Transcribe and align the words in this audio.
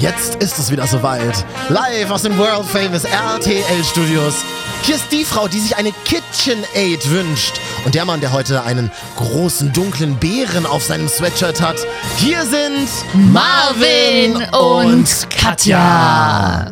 Jetzt 0.00 0.36
ist 0.36 0.56
es 0.60 0.70
wieder 0.70 0.86
soweit. 0.86 1.44
Live 1.70 2.12
aus 2.12 2.22
den 2.22 2.38
World 2.38 2.64
Famous 2.66 3.02
RTL 3.02 3.82
Studios. 3.82 4.44
Hier 4.82 4.94
ist 4.94 5.10
die 5.10 5.24
Frau, 5.24 5.48
die 5.48 5.58
sich 5.58 5.76
eine 5.76 5.90
KitchenAid 6.04 7.10
wünscht. 7.10 7.58
Und 7.84 7.96
der 7.96 8.04
Mann, 8.04 8.20
der 8.20 8.32
heute 8.32 8.62
einen 8.62 8.92
großen 9.16 9.72
dunklen 9.72 10.16
Bären 10.16 10.66
auf 10.66 10.84
seinem 10.84 11.08
Sweatshirt 11.08 11.60
hat. 11.60 11.84
Hier 12.16 12.42
sind 12.42 12.88
Marvin 13.32 14.36
und 14.54 15.30
Katja. 15.30 16.70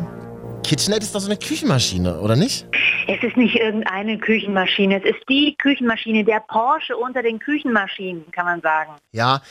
KitchenAid 0.63 1.03
ist 1.03 1.13
doch 1.13 1.19
so 1.19 1.27
eine 1.27 1.37
Küchenmaschine, 1.37 2.19
oder 2.21 2.37
nicht? 2.37 2.65
Es 3.07 3.23
ist 3.23 3.35
nicht 3.35 3.55
irgendeine 3.55 4.17
Küchenmaschine, 4.17 4.97
es 4.97 5.15
ist 5.15 5.23
die 5.29 5.55
Küchenmaschine, 5.57 6.25
der 6.25 6.41
Porsche 6.47 6.95
unter 6.95 7.23
den 7.23 7.39
Küchenmaschinen, 7.39 8.29
kann 8.31 8.45
man 8.45 8.61
sagen. 8.61 8.91
Ja. 9.13 9.41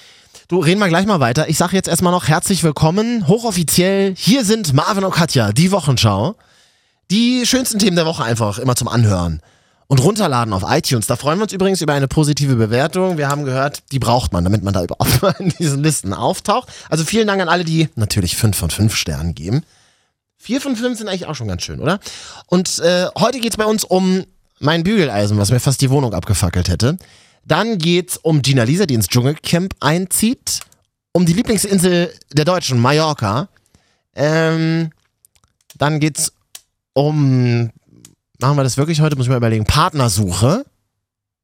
Du, 0.49 0.61
reden 0.61 0.79
wir 0.79 0.87
gleich 0.87 1.07
mal 1.07 1.19
weiter. 1.19 1.49
Ich 1.49 1.59
sage 1.59 1.75
jetzt 1.75 1.89
erstmal 1.89 2.13
noch 2.13 2.29
herzlich 2.29 2.63
willkommen, 2.63 3.27
hochoffiziell. 3.27 4.15
Hier 4.17 4.45
sind 4.45 4.73
Marvin 4.75 5.03
und 5.03 5.13
Katja, 5.13 5.51
die 5.51 5.73
Wochenschau. 5.73 6.37
Die 7.11 7.45
schönsten 7.45 7.81
Themen 7.81 7.97
der 7.97 8.07
Woche 8.07 8.23
einfach 8.23 8.61
immer 8.61 8.77
zum 8.77 8.87
Anhören. 8.87 9.41
Und 9.89 9.99
runterladen 9.99 10.53
auf 10.53 10.63
iTunes. 10.65 11.09
Da 11.09 11.17
freuen 11.17 11.41
wir 11.41 11.43
uns 11.43 11.53
übrigens 11.53 11.81
über 11.81 11.95
eine 11.95 12.07
positive 12.07 12.55
Bewertung. 12.55 13.19
Wir 13.19 13.29
haben 13.29 13.45
gehört, 13.45 13.83
die 13.91 13.99
braucht 13.99 14.33
man, 14.33 14.45
damit 14.45 14.63
man 14.63 14.73
da 14.73 14.85
überhaupt 14.85 15.21
mal 15.23 15.35
in 15.41 15.49
diesen 15.49 15.83
Listen 15.83 16.15
auftaucht. 16.15 16.69
Also 16.91 17.03
vielen 17.03 17.27
Dank 17.27 17.43
an 17.43 17.49
alle, 17.49 17.65
die 17.65 17.89
natürlich 17.97 18.37
5 18.37 18.57
von 18.57 18.71
5 18.71 18.95
Sternen 18.95 19.35
geben. 19.35 19.65
4 20.39 20.61
von 20.61 20.77
5 20.77 20.97
sind 20.97 21.09
eigentlich 21.09 21.27
auch 21.27 21.35
schon 21.35 21.49
ganz 21.49 21.65
schön, 21.65 21.81
oder? 21.81 21.99
Und 22.47 22.79
äh, 22.79 23.07
heute 23.19 23.41
geht's 23.41 23.57
bei 23.57 23.67
uns 23.67 23.83
um 23.83 24.23
mein 24.61 24.85
Bügeleisen, 24.85 25.39
was 25.39 25.51
mir 25.51 25.59
fast 25.59 25.81
die 25.81 25.91
Wohnung 25.91 26.15
abgefackelt 26.15 26.69
hätte. 26.69 26.99
Dann 27.47 27.79
geht's 27.79 28.17
um 28.17 28.43
Gina 28.43 28.65
Lisa, 28.65 28.87
die 28.87 28.95
ins 28.95 29.07
Dschungelcamp 29.07 29.75
einzieht. 29.81 30.61
Um 31.13 31.25
die 31.25 31.33
Lieblingsinsel 31.33 32.13
der 32.33 32.45
Deutschen, 32.45 32.81
Mallorca. 32.81 33.49
Ähm, 34.15 34.91
dann 35.79 36.01
geht's 36.01 36.33
um, 36.93 37.71
machen 38.39 38.57
wir 38.57 38.65
das 38.65 38.77
wirklich 38.77 39.01
heute, 39.01 39.17
muss 39.17 39.27
ich 39.27 39.31
mal 39.31 39.37
überlegen, 39.37 39.65
Partnersuche. 39.65 40.65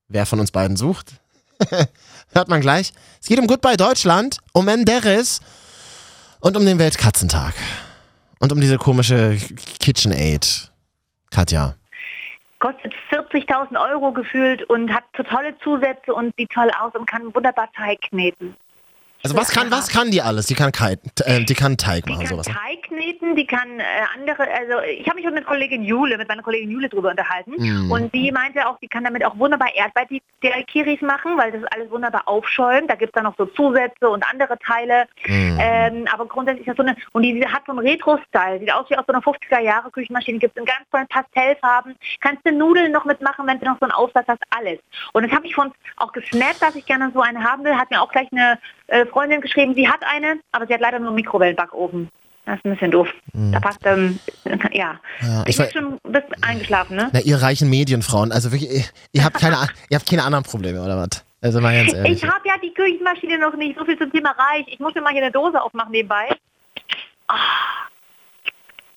Wer 0.08 0.26
von 0.26 0.40
uns 0.40 0.50
beiden 0.50 0.76
sucht. 0.76 1.12
Hört 2.32 2.48
man 2.48 2.60
gleich. 2.60 2.92
Es 3.20 3.28
geht 3.28 3.38
um 3.38 3.46
Goodbye 3.46 3.76
Deutschland, 3.76 4.38
um 4.52 4.64
Menderes 4.64 5.40
und 6.40 6.56
um 6.56 6.66
den 6.66 6.78
Weltkatzentag. 6.78 7.54
Und 8.40 8.50
um 8.50 8.60
diese 8.60 8.76
komische 8.76 9.38
KitchenAid. 9.78 10.72
Katja. 11.30 11.76
Kostet 12.62 12.94
40.000 13.10 13.90
Euro 13.90 14.12
gefühlt 14.12 14.62
und 14.70 14.94
hat 14.94 15.02
tolle 15.14 15.58
Zusätze 15.64 16.14
und 16.14 16.32
sieht 16.36 16.52
toll 16.52 16.70
aus 16.80 16.94
und 16.94 17.06
kann 17.06 17.34
wunderbar 17.34 17.68
Teig 17.72 18.02
kneten. 18.02 18.54
Also 19.22 19.36
was 19.36 19.50
kann, 19.50 19.70
was 19.70 19.88
kann 19.88 20.10
die 20.10 20.20
alles? 20.20 20.46
Die 20.46 20.54
kann, 20.54 20.72
Kai, 20.72 20.96
äh, 21.24 21.44
die 21.44 21.54
kann 21.54 21.76
Teig 21.76 22.04
Die 22.04 22.10
machen, 22.10 22.26
kann 22.26 22.28
sowas. 22.28 22.46
Teig 22.46 22.82
kneten, 22.82 23.36
die 23.36 23.46
kann 23.46 23.80
äh, 23.80 23.84
andere, 24.14 24.42
also 24.42 24.80
ich 24.80 25.06
habe 25.08 25.20
mich 25.20 25.30
mit 25.30 25.46
Kollegin 25.46 25.84
Jule, 25.84 26.18
mit 26.18 26.28
meiner 26.28 26.42
Kollegin 26.42 26.70
Jule 26.70 26.88
drüber 26.88 27.10
unterhalten 27.10 27.52
Mm. 27.56 27.90
und 27.90 28.14
die 28.14 28.32
meinte 28.32 28.66
auch, 28.66 28.78
die 28.78 28.88
kann 28.88 29.04
damit 29.04 29.24
auch 29.24 29.36
wunderbar 29.38 29.68
Erdbeerkiris 29.74 31.00
machen, 31.02 31.36
weil 31.36 31.52
das 31.52 31.62
alles 31.72 31.90
wunderbar 31.90 32.26
aufschäumt. 32.26 32.90
Da 32.90 32.94
gibt 32.94 33.10
es 33.10 33.12
dann 33.14 33.24
noch 33.24 33.36
so 33.36 33.46
Zusätze 33.46 34.08
und 34.08 34.24
andere 34.30 34.58
Teile. 34.58 35.06
Mm. 35.26 35.58
Ähm, 35.60 36.08
aber 36.12 36.26
grundsätzlich 36.26 36.66
ist 36.66 36.76
das 36.78 36.84
so 36.84 36.90
eine, 36.90 36.96
und 37.12 37.22
die 37.22 37.46
hat 37.46 37.62
so 37.66 37.72
einen 37.72 37.86
Retro-Style, 37.86 38.60
sieht 38.60 38.72
aus 38.72 38.88
wie 38.90 38.96
aus 38.96 39.04
so 39.06 39.12
einer 39.12 39.22
50er-Jahre-Küchenmaschine, 39.22 40.38
gibt 40.38 40.56
es 40.56 40.60
in 40.60 40.66
ganz 40.66 40.88
tollen 40.90 41.06
Pastellfarben, 41.08 41.96
kannst 42.20 42.46
du 42.46 42.52
Nudeln 42.52 42.92
noch 42.92 43.04
mitmachen, 43.04 43.46
wenn 43.46 43.58
du 43.58 43.66
noch 43.66 43.78
so 43.78 43.86
einen 43.86 43.92
Aufsatz 43.92 44.26
hast, 44.28 44.42
alles. 44.50 44.78
Und 45.12 45.24
das 45.24 45.32
habe 45.32 45.46
ich 45.46 45.54
von 45.54 45.72
auch 45.96 46.12
gesnappt, 46.12 46.60
dass 46.60 46.74
ich 46.74 46.86
gerne 46.86 47.10
so 47.12 47.20
eine 47.20 47.42
haben 47.42 47.64
will, 47.64 47.76
hat 47.76 47.90
mir 47.90 48.00
auch 48.02 48.10
gleich 48.10 48.28
eine 48.32 48.58
äh, 48.88 49.06
Freundin 49.12 49.40
geschrieben, 49.40 49.74
sie 49.74 49.88
hat 49.88 50.00
eine, 50.04 50.40
aber 50.50 50.66
sie 50.66 50.74
hat 50.74 50.80
leider 50.80 50.98
nur 50.98 51.08
einen 51.08 51.16
Mikrowellenbackofen. 51.16 52.08
Das 52.44 52.56
ist 52.56 52.64
ein 52.64 52.72
bisschen 52.72 52.90
doof. 52.90 53.08
Da 53.52 53.60
passt, 53.60 53.78
ähm, 53.84 54.18
ja. 54.72 54.98
Ja, 55.20 55.44
ich 55.46 55.56
bin 55.56 55.70
schon 55.70 56.00
ein 56.04 56.12
bisschen 56.12 56.42
eingeschlafen, 56.42 56.96
ne? 56.96 57.08
Na, 57.12 57.20
ihr 57.20 57.40
reichen 57.40 57.70
Medienfrauen, 57.70 58.32
also 58.32 58.50
wirklich, 58.50 58.70
ihr, 58.70 58.84
ihr 59.12 59.24
habt 59.24 59.38
keine, 59.38 59.56
ihr 59.90 59.96
habt 59.96 60.08
keine 60.08 60.24
anderen 60.24 60.44
Probleme, 60.44 60.82
oder 60.82 60.96
was? 60.96 61.24
Also 61.40 61.60
mal 61.60 61.74
ganz 61.76 61.92
ehrlich. 61.92 62.22
Ich 62.22 62.28
habe 62.28 62.46
ja 62.46 62.54
die 62.62 62.72
Küchenmaschine 62.72 63.38
noch 63.38 63.54
nicht. 63.56 63.76
So 63.78 63.84
viel 63.84 63.98
zum 63.98 64.12
Thema 64.12 64.30
reich. 64.30 64.64
Ich 64.68 64.78
muss 64.78 64.94
mir 64.94 65.02
mal 65.02 65.12
hier 65.12 65.22
eine 65.22 65.32
Dose 65.32 65.60
aufmachen 65.60 65.90
nebenbei. 65.90 66.28
Ah. 67.26 67.36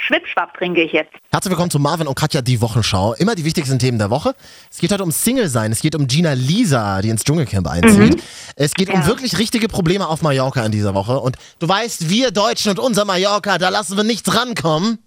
Schwippschwapp 0.05 0.53
trinke 0.57 0.83
ich 0.83 0.91
jetzt. 0.91 1.11
Herzlich 1.31 1.49
willkommen 1.51 1.71
zu 1.71 1.79
Marvin 1.79 2.05
und 2.07 2.15
Katja, 2.15 2.41
die 2.41 2.61
Wochenschau. 2.61 3.13
Immer 3.13 3.33
die 3.35 3.43
wichtigsten 3.43 3.79
Themen 3.79 3.97
der 3.97 4.09
Woche. 4.09 4.35
Es 4.69 4.77
geht 4.77 4.91
heute 4.91 5.03
um 5.03 5.11
Single 5.11 5.47
sein. 5.49 5.71
Es 5.71 5.81
geht 5.81 5.95
um 5.95 6.05
Gina 6.07 6.33
Lisa, 6.33 7.01
die 7.01 7.09
ins 7.09 7.23
Dschungelcamp 7.23 7.67
einzieht. 7.67 8.21
Es 8.55 8.73
geht 8.73 8.89
um 8.89 8.99
Ja. 9.01 9.07
wirklich 9.07 9.37
richtige 9.39 9.67
Probleme 9.67 10.07
auf 10.07 10.21
Mallorca 10.21 10.63
in 10.63 10.71
dieser 10.71 10.93
Woche. 10.93 11.19
Und 11.19 11.37
du 11.59 11.67
weißt, 11.67 12.09
wir 12.09 12.31
Deutschen 12.31 12.69
und 12.71 12.79
unser 12.79 13.05
Mallorca, 13.05 13.57
da 13.57 13.69
lassen 13.69 13.97
wir 13.97 14.03
nichts 14.03 14.33
rankommen. 14.35 14.99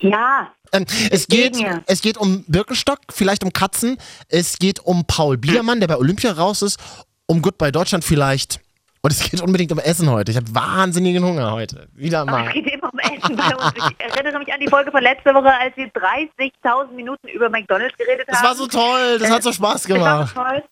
Ja, 0.00 0.52
Ähm, 0.72 0.84
es, 1.10 1.28
geht, 1.28 1.56
es 1.86 2.02
geht 2.02 2.18
um 2.18 2.44
Birkenstock, 2.48 2.98
vielleicht 3.10 3.44
um 3.44 3.52
Katzen. 3.52 3.96
Es 4.28 4.58
geht 4.58 4.80
um 4.80 5.04
Paul 5.06 5.38
Biermann, 5.38 5.78
der 5.80 5.86
bei 5.86 5.96
Olympia 5.96 6.32
raus 6.32 6.62
ist. 6.62 6.78
Um 7.26 7.40
Goodbye 7.40 7.70
Deutschland 7.72 8.04
vielleicht. 8.04 8.60
Und 9.04 9.10
es 9.12 9.30
geht 9.30 9.42
unbedingt 9.42 9.70
um 9.70 9.78
Essen 9.78 10.08
heute. 10.10 10.30
Ich 10.30 10.38
habe 10.38 10.46
wahnsinnigen 10.54 11.22
Hunger 11.22 11.52
heute. 11.52 11.88
Wieder 11.92 12.20
es 12.20 12.26
mal. 12.26 12.50
geht 12.54 12.66
immer 12.72 12.90
um 12.90 12.98
Essen 12.98 13.36
bei 13.36 13.54
uns. 13.54 13.72
Ich 13.76 14.00
erinnere 14.00 14.38
mich 14.38 14.50
an 14.50 14.58
die 14.60 14.66
Folge 14.66 14.90
von 14.90 15.02
letzter 15.02 15.34
Woche, 15.34 15.52
als 15.52 15.76
wir 15.76 15.88
30.000 15.92 16.90
Minuten 16.96 17.28
über 17.28 17.50
McDonalds 17.50 17.94
geredet 17.98 18.24
Das 18.26 18.38
haben. 18.38 18.46
war 18.48 18.54
so 18.54 18.66
toll. 18.66 19.18
Das 19.18 19.28
hat 19.30 19.42
so 19.42 19.52
Spaß 19.52 19.82
Das 19.82 19.90
war 19.90 19.98
gemacht. 19.98 20.32
so 20.34 20.40
toll. 20.42 20.62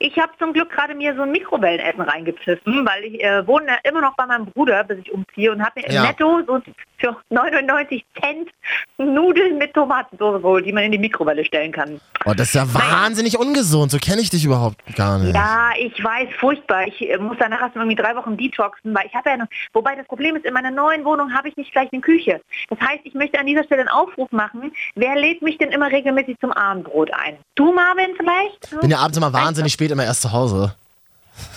Ich 0.00 0.16
habe 0.18 0.32
zum 0.38 0.52
Glück 0.52 0.70
gerade 0.70 0.94
mir 0.94 1.14
so 1.16 1.22
ein 1.22 1.32
Mikrowellenessen 1.32 2.00
reingepfiffen, 2.00 2.86
weil 2.86 3.04
ich 3.04 3.22
äh, 3.22 3.46
wohne 3.46 3.78
immer 3.84 4.00
noch 4.00 4.14
bei 4.16 4.26
meinem 4.26 4.46
Bruder, 4.46 4.84
bis 4.84 4.98
ich 4.98 5.12
umziehe 5.12 5.52
und 5.52 5.62
habe 5.62 5.80
mir 5.80 5.92
Ja. 5.92 6.02
im 6.02 6.08
Netto 6.08 6.40
so 6.46 6.60
für 6.98 7.16
99 7.30 8.04
Cent 8.20 8.50
Nudeln 8.98 9.58
mit 9.58 9.74
Tomatensauce 9.74 10.42
geholt, 10.42 10.66
die 10.66 10.72
man 10.72 10.84
in 10.84 10.92
die 10.92 10.98
Mikrowelle 10.98 11.44
stellen 11.44 11.70
kann. 11.72 12.00
Oh, 12.24 12.32
das 12.34 12.48
ist 12.48 12.54
ja 12.54 12.66
wahnsinnig 12.74 13.38
ungesund. 13.38 13.90
So 13.92 13.98
kenne 13.98 14.20
ich 14.20 14.30
dich 14.30 14.44
überhaupt 14.44 14.76
gar 14.96 15.18
nicht. 15.18 15.34
Ja, 15.34 15.70
ich 15.78 16.02
weiß, 16.02 16.28
furchtbar. 16.38 16.86
Ich 16.88 17.08
äh, 17.08 17.16
muss 17.18 17.36
danach 17.38 17.60
erst 17.62 17.76
irgendwie 17.76 17.94
drei 17.96 18.14
Wochen 18.16 18.36
detoxen, 18.36 18.94
weil 18.94 19.06
ich 19.06 19.14
habe 19.14 19.30
ja 19.30 19.36
noch, 19.36 19.46
wobei 19.72 19.94
das 19.94 20.06
Problem 20.06 20.36
ist, 20.36 20.44
in 20.44 20.52
meiner 20.54 20.70
neuen 20.70 21.04
Wohnung 21.04 21.32
habe 21.32 21.48
ich 21.48 21.56
nicht 21.56 21.72
gleich 21.72 21.88
eine 21.92 22.00
Küche. 22.02 22.40
Das 22.68 22.80
heißt, 22.80 23.00
ich 23.04 23.14
möchte 23.14 23.38
an 23.38 23.46
dieser 23.46 23.64
Stelle 23.64 23.82
einen 23.82 23.88
Aufruf 23.90 24.30
machen. 24.32 24.72
Wer 24.94 25.14
lädt 25.16 25.42
mich 25.42 25.58
denn 25.58 25.70
immer 25.70 25.90
regelmäßig 25.90 26.36
zum 26.40 26.52
Abendbrot 26.52 27.12
ein? 27.12 27.36
Du, 27.54 27.72
Marvin, 27.72 28.10
vielleicht? 28.16 28.80
Bin 28.80 28.90
ja 28.90 28.98
abends 28.98 29.16
immer 29.18 29.32
wahnsinnig 29.32 29.72
spät 29.72 29.87
immer 29.90 30.04
erst 30.04 30.22
zu 30.22 30.32
Hause. 30.32 30.74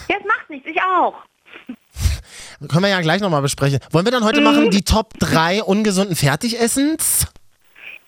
Ja, 0.10 0.16
es 0.20 0.26
macht 0.26 0.50
nichts, 0.50 0.68
ich 0.70 0.80
auch. 0.82 1.16
Können 2.70 2.84
wir 2.84 2.90
ja 2.90 3.02
gleich 3.02 3.22
nochmal 3.22 3.42
besprechen. 3.42 3.80
Wollen 3.92 4.06
wir 4.06 4.12
dann 4.12 4.24
heute 4.24 4.42
machen 4.42 4.70
die 4.70 4.84
Top 4.84 5.14
3 5.20 5.64
ungesunden 5.64 6.16
Fertigessens? 6.16 7.28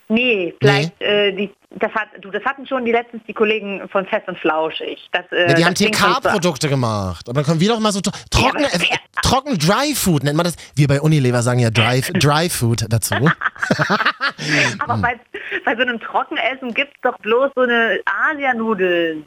Nee, 0.09 0.53
vielleicht, 0.59 1.01
Äh, 1.01 1.31
die, 1.31 1.49
das, 1.71 1.91
hat, 1.93 2.09
du, 2.21 2.29
das 2.29 2.43
hatten 2.43 2.67
schon 2.67 2.85
die 2.85 2.91
letztens 2.91 3.23
die 3.27 3.33
Kollegen 3.33 3.87
von 3.89 4.05
Fest 4.05 4.27
und 4.27 4.37
Flauschig. 4.37 4.99
Das, 5.11 5.23
äh, 5.31 5.47
Ja, 5.47 5.53
die 5.55 5.65
haben 5.65 5.73
TK-Produkte 5.73 6.69
gemacht. 6.69 7.27
Aber 7.27 7.35
dann 7.35 7.45
können 7.45 7.59
wir 7.61 7.69
doch 7.69 7.79
mal 7.79 7.91
so 7.91 8.01
trocken, 8.01 8.65
aber- 8.65 8.75
äh, 8.75 8.97
trocken 9.23 9.57
Dry 9.57 9.95
Food 9.95 10.23
nennt 10.23 10.35
man 10.37 10.43
das. 10.43 10.55
Wir 10.75 10.87
bei 10.87 11.01
Unilever 11.01 11.41
sagen 11.41 11.59
ja 11.59 11.71
Dry, 11.71 12.01
Dry 12.13 12.49
Food 12.49 12.85
dazu. 12.89 13.15
Aber 14.79 14.97
bei, 14.97 15.19
bei 15.65 15.75
so 15.75 15.81
einem 15.81 15.99
Trockenessen 15.99 16.73
gibt 16.75 16.93
es 16.95 17.01
doch 17.01 17.17
bloß 17.19 17.51
so 17.55 17.61
eine 17.61 17.99
Asianudeln. 18.29 19.25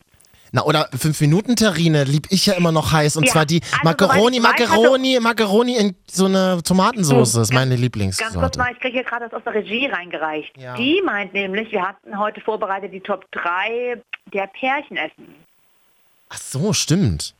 Na, 0.52 0.62
oder 0.62 0.88
5-Minuten-Terrine 0.90 2.04
lieb 2.04 2.26
ich 2.30 2.46
ja 2.46 2.54
immer 2.54 2.72
noch 2.72 2.92
heiß. 2.92 3.16
Und 3.16 3.24
Ja, 3.24 3.32
zwar 3.32 3.46
die 3.46 3.60
also 3.62 3.78
Macaroni, 3.84 4.36
weiß, 4.36 4.42
Macaroni, 4.42 5.18
Macaroni 5.20 5.76
in 5.76 5.96
so 6.10 6.26
eine 6.26 6.62
Tomatensauce. 6.62 7.32
Das 7.32 7.42
ist 7.48 7.52
meine 7.52 7.70
Ganz 7.70 7.80
kurz 7.80 7.82
Lieblingssorte. 7.82 8.58
mal, 8.58 8.72
ich 8.72 8.80
kriege 8.80 8.94
hier 8.94 9.04
gerade 9.04 9.24
das 9.26 9.34
aus 9.34 9.44
der 9.44 9.54
Regie 9.54 9.86
reingereicht. 9.86 10.56
Ja. 10.56 10.74
Die 10.76 11.02
meint 11.04 11.32
nämlich, 11.34 11.70
wir 11.72 11.82
hatten 11.82 12.18
heute 12.18 12.40
vorbereitet 12.40 12.92
die 12.92 13.00
Top 13.00 13.24
3 13.32 14.00
der 14.32 14.46
Pärchenessen. 14.48 15.34
Ach 16.28 16.38
so, 16.38 16.72
stimmt. 16.72 17.34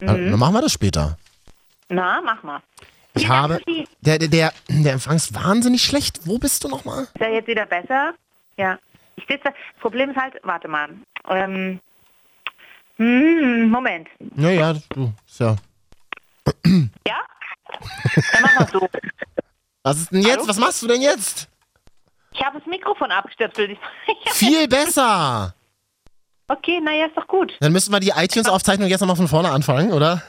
Mhm. 0.00 0.06
Dann 0.06 0.38
machen 0.38 0.54
wir 0.54 0.62
das 0.62 0.72
später. 0.72 1.16
Na, 1.88 2.20
mach 2.24 2.42
mal. 2.42 2.60
Ich 3.14 3.22
Hier, 3.22 3.30
habe. 3.30 3.60
Der, 4.00 4.18
der, 4.18 4.28
der, 4.28 4.52
der 4.68 4.92
Empfang 4.92 5.16
ist 5.16 5.34
wahnsinnig 5.34 5.82
schlecht. 5.82 6.20
Wo 6.24 6.38
bist 6.38 6.62
du 6.64 6.68
nochmal? 6.68 7.04
Ist 7.04 7.20
er 7.20 7.32
jetzt 7.32 7.48
wieder 7.48 7.66
besser? 7.66 8.14
Ja. 8.56 8.78
Ich 9.16 9.24
sitze. 9.28 9.44
Das 9.44 9.54
Problem 9.80 10.10
ist 10.10 10.16
halt, 10.16 10.34
warte 10.42 10.68
mal. 10.68 10.90
Ähm, 11.28 11.80
hm, 13.00 13.70
Moment. 13.70 14.08
Ja, 14.36 14.50
ja, 14.50 14.74
du. 14.90 15.12
Ja. 15.38 15.56
Ja? 17.06 17.16
Dann 18.32 18.42
machen 18.42 18.58
wir 18.58 18.80
so. 18.80 18.88
Was 19.82 19.96
ist 19.98 20.12
denn 20.12 20.20
jetzt? 20.20 20.36
Hallo? 20.36 20.48
Was 20.48 20.58
machst 20.58 20.82
du 20.82 20.86
denn 20.86 21.00
jetzt? 21.00 21.48
Ich 22.32 22.44
habe 22.44 22.58
das 22.58 22.66
Mikrofon 22.66 23.10
abgestöpselt. 23.10 23.78
Viel 24.26 24.68
besser. 24.68 25.54
Okay, 26.48 26.80
naja, 26.80 27.06
ist 27.06 27.16
doch 27.16 27.26
gut. 27.26 27.56
Dann 27.60 27.72
müssen 27.72 27.92
wir 27.92 28.00
die 28.00 28.10
iTunes-Aufzeichnung 28.10 28.88
jetzt 28.88 29.00
nochmal 29.00 29.16
von 29.16 29.28
vorne 29.28 29.50
anfangen, 29.50 29.92
oder? 29.92 30.22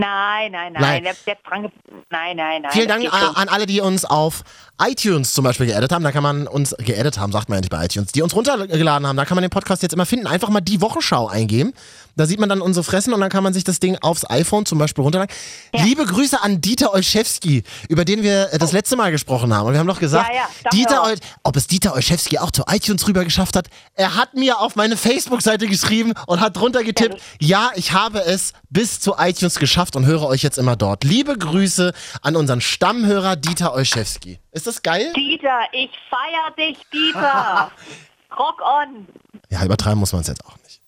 Nein, 0.00 0.52
nein, 0.52 0.72
nein. 0.72 0.82
Nein. 0.82 1.04
Der, 1.04 1.14
der 1.26 1.36
dran, 1.46 1.70
nein, 2.10 2.36
nein, 2.36 2.62
nein. 2.62 2.72
Vielen 2.72 2.88
Dank 2.88 3.12
an, 3.12 3.36
an 3.36 3.48
alle, 3.48 3.66
die 3.66 3.80
uns 3.80 4.04
auf 4.04 4.42
iTunes 4.82 5.34
zum 5.34 5.44
Beispiel 5.44 5.66
geaddet 5.66 5.92
haben. 5.92 6.02
Da 6.02 6.10
kann 6.12 6.22
man 6.22 6.46
uns 6.46 6.74
geaddet 6.78 7.18
haben, 7.18 7.32
sagt 7.32 7.48
man 7.48 7.56
ja 7.56 7.60
nicht 7.60 7.70
bei 7.70 7.84
iTunes. 7.84 8.12
Die 8.12 8.22
uns 8.22 8.34
runtergeladen 8.34 9.06
haben. 9.06 9.16
Da 9.16 9.24
kann 9.24 9.34
man 9.34 9.42
den 9.42 9.50
Podcast 9.50 9.82
jetzt 9.82 9.92
immer 9.92 10.06
finden. 10.06 10.26
Einfach 10.26 10.48
mal 10.48 10.60
die 10.60 10.80
Wochenschau 10.80 11.28
eingeben. 11.28 11.74
Da 12.16 12.26
sieht 12.26 12.40
man 12.40 12.48
dann 12.48 12.60
unsere 12.60 12.82
Fressen 12.82 13.12
und 13.14 13.20
dann 13.20 13.30
kann 13.30 13.44
man 13.44 13.52
sich 13.52 13.64
das 13.64 13.78
Ding 13.78 13.96
aufs 14.00 14.28
iPhone 14.28 14.66
zum 14.66 14.78
Beispiel 14.78 15.02
runterladen. 15.02 15.34
Ja. 15.74 15.84
Liebe 15.84 16.04
Grüße 16.04 16.42
an 16.42 16.60
Dieter 16.60 16.92
Olszewski, 16.92 17.62
über 17.88 18.04
den 18.04 18.22
wir 18.22 18.52
äh, 18.52 18.58
das 18.58 18.72
letzte 18.72 18.96
Mal 18.96 19.10
gesprochen 19.10 19.54
haben. 19.54 19.66
Und 19.66 19.72
wir 19.74 19.80
haben 19.80 19.86
doch 19.86 20.00
gesagt, 20.00 20.28
Ja, 20.30 20.42
ja, 20.64 20.70
Dieter. 20.70 21.04
Ol 21.04 21.14
ob 21.42 21.56
es 21.56 21.66
Dieter 21.66 21.94
Olszewski 21.94 22.38
auch 22.38 22.50
zu 22.50 22.64
iTunes 22.70 23.06
rüber 23.06 23.24
geschafft 23.24 23.56
hat. 23.56 23.68
Er 23.94 24.16
hat 24.16 24.34
mir 24.34 24.60
auf 24.60 24.76
meine 24.76 24.96
Facebook-Seite 24.96 25.66
geschrieben 25.66 26.12
und 26.26 26.40
hat 26.40 26.56
drunter 26.56 26.82
getippt, 26.82 27.20
ja, 27.40 27.70
ich 27.74 27.92
habe 27.92 28.20
es 28.20 28.52
bis 28.70 29.00
zu 29.00 29.14
iTunes 29.18 29.58
geschafft 29.58 29.89
und 29.96 30.06
höre 30.06 30.22
euch 30.24 30.42
jetzt 30.42 30.58
immer 30.58 30.76
dort. 30.76 31.04
Liebe 31.04 31.36
Grüße 31.36 31.92
an 32.22 32.36
unseren 32.36 32.60
Stammhörer 32.60 33.36
Dieter 33.36 33.74
Olszewski. 33.74 34.38
Ist 34.52 34.66
das 34.66 34.82
geil? 34.82 35.12
Dieter, 35.14 35.60
ich 35.72 35.90
feier 36.08 36.50
dich, 36.56 36.78
Dieter. 36.92 37.70
Rock 38.38 38.62
on. 38.62 39.06
Ja, 39.48 39.64
übertreiben 39.64 39.98
muss 39.98 40.12
man 40.12 40.22
es 40.22 40.28
jetzt 40.28 40.44
auch 40.46 40.56
nicht. 40.64 40.80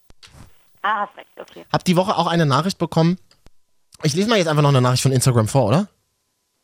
Ah, 0.83 1.07
hast 1.07 1.17
recht, 1.17 1.29
okay. 1.39 1.65
Hab 1.73 1.85
die 1.85 1.97
Woche 1.97 2.17
auch 2.17 2.27
eine 2.27 2.47
Nachricht 2.47 2.79
bekommen. 2.79 3.19
Ich 4.03 4.15
lese 4.15 4.29
mal 4.29 4.39
jetzt 4.39 4.49
einfach 4.49 4.63
noch 4.63 4.71
eine 4.71 4.81
Nachricht 4.81 5.03
von 5.03 5.13
Instagram 5.13 5.49
vor, 5.49 5.67
oder? 5.67 5.89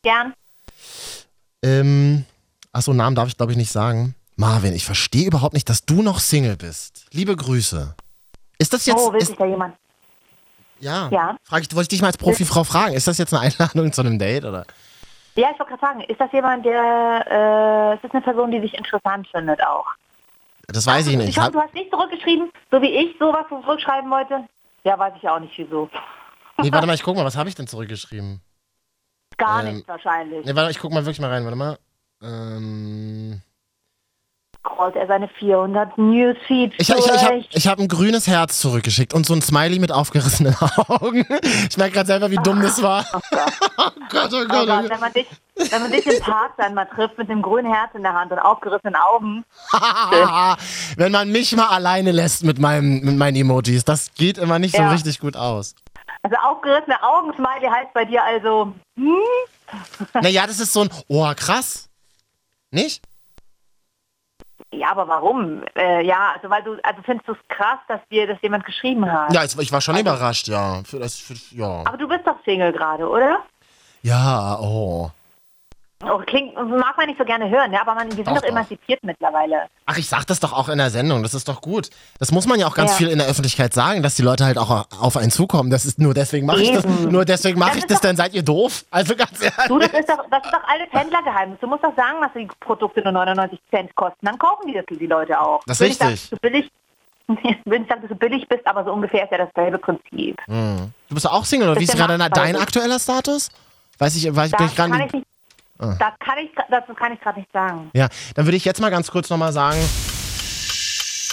Gern. 0.02 0.34
Ähm, 1.62 2.24
achso, 2.72 2.92
Namen 2.92 3.16
darf 3.16 3.28
ich 3.28 3.36
glaube 3.36 3.52
ich 3.52 3.58
nicht 3.58 3.72
sagen. 3.72 4.14
Marvin, 4.36 4.72
ich 4.72 4.84
verstehe 4.84 5.26
überhaupt 5.26 5.54
nicht, 5.54 5.68
dass 5.68 5.84
du 5.84 6.02
noch 6.02 6.20
Single 6.20 6.56
bist. 6.56 7.06
Liebe 7.12 7.34
Grüße. 7.34 7.94
Ist 8.58 8.72
das 8.72 8.86
jetzt. 8.86 8.98
oh, 8.98 9.12
will 9.12 9.20
ist, 9.20 9.28
sich 9.28 9.36
da 9.36 9.46
jemand? 9.46 9.76
Ja. 10.80 11.08
Ja. 11.10 11.36
Frag 11.44 11.62
ich, 11.62 11.68
wollte 11.74 11.82
ich 11.82 11.88
dich 11.88 12.00
mal 12.00 12.08
als 12.08 12.18
Profifrau 12.18 12.64
fragen. 12.64 12.94
Ist 12.94 13.06
das 13.08 13.18
jetzt 13.18 13.32
eine 13.34 13.42
Einladung 13.42 13.92
zu 13.92 14.00
einem 14.02 14.18
Date 14.18 14.44
oder? 14.44 14.64
Ja, 15.36 15.50
ich 15.52 15.58
wollte 15.60 15.76
gerade 15.76 15.80
sagen, 15.80 16.00
ist 16.02 16.20
das 16.20 16.32
jemand, 16.32 16.64
der, 16.66 17.24
äh, 17.30 17.94
ist 17.94 18.04
das 18.04 18.10
eine 18.10 18.20
Person, 18.22 18.50
die 18.50 18.60
sich 18.60 18.74
interessant 18.74 19.28
findet 19.28 19.64
auch? 19.64 19.86
Das 20.66 20.86
weiß 20.86 21.06
ich 21.06 21.16
nicht. 21.16 21.28
Ich 21.30 21.38
hoffe, 21.38 21.52
du 21.52 21.60
hast 21.60 21.74
nicht 21.74 21.90
zurückgeschrieben, 21.90 22.50
so 22.70 22.82
wie 22.82 22.88
ich 22.94 23.16
sowas 23.18 23.46
zurückschreiben 23.48 24.10
wollte. 24.10 24.44
Ja, 24.84 24.98
weiß 24.98 25.14
ich 25.16 25.28
auch 25.28 25.38
nicht 25.40 25.56
wieso. 25.56 25.88
nee, 26.58 26.72
warte 26.72 26.86
mal, 26.88 26.94
ich 26.94 27.02
guck 27.02 27.16
mal, 27.16 27.24
was 27.24 27.36
habe 27.36 27.48
ich 27.48 27.54
denn 27.54 27.66
zurückgeschrieben? 27.66 28.40
Gar 29.36 29.64
Ähm, 29.64 29.74
nichts 29.74 29.88
wahrscheinlich. 29.88 30.44
Nee, 30.44 30.54
warte, 30.54 30.70
ich 30.72 30.78
guck 30.78 30.92
mal 30.92 31.04
wirklich 31.04 31.20
mal 31.20 31.30
rein, 31.30 31.44
warte 31.44 31.56
mal. 31.56 31.78
Ähm, 32.22 33.40
Scrollt 34.74 34.96
er 34.96 35.06
seine 35.06 35.28
400 35.28 35.96
Newsfeeds 35.98 36.74
ich 36.78 36.88
ich, 36.90 36.94
ich 36.96 37.08
habe 37.08 37.32
durch. 37.34 37.48
ich 37.52 37.66
hab 37.66 37.78
ein 37.78 37.88
grünes 37.88 38.26
Herz 38.26 38.60
zurückgeschickt 38.60 39.14
und 39.14 39.26
so 39.26 39.34
ein 39.34 39.42
Smiley 39.42 39.78
mit 39.78 39.90
aufgerissenen 39.92 40.54
Augen. 40.88 41.24
Ich 41.70 41.76
merke 41.76 41.94
gerade 41.94 42.06
selber, 42.06 42.30
wie 42.30 42.36
dumm 42.36 42.60
das 42.62 42.82
war. 42.82 43.04
Oh 43.80 43.90
Gott, 44.10 44.30
oh 44.32 44.36
Oh 44.42 44.46
Gott, 44.48 44.62
oh 44.62 44.66
Gott, 44.66 44.66
Gott. 44.82 44.90
wenn 44.90 45.00
man 45.00 45.12
dich, 45.12 45.26
wenn 45.70 45.82
man 45.82 45.92
dich 45.92 46.06
im 46.06 46.20
Park 46.22 46.52
dann 46.56 46.72
mal 46.74 46.86
trifft 46.86 47.18
mit 47.18 47.30
einem 47.30 47.42
grünen 47.42 47.70
Herz 47.72 47.90
in 47.94 48.02
der 48.02 48.14
Hand 48.14 48.32
und 48.32 48.38
aufgerissenen 48.38 48.96
Augen. 48.96 49.44
Wenn 50.96 51.12
man 51.12 51.30
mich 51.30 51.54
mal 51.54 51.66
alleine 51.68 52.10
lässt 52.10 52.42
mit, 52.42 52.58
meinem, 52.58 53.00
mit 53.00 53.16
meinen 53.16 53.36
Emojis, 53.36 53.84
das 53.84 54.12
geht 54.14 54.38
immer 54.38 54.58
nicht 54.58 54.74
so 54.74 54.82
Ja. 54.82 54.90
richtig 54.90 55.20
gut 55.20 55.36
aus. 55.36 55.74
Also 56.22 56.36
aufgerissene 56.38 57.00
Augen, 57.02 57.32
Smiley 57.34 57.68
heißt 57.70 57.92
bei 57.92 58.04
dir 58.06 58.22
also, 58.24 58.72
hm? 58.96 59.12
Naja, 60.14 60.46
das 60.46 60.58
ist 60.58 60.72
so 60.72 60.82
ein, 60.82 60.90
oh 61.08 61.30
krass. 61.36 61.88
Nicht? 62.70 63.02
Ja, 64.72 64.90
aber 64.90 65.08
warum? 65.08 65.62
Äh, 65.76 66.04
ja, 66.04 66.32
also 66.34 66.50
weil 66.50 66.62
du, 66.62 66.76
also 66.82 67.00
findest 67.02 67.28
du 67.28 67.32
es 67.32 67.38
krass, 67.48 67.78
dass 67.88 68.00
dir 68.10 68.26
das 68.26 68.38
jemand 68.42 68.64
geschrieben 68.64 69.10
hat. 69.10 69.32
Ja, 69.32 69.44
ich, 69.44 69.58
ich 69.58 69.72
war 69.72 69.80
schon 69.80 69.96
überrascht, 69.96 70.48
ja. 70.48 70.82
Für 70.84 70.98
das, 70.98 71.16
für, 71.16 71.34
ja. 71.56 71.84
Aber 71.86 71.96
du 71.96 72.06
bist 72.06 72.26
doch 72.26 72.36
Single 72.44 72.72
gerade, 72.72 73.08
oder? 73.08 73.38
Ja, 74.02 74.58
oh. 74.60 75.10
Oh, 76.04 76.18
klingt, 76.24 76.54
mag 76.54 76.96
man 76.96 77.06
nicht 77.08 77.18
so 77.18 77.24
gerne 77.24 77.50
hören, 77.50 77.72
ja, 77.72 77.80
aber 77.80 77.92
man, 77.96 78.06
wir 78.06 78.14
sind 78.24 78.28
Doch, 78.28 78.36
doch, 78.36 78.44
emanzipiert 78.44 79.00
mittlerweile. 79.02 79.62
Ach, 79.84 79.96
ich 79.98 80.08
sag 80.08 80.24
das 80.28 80.38
doch 80.38 80.52
auch 80.52 80.68
in 80.68 80.78
der 80.78 80.90
Sendung, 80.90 81.24
das 81.24 81.34
ist 81.34 81.48
doch 81.48 81.60
gut. 81.60 81.90
Das 82.20 82.30
muss 82.30 82.46
man 82.46 82.60
ja 82.60 82.68
auch 82.68 82.74
ganz 82.76 82.92
Ja. 82.92 82.96
viel 82.98 83.08
in 83.08 83.18
der 83.18 83.26
Öffentlichkeit 83.26 83.74
sagen, 83.74 84.00
dass 84.04 84.14
die 84.14 84.22
Leute 84.22 84.44
halt 84.44 84.58
auch 84.58 84.86
auf 85.00 85.16
einen 85.16 85.32
zukommen. 85.32 85.70
Das 85.70 85.84
ist 85.84 85.98
nur 85.98 86.14
deswegen 86.14 86.46
mache 86.46 86.62
ich 86.62 86.70
das. 86.70 86.84
Nur 86.86 87.24
deswegen 87.24 87.58
mache 87.58 87.78
ich 87.78 87.84
das, 87.86 87.96
doch- 87.98 88.02
dann 88.06 88.16
seid 88.16 88.32
ihr 88.32 88.44
doof. 88.44 88.84
Also 88.92 89.16
ganz 89.16 89.40
Du, 89.40 89.44
ehrlich. 89.80 89.90
das 89.90 90.00
ist 90.00 90.08
doch, 90.08 90.24
das 90.30 90.44
ist 90.44 90.52
doch 90.52 90.62
alles 90.68 90.86
Händlergeheimnis. 90.92 91.58
Du 91.60 91.66
musst 91.66 91.82
doch 91.82 91.96
sagen, 91.96 92.18
dass 92.22 92.30
die 92.32 92.46
Produkte 92.60 93.02
nur 93.02 93.10
99 93.12 93.58
Cent 93.70 93.92
kosten. 93.96 94.24
Dann 94.24 94.38
kaufen 94.38 94.68
die 94.68 94.74
das 94.74 94.84
die 94.88 95.04
Leute 95.06 95.40
auch. 95.40 95.62
Das 95.66 95.78
ist 95.78 95.80
Will 95.80 95.88
ich 95.90 95.96
sagen, 95.98 96.10
richtig. 96.12 96.30
du 96.30 96.36
billig, 96.36 96.70
ich 97.42 97.58
will 97.64 97.78
nicht 97.80 97.88
sagen, 97.88 98.02
dass 98.02 98.08
du 98.10 98.14
billig 98.14 98.46
bist, 98.48 98.64
aber 98.68 98.84
so 98.84 98.92
ungefähr 98.92 99.24
ist 99.24 99.32
ja 99.32 99.38
dasselbe 99.44 99.78
Prinzip. 99.78 100.40
Hm. 100.46 100.92
Du 101.08 101.14
bist 101.14 101.26
doch 101.26 101.32
auch 101.32 101.44
Single, 101.44 101.68
oder 101.70 101.80
wie 101.80 101.84
ist 101.84 101.96
gerade 101.96 102.16
dein 102.30 102.54
aktueller 102.56 103.00
Status? 103.00 103.48
Weiß 103.98 104.14
ich, 104.14 104.32
weiß, 104.32 104.52
bin 104.52 104.66
ich 104.66 104.76
kann 104.76 104.92
ich 105.00 105.12
nicht, 105.12 105.26
Ah. 105.78 105.94
das 105.98 106.12
kann 106.18 106.38
ich, 106.38 106.50
dazu 106.70 106.92
kann 106.94 107.12
ich 107.12 107.20
gerade 107.20 107.38
nicht 107.38 107.52
sagen. 107.52 107.90
Ja, 107.94 108.08
dann 108.34 108.46
würde 108.46 108.56
ich 108.56 108.64
jetzt 108.64 108.80
mal 108.80 108.90
ganz 108.90 109.10
kurz 109.10 109.30
nochmal 109.30 109.52
sagen, 109.52 109.78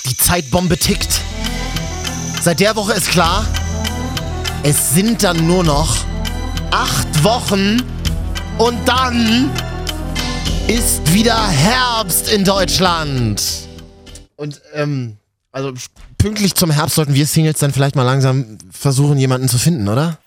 die 0.06 0.18
Zeitbombe 0.18 0.78
tickt. 0.78 1.22
Seit 2.42 2.60
der 2.60 2.76
Woche 2.76 2.94
ist 2.94 3.10
klar, 3.10 3.46
es 4.64 4.94
sind 4.94 5.24
dann 5.24 5.48
nur 5.48 5.64
noch 5.64 6.06
acht 6.72 7.24
Wochen 7.24 7.82
und 8.60 8.78
dann 8.88 9.52
ist 10.68 11.12
wieder 11.14 11.48
Herbst 11.48 12.32
in 12.32 12.44
Deutschland. 12.44 13.42
Und 14.36 14.62
ähm, 14.74 15.18
also 15.52 15.74
pünktlich 16.18 16.56
zum 16.56 16.70
Herbst 16.70 16.96
sollten 16.96 17.14
wir 17.14 17.26
Singles 17.26 17.60
dann 17.60 17.72
vielleicht 17.72 17.96
mal 17.96 18.04
langsam 18.04 18.58
versuchen, 18.72 19.18
jemanden 19.18 19.48
zu 19.48 19.58
finden, 19.58 19.88
oder? 19.88 20.18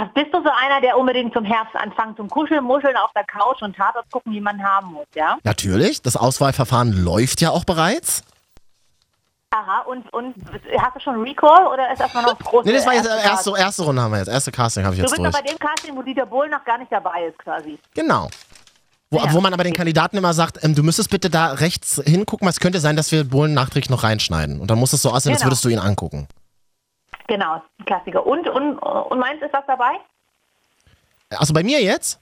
Ach, 0.00 0.06
bist 0.14 0.28
du 0.32 0.42
so 0.42 0.50
einer, 0.50 0.80
der 0.80 0.96
unbedingt 0.96 1.32
zum 1.32 1.44
Herbst 1.44 1.74
anfängt 1.74 2.16
zum 2.16 2.28
Kuscheln, 2.28 2.62
Muscheln 2.64 2.96
auf 2.96 3.10
der 3.16 3.24
Couch 3.24 3.62
und 3.62 3.74
Tatort 3.76 4.08
gucken, 4.12 4.32
wie 4.32 4.40
man 4.40 4.62
haben 4.62 4.92
muss, 4.92 5.06
ja? 5.14 5.38
Natürlich, 5.42 6.02
das 6.02 6.16
Auswahlverfahren 6.16 6.92
läuft 6.92 7.40
ja 7.40 7.50
auch 7.50 7.64
bereits. 7.64 8.22
Aha, 9.50 9.80
und, 9.88 10.12
und 10.12 10.34
hast 10.78 10.94
du 10.96 11.00
schon 11.00 11.20
Recall 11.22 11.66
oder 11.72 11.90
ist 11.90 12.00
erstmal 12.00 12.22
noch 12.22 12.34
das 12.36 12.46
große 12.46 12.68
Nee, 12.68 12.74
das 12.74 12.86
war 12.86 12.92
jetzt 12.94 13.06
erste 13.08 13.28
erste, 13.28 13.54
erste 13.58 13.82
Runde 13.82 14.02
haben 14.02 14.10
wir 14.12 14.18
jetzt. 14.18 14.28
Erste 14.28 14.52
Casting 14.52 14.84
habe 14.84 14.94
ich 14.94 15.00
Du 15.00 15.06
jetzt 15.06 15.16
bist 15.16 15.24
durch. 15.24 15.32
bei 15.42 15.50
dem 15.50 15.58
Casting, 15.58 15.96
wo 15.96 16.02
Dieter 16.02 16.26
Bohlen 16.26 16.50
noch 16.50 16.64
gar 16.64 16.76
nicht 16.78 16.92
dabei 16.92 17.24
ist, 17.24 17.38
quasi. 17.38 17.78
Genau. 17.94 18.28
Wo, 19.10 19.16
Ja. 19.18 19.32
wo 19.32 19.40
man 19.40 19.54
aber 19.54 19.64
den 19.64 19.72
Kandidaten 19.72 20.18
immer 20.18 20.34
sagt, 20.34 20.62
ähm, 20.62 20.74
du 20.74 20.82
müsstest 20.82 21.08
bitte 21.08 21.30
da 21.30 21.52
rechts 21.52 22.00
hingucken, 22.04 22.44
weil 22.44 22.50
es 22.52 22.60
könnte 22.60 22.78
sein, 22.78 22.94
dass 22.94 23.10
wir 23.10 23.24
Bohlen 23.24 23.54
nachträglich 23.54 23.88
noch 23.88 24.02
reinschneiden. 24.04 24.60
Und 24.60 24.70
dann 24.70 24.78
muss 24.78 24.92
es 24.92 25.00
so 25.00 25.10
aussehen, 25.10 25.32
als 25.32 25.40
Genau. 25.40 25.48
würdest 25.50 25.64
du 25.64 25.70
ihn 25.70 25.78
angucken. 25.78 26.28
Genau, 27.28 27.62
ein 27.78 27.84
Klassiker. 27.84 28.26
Und, 28.26 28.48
und, 28.48 28.78
und 28.78 29.18
meinst, 29.18 29.42
ist 29.42 29.52
was 29.52 29.64
dabei? 29.66 29.92
Also 31.30 31.52
bei 31.54 31.62
mir 31.62 31.80
jetzt? 31.80 32.20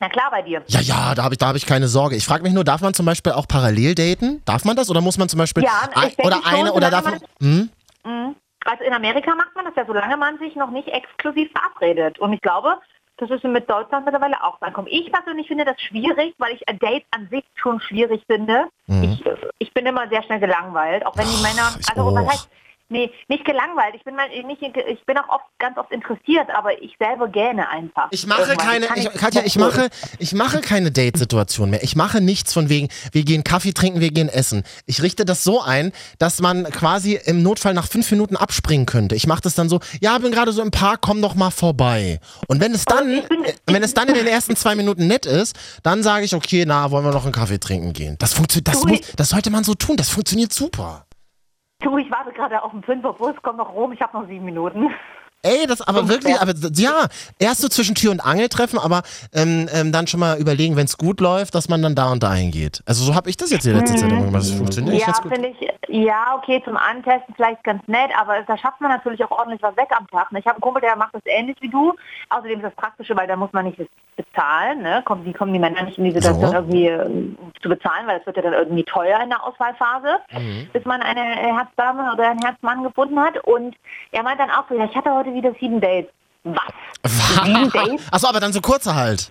Na 0.00 0.08
klar, 0.08 0.30
bei 0.30 0.42
dir. 0.42 0.62
Ja, 0.68 0.80
ja, 0.80 1.14
da 1.14 1.24
habe 1.24 1.34
ich, 1.34 1.38
da 1.38 1.48
hab 1.48 1.56
ich 1.56 1.66
keine 1.66 1.88
Sorge. 1.88 2.16
Ich 2.16 2.24
frage 2.24 2.42
mich 2.42 2.52
nur, 2.52 2.64
darf 2.64 2.80
man 2.80 2.94
zum 2.94 3.04
Beispiel 3.04 3.32
auch 3.32 3.46
parallel 3.46 3.94
daten? 3.94 4.42
Darf 4.44 4.64
man 4.64 4.76
das? 4.76 4.88
Oder 4.88 5.00
muss 5.00 5.18
man 5.18 5.28
zum 5.28 5.38
Beispiel 5.38 5.64
Ja, 5.64 5.88
ich 5.96 6.18
ein, 6.18 6.26
oder 6.26 6.36
schon, 6.36 6.54
eine 6.54 6.72
oder 6.72 6.90
darf 6.90 7.04
solange 7.04 7.20
man. 7.40 7.48
Hm? 7.50 7.70
Mhm. 8.04 8.36
Also 8.64 8.84
in 8.84 8.92
Amerika 8.94 9.34
macht 9.34 9.54
man 9.54 9.66
das 9.66 9.74
ja, 9.76 9.84
solange 9.86 10.16
man 10.16 10.38
sich 10.38 10.56
noch 10.56 10.70
nicht 10.70 10.88
exklusiv 10.88 11.50
verabredet. 11.52 12.18
Und 12.18 12.32
ich 12.32 12.40
glaube, 12.40 12.78
das 13.18 13.30
ist 13.30 13.44
mit 13.44 13.68
Deutschland 13.68 14.06
mittlerweile 14.06 14.42
auch 14.42 14.58
so 14.58 14.66
ankommen. 14.66 14.88
Ich 14.90 15.12
persönlich 15.12 15.48
finde 15.48 15.64
das 15.64 15.80
schwierig, 15.80 16.34
weil 16.38 16.54
ich 16.54 16.66
ein 16.68 16.78
Date 16.78 17.04
an 17.10 17.28
sich 17.30 17.44
schon 17.56 17.80
schwierig 17.80 18.22
finde. 18.26 18.66
Ich, 18.86 19.26
äh, 19.26 19.36
ich 19.58 19.72
bin 19.74 19.86
immer 19.86 20.08
sehr 20.08 20.22
schnell 20.22 20.40
gelangweilt, 20.40 21.04
auch 21.04 21.16
wenn 21.16 21.26
die 21.26 21.42
Männer, 21.42 21.76
ich 21.78 21.88
also 21.90 22.14
was 22.14 22.26
heißt, 22.26 22.48
nee, 22.88 23.10
nicht 23.28 23.44
gelangweilt. 23.44 23.94
Ich 23.94 24.04
bin 24.04 24.14
mal 24.14 24.28
nicht, 24.28 24.62
ich 24.62 25.04
bin 25.06 25.18
auch 25.18 25.28
oft 25.28 25.44
ganz 25.58 25.76
oft 25.78 25.90
interessiert, 25.92 26.48
aber 26.54 26.80
ich 26.82 26.94
selber 26.98 27.28
gähne 27.28 27.68
einfach. 27.68 28.08
Ich 28.10 28.26
mache 28.26 28.42
Irgendwann. 28.42 28.82
keine, 28.82 28.86
ich, 28.96 29.10
Katja, 29.12 29.42
ich 29.44 29.56
mache, 29.56 29.88
ich 30.18 30.32
mache 30.34 30.60
keine 30.60 30.90
Date-Situation 30.90 31.70
mehr. 31.70 31.82
Ich 31.82 31.96
mache 31.96 32.20
nichts 32.20 32.52
von 32.52 32.68
wegen, 32.68 32.88
wir 33.12 33.24
gehen 33.24 33.44
Kaffee 33.44 33.72
trinken, 33.72 34.00
wir 34.00 34.10
gehen 34.10 34.28
essen. 34.28 34.62
Ich 34.86 35.02
richte 35.02 35.24
das 35.24 35.44
so 35.44 35.60
ein, 35.62 35.92
dass 36.18 36.40
man 36.40 36.64
quasi 36.64 37.18
im 37.24 37.42
Notfall 37.42 37.74
nach 37.74 37.86
fünf 37.88 38.10
Minuten 38.10 38.36
abspringen 38.36 38.86
könnte. 38.86 39.14
Ich 39.14 39.26
mache 39.26 39.40
das 39.42 39.54
dann 39.54 39.68
so, 39.68 39.80
ja, 40.00 40.18
bin 40.18 40.32
gerade 40.32 40.52
so 40.52 40.62
im 40.62 40.70
Park, 40.70 41.00
komm 41.02 41.20
doch 41.22 41.34
mal 41.34 41.50
vorbei. 41.50 42.20
Und 42.48 42.60
wenn 42.60 42.72
es 42.72 42.84
dann, 42.84 43.06
bin- 43.28 43.44
wenn 43.66 43.82
es 43.82 43.94
dann 43.94 44.08
in 44.08 44.14
den 44.14 44.26
ersten 44.34 44.56
zwei 44.56 44.74
Minuten 44.74 45.06
nett 45.06 45.26
ist, 45.26 45.56
dann 45.82 46.02
sage 46.02 46.24
ich, 46.24 46.34
okay, 46.34 46.64
na, 46.66 46.90
wollen 46.90 47.04
wir 47.04 47.12
noch 47.12 47.24
einen 47.24 47.32
Kaffee 47.32 47.58
trinken 47.58 47.92
gehen. 47.92 48.16
Das 48.18 48.32
funktioniert, 48.34 48.68
das 48.68 48.84
muss, 48.84 49.00
das 49.16 49.28
sollte 49.30 49.50
man 49.50 49.64
so 49.64 49.74
tun. 49.74 49.96
Das 49.96 50.08
funktioniert 50.10 50.52
super. 50.52 51.06
Du, 51.84 51.98
ich 51.98 52.10
warte 52.10 52.32
gerade 52.32 52.62
auf 52.62 52.70
den 52.72 52.82
Fünferbus, 52.82 53.34
komm 53.42 53.58
noch 53.58 53.74
rum, 53.74 53.92
ich 53.92 54.00
habe 54.00 54.16
noch 54.16 54.26
sieben 54.26 54.46
Minuten. 54.46 54.90
Ey, 55.44 55.66
das 55.66 55.80
aber 55.82 56.08
wirklich, 56.08 56.40
aber 56.40 56.52
ja, 56.74 57.06
erst 57.38 57.60
so 57.60 57.68
zwischen 57.68 57.94
Tür 57.94 58.10
und 58.10 58.20
Angel 58.20 58.48
treffen, 58.48 58.78
aber 58.78 59.02
ähm, 59.34 59.68
ähm, 59.72 59.92
dann 59.92 60.06
schon 60.06 60.20
mal 60.20 60.38
überlegen, 60.38 60.74
wenn 60.76 60.86
es 60.86 60.96
gut 60.98 61.20
läuft, 61.20 61.54
dass 61.54 61.68
man 61.68 61.82
dann 61.82 61.94
da 61.94 62.10
und 62.10 62.22
dahin 62.22 62.50
geht. 62.50 62.82
Also 62.86 63.04
so 63.04 63.14
habe 63.14 63.28
ich 63.30 63.36
das 63.36 63.50
jetzt 63.50 63.64
die 63.66 63.70
letzte 63.70 63.96
Zeit 63.96 64.10
immer 64.10 64.22
gemacht. 64.24 64.42
Das 64.42 64.50
funktioniert 64.50 64.96
Ja, 65.06 65.12
finde 65.28 65.48
ich, 65.48 65.68
ja, 65.88 66.34
okay, 66.36 66.62
zum 66.64 66.76
Antesten 66.76 67.34
vielleicht 67.36 67.62
ganz 67.62 67.86
nett, 67.86 68.10
aber 68.18 68.40
da 68.46 68.56
schafft 68.56 68.80
man 68.80 68.90
natürlich 68.90 69.22
auch 69.24 69.30
ordentlich 69.30 69.62
was 69.62 69.76
weg 69.76 69.88
am 69.96 70.06
Tag. 70.08 70.32
ne? 70.32 70.38
Ich 70.40 70.46
habe 70.46 70.54
einen 70.56 70.62
Kumpel, 70.62 70.80
der 70.80 70.96
macht 70.96 71.14
das 71.14 71.22
ähnlich 71.26 71.56
wie 71.60 71.68
du. 71.68 71.92
Außerdem 72.30 72.58
ist 72.60 72.64
das 72.64 72.74
Praktische, 72.74 73.14
weil 73.16 73.26
da 73.26 73.36
muss 73.36 73.52
man 73.52 73.66
nicht 73.66 73.78
bezahlen. 74.16 74.82
Ne? 74.82 75.02
Kommen, 75.04 75.24
die 75.24 75.32
kommen 75.32 75.52
die 75.52 75.58
Männer 75.58 75.82
nicht 75.82 75.98
in 75.98 76.04
die 76.04 76.12
Situation, 76.12 76.46
So. 76.48 76.54
irgendwie 76.54 76.86
äh, 76.86 77.10
zu 77.60 77.68
bezahlen, 77.68 78.06
weil 78.06 78.20
es 78.20 78.26
wird 78.26 78.36
ja 78.36 78.42
dann 78.42 78.52
irgendwie 78.54 78.84
teuer 78.84 79.20
in 79.22 79.28
der 79.28 79.42
Auswahlphase, 79.44 80.18
Mhm. 80.32 80.68
bis 80.72 80.84
man 80.84 81.02
eine 81.02 81.20
äh, 81.20 81.52
Herzdame 81.52 82.12
oder 82.12 82.30
einen 82.30 82.40
Herzmann 82.42 82.82
gefunden 82.82 83.18
hat. 83.20 83.36
Und 83.44 83.76
er 84.12 84.22
meint 84.22 84.40
dann 84.40 84.50
auch 84.50 84.64
so, 84.68 84.74
ja, 84.76 84.84
ich 84.84 84.94
hatte 84.96 85.12
heute 85.12 85.33
wieder 85.34 85.54
sieben 85.60 85.80
Dates. 85.80 86.10
Was? 86.44 86.62
Sieben 87.44 87.70
Dates? 87.70 88.02
Achso, 88.10 88.28
aber 88.28 88.40
dann 88.40 88.52
so 88.52 88.60
kurze 88.60 88.94
halt. 88.94 89.30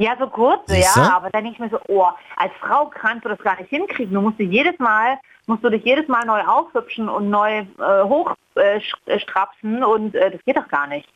Ja, 0.00 0.16
so 0.18 0.28
kurze, 0.28 0.74
Siehste? 0.74 1.00
ja, 1.00 1.16
aber 1.16 1.28
dann 1.30 1.42
denke 1.42 1.56
ich 1.56 1.58
mir 1.58 1.70
so, 1.70 1.80
oh, 1.88 2.06
als 2.36 2.52
Frau 2.60 2.86
kannst 2.86 3.24
du 3.24 3.30
das 3.30 3.38
gar 3.40 3.58
nicht 3.58 3.68
hinkriegen. 3.70 4.14
Du 4.14 4.20
musst 4.20 4.38
dich 4.38 4.50
jedes 4.50 4.78
Mal, 4.78 5.18
musst 5.46 5.64
du 5.64 5.70
dich 5.70 5.84
jedes 5.84 6.06
Mal 6.06 6.24
neu 6.24 6.40
aufhübschen 6.42 7.08
und 7.08 7.30
neu 7.30 7.58
äh, 7.58 8.04
hochstrapsen 8.04 9.82
und 9.82 10.14
äh, 10.14 10.30
das 10.30 10.40
geht 10.44 10.56
doch 10.56 10.68
gar 10.68 10.86
nicht. 10.86 11.08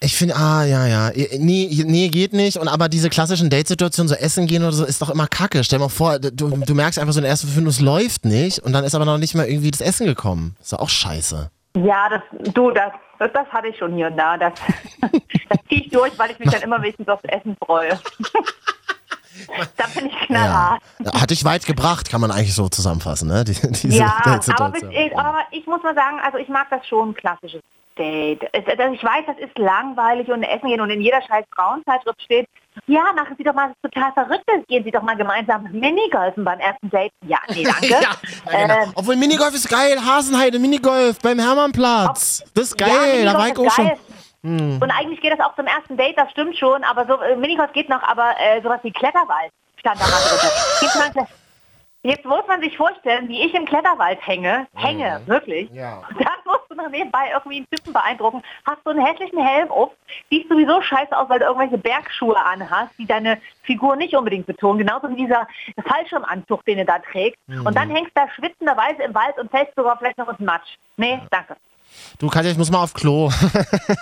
Ich 0.00 0.16
finde, 0.16 0.36
ah, 0.36 0.64
ja, 0.64 0.86
ja. 0.86 1.10
Nee, 1.38 1.82
nee, 1.86 2.08
geht 2.08 2.34
nicht. 2.34 2.58
Und 2.58 2.68
aber 2.68 2.88
diese 2.88 3.08
klassischen 3.08 3.48
Datesituationen, 3.48 4.08
so 4.08 4.14
essen 4.14 4.46
gehen 4.46 4.62
oder 4.62 4.72
so, 4.72 4.84
ist 4.84 5.00
doch 5.00 5.08
immer 5.08 5.26
kacke. 5.26 5.64
Stell 5.64 5.78
dir 5.78 5.84
mal 5.84 5.88
vor, 5.88 6.18
du, 6.18 6.30
du 6.30 6.74
merkst 6.74 6.98
einfach 6.98 7.14
so 7.14 7.20
in 7.20 7.24
der 7.24 7.30
ersten 7.30 7.48
Fünf, 7.48 7.68
es 7.68 7.80
läuft 7.80 8.24
nicht 8.24 8.58
und 8.58 8.72
dann 8.72 8.84
ist 8.84 8.94
aber 8.94 9.06
noch 9.06 9.18
nicht 9.18 9.34
mal 9.34 9.46
irgendwie 9.46 9.70
das 9.70 9.80
Essen 9.80 10.06
gekommen. 10.06 10.56
Ist 10.60 10.72
doch 10.72 10.80
auch 10.80 10.90
scheiße. 10.90 11.50
Ja, 11.76 12.08
das, 12.08 12.22
du, 12.52 12.70
das, 12.70 12.92
das, 13.18 13.32
das 13.32 13.48
hatte 13.48 13.68
ich 13.68 13.78
schon 13.78 13.94
hier 13.94 14.06
und 14.06 14.16
da. 14.16 14.36
Das, 14.36 14.52
das 15.00 15.58
ziehe 15.68 15.82
ich 15.82 15.90
durch, 15.90 16.16
weil 16.18 16.30
ich 16.30 16.38
mich 16.38 16.50
dann 16.50 16.62
immer 16.62 16.80
wenigstens 16.80 17.08
aufs 17.08 17.24
Essen 17.24 17.56
freue. 17.64 17.88
da 19.76 19.84
bin 19.94 20.06
ich 20.06 20.16
knallhart. 20.26 20.80
Ja. 21.00 21.20
Hat 21.20 21.30
dich 21.30 21.44
weit 21.44 21.66
gebracht, 21.66 22.08
kann 22.08 22.20
man 22.20 22.30
eigentlich 22.30 22.54
so 22.54 22.68
zusammenfassen, 22.68 23.28
ne? 23.28 23.44
Die, 23.44 23.54
diese 23.54 23.98
Ja, 23.98 24.22
aber, 24.56 24.70
bis, 24.70 24.84
aber 25.14 25.40
ich 25.50 25.66
muss 25.66 25.82
mal 25.82 25.94
sagen, 25.94 26.20
also 26.24 26.38
ich 26.38 26.48
mag 26.48 26.68
das 26.70 26.86
schon, 26.86 27.14
klassisches 27.14 27.62
Date. 27.98 28.42
Also 28.54 28.92
ich 28.92 29.02
weiß, 29.02 29.24
das 29.26 29.38
ist 29.38 29.58
langweilig 29.58 30.28
und 30.28 30.42
essen 30.42 30.68
gehen 30.68 30.80
und 30.80 30.90
in 30.90 31.00
jeder 31.00 31.22
scheiß 31.22 31.44
Frauenzeitschrift 31.54 32.22
steht, 32.22 32.48
ja, 32.86 33.12
machen 33.14 33.34
Sie 33.38 33.44
doch 33.44 33.54
mal 33.54 33.72
total 33.82 34.12
Verrücktes, 34.12 34.66
gehen 34.68 34.84
Sie 34.84 34.90
doch 34.90 35.02
mal 35.02 35.16
gemeinsam 35.16 35.64
Minigolfen 35.72 36.44
beim 36.44 36.58
ersten 36.60 36.90
Date. 36.90 37.12
Ja, 37.26 37.38
nee, 37.48 37.64
danke. 37.64 37.86
ja, 37.86 38.00
ja, 38.00 38.10
genau. 38.50 38.82
Ähm, 38.82 38.92
Obwohl 38.94 39.16
Minigolf 39.16 39.54
ist 39.54 39.68
geil, 39.68 39.98
Hasenheide, 40.04 40.58
Minigolf 40.58 41.18
beim 41.20 41.38
Hermannplatz. 41.38 42.44
Das 42.54 42.64
ist 42.64 42.78
geil, 42.78 43.24
ja, 43.24 43.32
da 43.32 43.38
war 43.38 43.48
ich 43.48 43.58
auch 43.58 43.70
schon. 43.70 43.86
geil. 43.86 43.98
Und 44.42 44.90
eigentlich 44.90 45.22
geht 45.22 45.32
das 45.32 45.40
auch 45.40 45.56
zum 45.56 45.66
ersten 45.66 45.96
Date, 45.96 46.18
das 46.18 46.30
stimmt 46.30 46.56
schon, 46.58 46.84
aber 46.84 47.06
so 47.06 47.18
äh, 47.22 47.34
Minigolf 47.34 47.72
geht 47.72 47.88
noch, 47.88 48.02
aber 48.02 48.34
äh, 48.38 48.60
sowas 48.62 48.80
wie 48.82 48.92
Kletterwald 48.92 49.50
stand 49.78 49.98
da 49.98 50.04
mal 50.04 51.14
drin. 51.16 51.26
Jetzt 52.02 52.26
muss 52.26 52.46
man 52.46 52.60
sich 52.60 52.76
vorstellen, 52.76 53.26
wie 53.28 53.42
ich 53.46 53.54
im 53.54 53.64
Kletterwald 53.64 54.18
hänge, 54.26 54.66
hänge, 54.74 55.22
wirklich. 55.24 55.70
Ja. 55.70 56.02
Und 56.10 56.20
dann 56.20 56.36
musst 56.44 56.63
du 56.74 56.82
noch 56.82 56.90
nebenbei 56.90 57.30
irgendwie 57.32 57.58
einen 57.58 57.70
Typen 57.70 57.92
beeindrucken, 57.92 58.42
hast 58.64 58.82
so 58.84 58.90
einen 58.90 59.04
hässlichen 59.04 59.44
Helm 59.44 59.70
auf, 59.70 59.92
siehst 60.30 60.48
sowieso 60.48 60.82
scheiße 60.82 61.16
aus, 61.16 61.28
weil 61.28 61.38
du 61.38 61.46
irgendwelche 61.46 61.78
Bergschuhe 61.78 62.36
anhast, 62.36 62.92
die 62.98 63.06
deine 63.06 63.40
Figur 63.62 63.96
nicht 63.96 64.14
unbedingt 64.14 64.46
betonen, 64.46 64.78
genauso 64.78 65.08
wie 65.10 65.16
dieser 65.16 65.46
Fallschirmanzug, 65.86 66.64
den 66.64 66.78
du 66.78 66.84
da 66.84 66.98
trägst. 66.98 67.38
Und 67.48 67.74
dann 67.76 67.90
hängst 67.90 68.12
du 68.14 68.20
da 68.20 68.28
schwitzenderweise 68.30 69.02
im 69.02 69.14
Wald 69.14 69.38
und 69.38 69.50
fällst 69.50 69.74
sogar 69.74 69.96
vielleicht 69.98 70.18
noch 70.18 70.28
ins 70.28 70.40
Matsch. 70.40 70.76
Nee, 70.96 71.20
danke. 71.30 71.56
Du, 72.18 72.28
Katja, 72.28 72.50
ich 72.50 72.58
muss 72.58 72.70
mal 72.70 72.82
auf 72.82 72.94
Klo. 72.94 73.30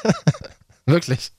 Wirklich. 0.87 1.33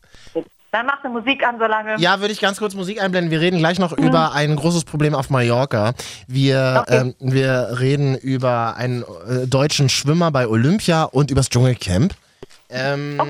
Dann 0.74 0.88
mach 0.88 1.04
eine 1.04 1.14
Musik 1.14 1.46
an, 1.48 1.60
solange. 1.60 1.98
Ja, 2.00 2.20
würde 2.20 2.34
ich 2.34 2.42
ganz 2.42 2.58
kurz 2.58 2.74
Musik 2.74 3.00
einblenden. 3.00 3.30
Wir 3.30 3.40
reden 3.40 3.60
gleich 3.60 3.78
noch 3.78 3.92
über 3.92 4.34
ein 4.34 4.56
großes 4.56 4.86
Problem 4.86 5.14
auf 5.14 5.30
Mallorca. 5.30 5.94
Wir, 6.28 6.80
Okay. 6.88 6.98
ähm, 6.98 7.16
wir 7.20 7.78
reden 7.80 8.18
über 8.18 8.76
einen 8.76 9.04
äh, 9.04 9.46
deutschen 9.46 9.88
Schwimmer 9.88 10.32
bei 10.32 10.48
Olympia 10.48 11.04
und 11.04 11.30
übers 11.30 11.50
Dschungelcamp. 11.50 12.16
Ähm, 12.72 13.22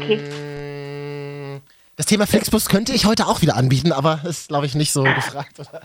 Das 1.98 2.06
Thema 2.06 2.26
Flixbus 2.28 2.70
könnte 2.70 2.94
ich 2.94 3.06
heute 3.06 3.28
auch 3.28 3.42
wieder 3.42 3.58
anbieten, 3.58 3.92
aber 3.92 4.22
ist, 4.24 4.48
glaube 4.48 4.66
ich, 4.66 4.74
nicht 4.74 4.94
so 4.94 5.04
gefragt. 5.04 5.60
Oder? 5.60 5.82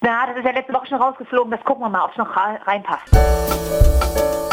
Na, 0.00 0.26
das 0.26 0.38
ist 0.38 0.44
ja 0.46 0.52
letzte 0.52 0.72
Woche 0.72 0.86
schon 0.86 1.02
rausgeflogen. 1.02 1.50
Das 1.50 1.60
gucken 1.64 1.82
wir 1.84 1.90
mal, 1.90 2.02
ob 2.04 2.12
es 2.12 2.16
noch 2.16 2.34
reinpasst. 2.66 4.49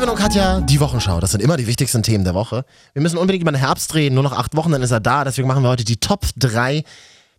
Marvin 0.00 0.14
und 0.14 0.18
Katja, 0.18 0.60
die 0.62 0.80
Wochenschau. 0.80 1.20
Das 1.20 1.32
sind 1.32 1.42
immer 1.42 1.58
die 1.58 1.66
wichtigsten 1.66 2.02
Themen 2.02 2.24
der 2.24 2.32
Woche. 2.32 2.64
Wir 2.94 3.02
müssen 3.02 3.18
unbedingt 3.18 3.42
über 3.42 3.52
den 3.52 3.60
Herbst 3.60 3.94
reden. 3.94 4.14
Nur 4.14 4.24
noch 4.24 4.32
acht 4.32 4.56
Wochen, 4.56 4.72
dann 4.72 4.80
ist 4.80 4.92
er 4.92 5.00
da. 5.00 5.24
Deswegen 5.24 5.46
machen 5.46 5.62
wir 5.62 5.68
heute 5.68 5.84
die 5.84 5.98
Top 5.98 6.22
3 6.38 6.84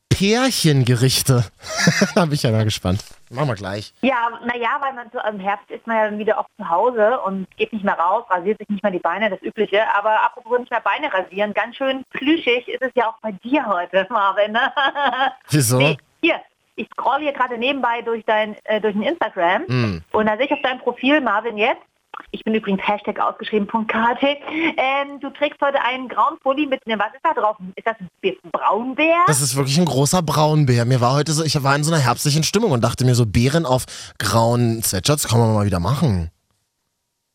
Pärchengerichte. 0.09 1.43
da 2.15 2.25
bin 2.25 2.33
ich 2.35 2.43
ja 2.43 2.51
mal 2.51 2.63
gespannt. 2.63 3.03
Machen 3.31 3.47
wir 3.47 3.55
gleich. 3.55 3.95
Ja, 4.01 4.29
naja, 4.45 4.77
weil 4.79 4.93
man 4.93 5.07
so 5.11 5.17
im 5.27 5.39
Herbst 5.39 5.71
ist 5.71 5.87
man 5.87 5.97
ja 5.97 6.05
dann 6.05 6.19
wieder 6.19 6.37
oft 6.37 6.49
zu 6.55 6.69
Hause 6.69 7.19
und 7.21 7.47
geht 7.57 7.73
nicht 7.73 7.83
mehr 7.83 7.97
raus, 7.97 8.25
rasiert 8.29 8.59
sich 8.59 8.69
nicht 8.69 8.83
mehr 8.83 8.91
die 8.91 8.99
Beine, 8.99 9.31
das 9.31 9.41
Übliche. 9.41 9.81
Aber 9.97 10.21
apropos 10.23 10.59
nicht 10.59 10.69
mehr 10.69 10.81
Beine 10.81 11.11
rasieren, 11.11 11.55
ganz 11.55 11.77
schön 11.77 12.03
plüschig 12.11 12.67
ist 12.67 12.83
es 12.83 12.91
ja 12.93 13.09
auch 13.09 13.17
bei 13.23 13.31
dir 13.43 13.65
heute, 13.65 14.05
Marvin. 14.11 14.51
Ne? 14.51 14.71
Wieso? 15.49 15.79
Nee, 15.79 15.97
hier, 16.21 16.35
ich 16.75 16.87
scroll 16.93 17.21
hier 17.21 17.33
gerade 17.33 17.57
nebenbei 17.57 18.03
durch 18.03 18.23
dein 18.27 18.55
äh, 18.65 18.79
durch 18.79 18.93
den 18.93 19.01
Instagram 19.01 19.65
Hm. 19.67 20.03
und 20.11 20.25
da 20.27 20.37
sehe 20.37 20.45
ich 20.45 20.51
auf 20.51 20.61
deinem 20.61 20.79
Profil, 20.79 21.21
Marvin 21.21 21.57
jetzt, 21.57 21.81
ich 22.31 22.43
bin 22.43 22.53
übrigens 22.53 22.81
Hashtag 22.87 23.19
ausgeschrieben, 23.19 23.67
.kt, 23.67 24.23
ähm, 24.23 25.19
du 25.19 25.29
trägst 25.29 25.59
heute 25.61 25.81
einen 25.81 26.07
grauen 26.07 26.37
Pulli 26.39 26.65
mit, 26.65 26.85
ne, 26.87 26.97
was 26.97 27.13
ist 27.13 27.23
da 27.23 27.33
drauf? 27.33 27.57
Ist 27.75 27.87
das 27.87 27.95
ein 27.99 28.09
Braunbär? 28.51 29.23
Das 29.27 29.41
ist 29.41 29.55
wirklich 29.55 29.77
ein 29.77 29.85
großer 29.85 30.21
Braunbär. 30.21 30.85
Mir 30.85 31.01
war 31.01 31.13
heute 31.13 31.33
so, 31.33 31.43
ich 31.43 31.61
war 31.61 31.75
in 31.75 31.83
so 31.83 31.93
einer 31.93 32.01
herbstlichen 32.01 32.43
Stimmung 32.43 32.71
und 32.71 32.83
dachte 32.83 33.05
mir 33.05 33.15
so, 33.15 33.25
Bären 33.25 33.65
auf 33.65 33.85
grauen 34.17 34.83
Sweatshirts 34.83 35.27
kann 35.27 35.39
man 35.39 35.53
mal 35.53 35.65
wieder 35.65 35.79
machen. 35.79 36.31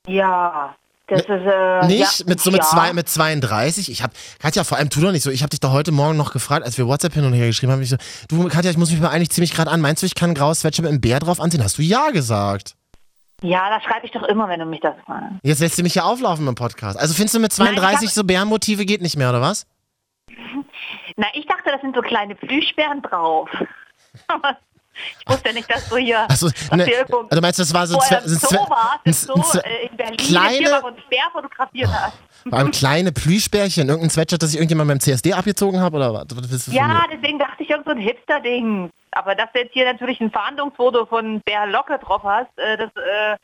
ja, 0.06 0.75
das 1.09 1.21
ist... 1.21 1.30
Äh, 1.30 1.87
Nicht 1.87 2.21
ja, 2.21 2.26
mit 2.26 2.40
so 2.40 2.50
mit, 2.50 2.62
ja. 2.62 2.66
zwei, 2.66 2.92
mit 2.92 3.09
32. 3.09 3.90
Ich 3.90 4.02
hab, 4.02 4.11
Katja, 4.40 4.64
vor 4.64 4.76
allem 4.76 4.90
tu 4.90 5.00
doch 5.00 5.12
nicht 5.12 5.23
so. 5.23 5.30
Ich 5.30 5.42
habe 5.42 5.50
dich 5.50 5.61
doch 5.61 5.71
heute 5.73 5.92
Morgen 5.92 6.16
noch 6.16 6.33
gefragt, 6.33 6.64
als 6.64 6.78
wir 6.78 6.88
WhatsApp 6.88 7.14
hin 7.14 7.25
und 7.25 7.33
her 7.33 7.47
geschrieben 7.47 7.73
haben. 7.73 7.83
Ich 7.83 7.90
so, 7.90 7.97
du 8.28 8.49
Katja, 8.49 8.71
ich 8.71 8.76
muss 8.76 8.90
mich 8.90 9.00
mal 9.00 9.11
eigentlich 9.11 9.30
ziemlich 9.30 9.52
gerade 9.54 9.71
an. 9.71 9.80
Meinst 9.80 10.02
du, 10.02 10.06
ich 10.06 10.16
kann 10.16 10.30
ein 10.30 10.35
graues 10.35 10.61
Sweatshirt 10.61 10.83
mit 10.83 10.90
einem 10.90 11.00
Bär 11.00 11.21
drauf 11.21 11.40
anziehen? 11.40 11.62
Hast 11.62 11.78
du 11.78 11.83
ja 11.83 12.11
gesagt. 12.11 12.75
Ja, 13.43 13.69
das 13.71 13.83
schreibe 13.85 14.07
ich 14.07 14.12
doch 14.12 14.23
immer, 14.25 14.49
wenn 14.49 14.61
du 14.61 14.66
mich 14.66 14.81
das 14.81 14.95
fragst. 15.05 15.28
Jetzt 15.43 15.61
lässt 15.61 15.78
du 15.78 15.83
mich 15.83 15.95
ja 15.95 16.05
auflaufen 16.05 16.47
im 16.49 16.55
Podcast. 16.55 16.99
Also 16.99 17.14
findest 17.14 17.35
du 17.35 17.40
mit 17.40 17.57
Nein, 17.59 17.75
ich 17.75 17.78
32 17.81 18.09
hab- 18.09 18.14
so 18.14 18.25
Bärenmotive 18.25 18.85
geht 18.87 19.02
nicht 19.02 19.16
mehr, 19.16 19.28
oder 19.28 19.40
was? 19.43 19.66
Na, 21.16 21.26
ich 21.35 21.47
dachte, 21.47 21.71
das 21.71 21.81
sind 21.81 21.95
so 21.95 22.00
kleine 22.02 22.35
Plüschbären 22.35 23.02
drauf. 23.02 23.49
ich 25.21 25.28
wusste 25.31 25.52
nicht, 25.52 25.71
dass 25.71 25.88
du 25.88 25.97
hier... 25.97 26.21
Achso, 26.31 26.49
ne, 26.75 26.85
hier 26.85 26.99
irgendwo 26.99 27.23
du 27.25 27.40
meinst, 27.40 27.59
das 27.59 27.73
war 27.75 27.87
so 27.87 27.99
ein- 27.99 28.26
Zoo 28.26 28.57
ein 29.05 29.12
Zwe- 29.12 29.64
äh, 29.64 29.87
in 29.88 29.97
Berlin, 29.97 30.16
kleine- 30.16 30.83
und 30.83 31.09
Bär 31.11 31.25
fotografiert 31.33 31.90
hast. 31.93 32.16
Vor 32.49 32.59
allem 32.59 32.71
kleine 32.71 33.12
Plüschbärchen, 33.12 33.88
irgendein 33.88 34.11
Sweatshirt, 34.11 34.43
das 34.43 34.50
ich 34.50 34.57
irgendjemand 34.57 34.88
beim 34.88 35.00
CSD 35.00 35.33
abgezogen 35.35 35.81
habe, 35.81 35.97
oder 35.97 36.14
was? 36.14 36.66
Ja, 36.69 37.05
deswegen 37.12 37.38
dachte 37.38 37.62
ich, 37.62 37.71
irgend 37.71 37.85
so 37.87 37.90
ein 37.93 37.99
Hipster-Ding. 37.99 38.90
Aber 39.16 39.35
dass 39.35 39.50
du 39.52 39.61
jetzt 39.61 39.73
hier 39.73 39.85
natürlich 39.90 40.20
ein 40.20 40.30
Verhandlungsfoto 40.30 41.06
von 41.06 41.40
Bär 41.42 41.66
Locke 41.66 41.99
drauf 41.99 42.23
hast, 42.25 42.56
äh, 42.58 42.76
das 42.76 42.90
äh, 42.96 43.37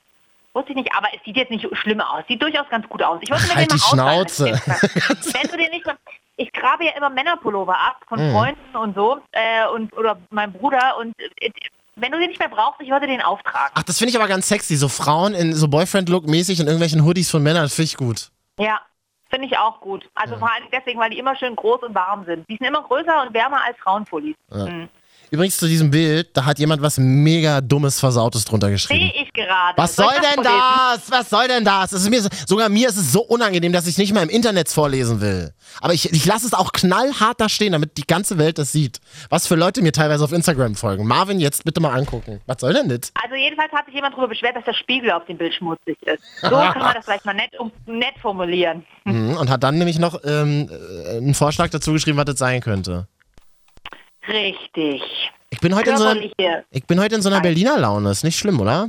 wusste 0.55 0.71
ich 0.73 0.77
nicht. 0.77 0.95
Aber 0.97 1.09
es 1.15 1.23
sieht 1.25 1.37
jetzt 1.37 1.51
nicht 1.51 1.67
schlimm 1.79 2.01
aus. 2.01 2.25
Sieht 2.29 2.43
durchaus 2.43 2.69
ganz 2.69 2.89
gut 2.89 3.03
aus. 3.03 3.19
Ich 3.23 3.31
wollte 3.31 3.47
mir 3.49 3.55
Halt 3.57 3.71
den 3.71 3.77
die 3.79 3.83
mal 3.83 3.89
Schnauze. 3.91 4.53
ausleihen. 4.53 4.61
Wenn 5.35 5.51
du 5.51 5.57
den 5.57 5.71
nicht 5.71 5.87
mal... 5.87 5.97
Ich 6.37 6.51
grabe 6.53 6.85
ja 6.85 6.93
immer 6.97 7.11
Männerpullover 7.11 7.75
ab 7.79 8.01
von 8.09 8.19
Mhm. 8.19 8.33
Freunden 8.33 8.77
und 8.77 8.95
so 8.95 9.21
äh, 9.33 9.67
und 9.75 9.93
oder 9.97 10.17
meinem 10.31 10.53
Bruder 10.55 10.97
und 10.99 11.15
äh, 11.41 11.51
wenn 11.95 12.11
du 12.11 12.19
den 12.19 12.29
nicht 12.29 12.39
mehr 12.41 12.49
brauchst, 12.49 12.81
ich 12.81 12.91
wollte 12.91 13.07
den 13.07 13.21
auftragen. 13.21 13.71
Ach, 13.75 13.83
das 13.83 13.99
finde 13.99 14.11
ich 14.11 14.17
aber 14.17 14.27
ganz 14.27 14.49
sexy. 14.49 14.77
So 14.77 14.89
Frauen 14.89 15.35
in 15.35 15.53
so 15.53 15.69
Boyfriend-Look-mäßig 15.69 16.59
in 16.59 16.67
irgendwelchen 16.67 17.05
Hoodies 17.05 17.31
von 17.31 17.43
Männern, 17.43 17.65
das 17.65 17.75
finde 17.75 17.87
ich 17.87 17.97
gut. 17.99 18.31
Ja, 18.59 18.81
finde 19.29 19.47
ich 19.47 19.59
auch 19.59 19.79
gut. 19.83 20.09
Also 20.15 20.39
vor 20.39 20.51
allem 20.51 20.65
deswegen, 20.73 20.99
weil 20.99 21.11
die 21.11 21.19
immer 21.19 21.37
schön 21.37 21.55
groß 21.55 21.83
und 21.83 21.95
warm 21.95 22.25
sind. 22.25 22.49
Die 22.49 22.57
sind 22.57 22.67
immer 22.67 22.83
größer 22.83 23.23
und 23.27 23.35
wärmer 23.35 23.63
als 23.63 23.77
Frauenpullis. 23.79 24.35
Mhm. 24.51 24.89
Übrigens 25.33 25.57
zu 25.57 25.67
diesem 25.67 25.91
Bild, 25.91 26.29
da 26.37 26.45
hat 26.45 26.59
jemand 26.59 26.83
was 26.83 26.99
mega 26.99 27.63
dummes, 27.63 27.99
versautes 27.99 28.45
drunter 28.45 28.69
geschrieben. 28.71 29.11
Sehe 29.15 29.23
ich 29.25 29.33
gerade. 29.33 29.79
Was 29.79 29.97
Soll 29.97 30.05
soll 30.07 30.21
denn 30.21 30.45
das? 30.45 31.11
Was 31.11 31.31
soll 31.31 31.49
denn 31.49 31.65
das? 31.65 31.93
Es 31.93 32.03
ist 32.03 32.11
mir, 32.11 32.21
so- 32.21 32.29
sogar 32.47 32.69
mir 32.69 32.87
ist 32.91 32.99
es 32.99 33.13
so 33.13 33.23
unangenehm, 33.23 33.73
dass 33.73 33.87
ich 33.87 33.97
nicht 33.97 34.13
mal 34.13 34.23
im 34.23 34.29
Internet 34.29 34.69
vorlesen 34.69 35.23
will. 35.23 35.55
Aber 35.81 35.95
ich, 35.95 36.13
ich 36.13 36.27
lasse 36.27 36.47
es 36.47 36.53
auch 36.53 36.73
knallhart 36.73 37.41
da 37.41 37.49
stehen, 37.49 37.73
damit 37.73 37.97
die 37.97 38.07
ganze 38.07 38.37
Welt 38.37 38.59
das 38.59 38.73
sieht. 38.73 39.01
Was 39.31 39.47
für 39.47 39.55
Leute 39.55 39.81
mir 39.81 39.93
teilweise 39.93 40.23
auf 40.23 40.33
Instagram 40.33 40.75
folgen. 40.75 41.07
Marvin, 41.07 41.41
jetzt 41.41 41.65
bitte 41.65 41.81
mal 41.81 41.95
angucken. 41.99 42.43
Was 42.47 42.61
soll 42.61 42.75
denn 42.75 42.91
das? 42.91 43.11
Also 43.23 43.35
jedenfalls 43.35 43.73
hat 43.73 43.87
sich 43.87 43.95
jemand 43.95 44.13
darüber 44.13 44.29
beschwert, 44.29 44.55
dass 44.55 44.65
der 44.67 44.75
Spiegel 44.75 45.13
auf 45.13 45.25
dem 45.25 45.39
Bild 45.39 45.55
schmutzig 45.55 45.97
ist. 46.03 46.23
So 46.43 46.51
kann 46.51 46.79
man 46.79 46.93
das 46.95 47.07
vielleicht 47.07 47.25
mal 47.25 47.33
nett, 47.33 47.59
um, 47.59 47.73
nett 47.87 48.19
formulieren. 48.21 48.85
Mhm, 49.07 49.39
Und 49.39 49.49
hat 49.49 49.63
dann 49.63 49.79
nämlich 49.79 49.99
noch 49.99 50.21
ähm, 50.27 50.69
äh, 51.07 51.17
einen 51.17 51.33
Vorschlag 51.33 51.71
dazu 51.71 51.93
geschrieben, 51.95 52.19
was 52.19 52.27
das 52.27 52.39
sein 52.39 52.61
könnte. 52.61 53.09
Richtig. 54.29 55.03
Ich 55.51 55.61
bin 55.61 55.75
heute 55.75 55.91
in 55.91 55.97
so 55.97 56.07
einer, 56.07 56.21
ich 56.71 56.87
bin 56.87 57.01
heute 57.01 57.15
in 57.17 57.23
so 57.23 57.29
einer 57.29 57.41
Berliner 57.41 57.79
Laune. 57.79 58.11
Ist 58.11 58.25
nicht 58.25 58.39
schlimm, 58.39 58.61
oder? 58.61 58.89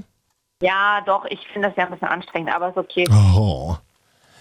Ja, 0.61 1.01
doch, 1.05 1.25
ich 1.25 1.39
finde 1.51 1.67
das 1.69 1.77
ja 1.77 1.85
ein 1.85 1.91
bisschen 1.91 2.07
anstrengend, 2.07 2.53
aber 2.53 2.69
ist 2.69 2.77
okay. 2.77 3.05
Oh. 3.11 3.75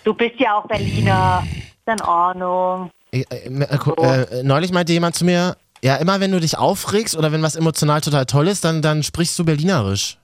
Du 0.04 0.14
bist 0.14 0.38
ja 0.38 0.56
auch 0.58 0.66
Berliner. 0.66 1.42
Ist 1.84 2.00
in 2.00 2.00
Ordnung. 2.02 2.90
Ich, 3.10 3.28
äh, 3.32 3.46
äh, 3.48 3.78
gu- 3.78 3.94
äh, 3.94 4.42
neulich 4.44 4.70
meinte 4.72 4.92
jemand 4.92 5.16
zu 5.16 5.24
mir, 5.24 5.56
ja, 5.82 5.96
immer 5.96 6.20
wenn 6.20 6.30
du 6.30 6.38
dich 6.40 6.56
aufregst 6.56 7.16
oder 7.16 7.32
wenn 7.32 7.42
was 7.42 7.56
emotional 7.56 8.00
total 8.00 8.24
toll 8.26 8.46
ist, 8.46 8.64
dann, 8.64 8.82
dann 8.82 9.02
sprichst 9.02 9.36
du 9.38 9.44
Berlinerisch. 9.44 10.16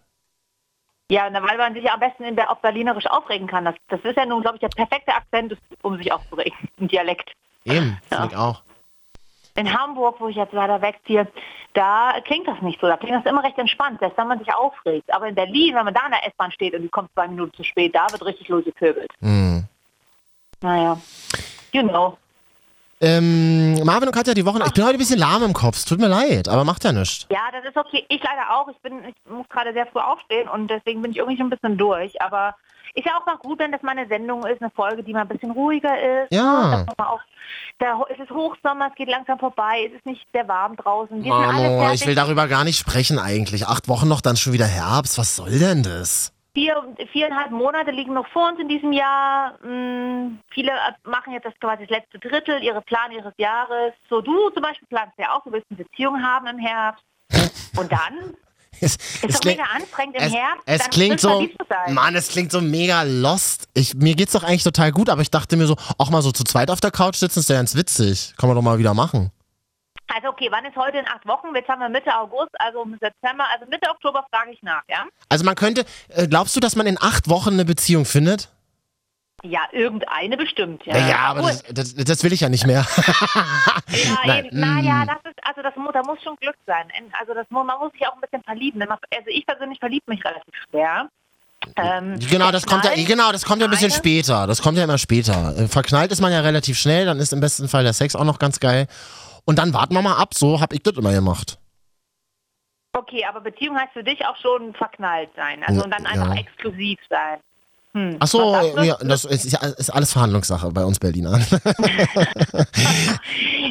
Ja, 1.10 1.28
weil 1.32 1.56
man 1.58 1.74
sich 1.74 1.90
am 1.90 1.98
besten 2.00 2.22
in 2.24 2.38
auf 2.38 2.60
Berlinerisch 2.60 3.06
aufregen 3.06 3.48
kann. 3.48 3.64
Das, 3.64 3.74
das 3.88 4.00
ist 4.04 4.16
ja 4.16 4.26
nun, 4.26 4.42
glaube 4.42 4.56
ich, 4.56 4.60
der 4.60 4.68
perfekte 4.68 5.12
Akzent, 5.14 5.56
um 5.82 5.96
sich 5.96 6.12
aufzuregen. 6.12 6.52
Ein 6.78 6.88
Dialekt. 6.88 7.32
Eben, 7.64 7.98
Ja. 8.12 8.18
finde 8.18 8.32
ich 8.34 8.38
auch. 8.38 8.62
In 9.58 9.76
Hamburg, 9.76 10.20
wo 10.20 10.28
ich 10.28 10.36
jetzt 10.36 10.52
leider 10.52 10.80
wegziehe, 10.80 11.26
da 11.74 12.14
klingt 12.24 12.46
das 12.46 12.62
nicht 12.62 12.80
so. 12.80 12.86
Da 12.86 12.96
klingt 12.96 13.16
das 13.16 13.26
immer 13.26 13.42
recht 13.42 13.58
entspannt, 13.58 13.98
selbst 13.98 14.16
wenn 14.16 14.28
man 14.28 14.38
sich 14.38 14.54
aufregt. 14.54 15.12
Aber 15.12 15.26
in 15.26 15.34
Berlin, 15.34 15.74
wenn 15.74 15.84
man 15.84 15.94
da 15.94 16.06
in 16.06 16.12
der 16.12 16.24
S-Bahn 16.28 16.52
steht 16.52 16.74
und 16.74 16.82
die 16.82 16.88
kommt 16.88 17.12
zwei 17.12 17.26
Minuten 17.26 17.52
zu 17.54 17.64
spät, 17.64 17.92
da 17.92 18.06
wird 18.12 18.24
richtig 18.24 18.46
losgepöbelt. 18.46 19.10
Hm. 19.20 19.64
Naja, 20.60 20.96
you 21.72 21.82
know. 21.82 22.16
Ähm, 23.00 23.74
Marvin 23.84 24.08
und 24.08 24.14
Katja, 24.14 24.32
die 24.32 24.46
Woche, 24.46 24.62
ich 24.64 24.72
bin 24.72 24.84
heute 24.84 24.94
ein 24.94 24.98
bisschen 24.98 25.18
lahm 25.18 25.42
im 25.42 25.52
Kopf, 25.52 25.84
tut 25.84 25.98
mir 25.98 26.08
leid, 26.08 26.48
aber 26.48 26.64
macht 26.64 26.84
ja 26.84 26.92
nichts. 26.92 27.26
Ja, 27.28 27.48
das 27.50 27.64
ist 27.64 27.76
okay. 27.76 28.06
Ich 28.08 28.22
leider 28.22 28.56
auch. 28.56 28.68
Ich 28.68 28.78
bin, 28.78 29.04
ich 29.04 29.14
muss 29.28 29.48
gerade 29.48 29.72
sehr 29.72 29.86
früh 29.86 30.00
aufstehen 30.00 30.48
und 30.48 30.68
deswegen 30.68 31.02
bin 31.02 31.10
ich 31.10 31.16
irgendwie 31.16 31.36
schon 31.36 31.46
ein 31.46 31.50
bisschen 31.50 31.76
durch. 31.76 32.22
Aber 32.22 32.54
ist 32.98 33.06
ja 33.06 33.16
auch 33.16 33.26
mal 33.26 33.36
gut, 33.36 33.58
wenn 33.60 33.70
das 33.70 33.82
mal 33.82 33.92
eine 33.92 34.08
Sendung 34.08 34.44
ist, 34.44 34.60
eine 34.60 34.70
Folge, 34.70 35.02
die 35.02 35.12
mal 35.12 35.22
ein 35.22 35.28
bisschen 35.28 35.52
ruhiger 35.52 36.22
ist. 36.22 36.32
Ja. 36.32 36.78
Ne? 36.78 36.86
Auch, 36.98 37.20
da, 37.78 38.00
es 38.10 38.18
ist 38.18 38.30
Hochsommer, 38.30 38.88
es 38.88 38.94
geht 38.96 39.08
langsam 39.08 39.38
vorbei, 39.38 39.86
es 39.86 39.96
ist 39.96 40.06
nicht 40.06 40.26
sehr 40.32 40.48
warm 40.48 40.76
draußen. 40.76 41.22
Wir 41.22 41.32
fertig. 41.32 42.02
ich 42.02 42.06
will 42.06 42.14
darüber 42.16 42.48
gar 42.48 42.64
nicht 42.64 42.78
sprechen 42.78 43.18
eigentlich. 43.18 43.66
Acht 43.66 43.88
Wochen 43.88 44.08
noch, 44.08 44.20
dann 44.20 44.36
schon 44.36 44.52
wieder 44.52 44.66
Herbst, 44.66 45.16
was 45.16 45.36
soll 45.36 45.58
denn 45.58 45.82
das? 45.82 46.32
Vier, 46.54 46.82
viereinhalb 47.12 47.52
Monate 47.52 47.92
liegen 47.92 48.14
noch 48.14 48.26
vor 48.28 48.48
uns 48.48 48.58
in 48.58 48.68
diesem 48.68 48.92
Jahr. 48.92 49.54
Hm, 49.62 50.40
viele 50.50 50.72
machen 51.04 51.32
jetzt 51.32 51.44
das 51.44 51.54
quasi 51.60 51.86
das 51.86 51.90
letzte 51.90 52.18
Drittel, 52.18 52.62
ihre 52.64 52.82
Plan 52.82 53.12
ihres 53.12 53.34
Jahres. 53.36 53.92
So 54.10 54.20
du 54.20 54.50
zum 54.50 54.62
Beispiel 54.62 54.88
planst 54.88 55.16
ja 55.18 55.36
auch, 55.36 55.44
du 55.44 55.52
willst 55.52 55.68
eine 55.70 55.84
Beziehung 55.84 56.20
haben 56.20 56.48
im 56.48 56.58
Herbst. 56.58 57.04
Und 57.76 57.92
dann 57.92 58.34
Es, 58.80 58.94
ist 58.94 59.00
es 59.22 59.34
doch 59.34 59.40
klingt, 59.40 59.58
mega 59.58 59.70
anstrengend 59.74 60.16
im 60.16 60.22
es, 60.22 60.32
Herbst. 60.34 60.62
es 60.66 60.90
klingt 60.90 61.20
so. 61.20 61.48
Mann, 61.88 62.14
es 62.14 62.28
klingt 62.28 62.52
so 62.52 62.60
mega 62.60 63.02
lost. 63.02 63.68
Ich, 63.74 63.94
mir 63.94 64.14
geht's 64.14 64.32
doch 64.32 64.42
eigentlich 64.42 64.64
total 64.64 64.92
gut, 64.92 65.08
aber 65.08 65.22
ich 65.22 65.30
dachte 65.30 65.56
mir 65.56 65.66
so, 65.66 65.76
auch 65.98 66.10
mal 66.10 66.22
so 66.22 66.32
zu 66.32 66.44
zweit 66.44 66.70
auf 66.70 66.80
der 66.80 66.90
Couch 66.90 67.16
sitzen, 67.16 67.40
ist 67.40 67.48
ja 67.48 67.56
ganz 67.56 67.74
witzig. 67.74 68.34
Kann 68.36 68.48
man 68.48 68.56
doch 68.56 68.62
mal 68.62 68.78
wieder 68.78 68.94
machen. 68.94 69.30
Also 70.14 70.28
okay, 70.28 70.48
wann 70.50 70.64
ist 70.64 70.76
heute 70.76 70.98
in 70.98 71.06
acht 71.06 71.26
Wochen? 71.26 71.48
Jetzt 71.54 71.68
haben 71.68 71.80
wir 71.80 71.88
Mitte 71.88 72.14
August, 72.16 72.50
also 72.58 72.82
im 72.82 72.96
September, 72.98 73.44
also 73.52 73.66
Mitte 73.68 73.90
Oktober 73.90 74.24
frage 74.32 74.52
ich 74.52 74.62
nach, 74.62 74.82
ja? 74.88 75.04
Also 75.28 75.44
man 75.44 75.54
könnte, 75.54 75.84
äh, 76.08 76.26
glaubst 76.26 76.56
du, 76.56 76.60
dass 76.60 76.76
man 76.76 76.86
in 76.86 76.96
acht 77.00 77.28
Wochen 77.28 77.50
eine 77.50 77.66
Beziehung 77.66 78.06
findet? 78.06 78.48
Ja, 79.44 79.60
irgendeine 79.70 80.36
bestimmt, 80.36 80.84
ja. 80.84 80.96
Ja, 80.96 81.18
aber 81.18 81.42
das, 81.42 81.62
das, 81.62 81.94
das 81.94 82.24
will 82.24 82.32
ich 82.32 82.40
ja 82.40 82.48
nicht 82.48 82.66
mehr. 82.66 82.86
Ja, 83.90 84.18
Nein, 84.26 84.44
eben, 84.44 84.60
naja, 84.60 85.04
mm. 85.04 85.06
das 85.06 85.32
ist, 85.32 85.38
also 85.42 85.62
das 85.62 85.72
da 85.74 86.02
muss 86.02 86.22
schon 86.22 86.36
Glück 86.36 86.56
sein. 86.66 86.88
Also 87.18 87.32
das 87.32 87.46
man 87.48 87.66
muss 87.66 87.90
sich 87.92 88.06
auch 88.06 88.14
ein 88.14 88.20
bisschen 88.20 88.42
verlieben. 88.42 88.82
Also 88.82 89.00
ich 89.28 89.46
persönlich 89.46 89.78
verliebe 89.78 90.04
mich 90.10 90.22
relativ 90.22 90.54
schwer. 90.68 91.08
Ähm, 91.76 92.18
Genau, 92.30 92.50
das 92.50 92.66
kommt 92.66 92.84
ja, 92.84 92.92
genau, 92.94 93.32
das 93.32 93.44
kommt 93.44 93.60
ja 93.60 93.66
ein 93.66 93.70
bisschen 93.70 93.90
später. 93.90 94.46
Das 94.46 94.60
kommt 94.60 94.76
ja 94.76 94.84
immer 94.84 94.98
später. 94.98 95.56
Äh, 95.56 95.68
Verknallt 95.68 96.12
ist 96.12 96.20
man 96.20 96.32
ja 96.32 96.40
relativ 96.40 96.78
schnell, 96.78 97.06
dann 97.06 97.18
ist 97.18 97.32
im 97.32 97.40
besten 97.40 97.68
Fall 97.68 97.82
der 97.82 97.94
Sex 97.94 98.14
auch 98.14 98.24
noch 98.24 98.38
ganz 98.38 98.60
geil. 98.60 98.86
Und 99.46 99.58
dann 99.58 99.72
warten 99.72 99.94
wir 99.94 100.02
mal 100.02 100.16
ab, 100.16 100.34
so 100.34 100.60
hab 100.60 100.74
ich 100.74 100.82
das 100.82 100.96
immer 100.96 101.12
gemacht. 101.12 101.58
Okay, 102.92 103.24
aber 103.24 103.40
Beziehung 103.40 103.78
heißt 103.78 103.92
für 103.92 104.04
dich 104.04 104.24
auch 104.26 104.36
schon 104.36 104.74
verknallt 104.74 105.30
sein. 105.36 105.62
Also 105.64 105.82
und 105.84 105.90
dann 105.90 106.04
einfach 106.06 106.34
ja. 106.34 106.40
exklusiv 106.40 106.98
sein. 107.08 107.38
Hm. 107.94 108.16
Ach 108.20 108.26
so, 108.26 108.54
du? 108.76 108.82
ja, 108.82 108.96
das 109.00 109.24
ist, 109.24 109.44
ist 109.46 109.90
alles 109.90 110.12
Verhandlungssache 110.12 110.70
bei 110.70 110.84
uns 110.84 110.98
Berlinern. 110.98 111.44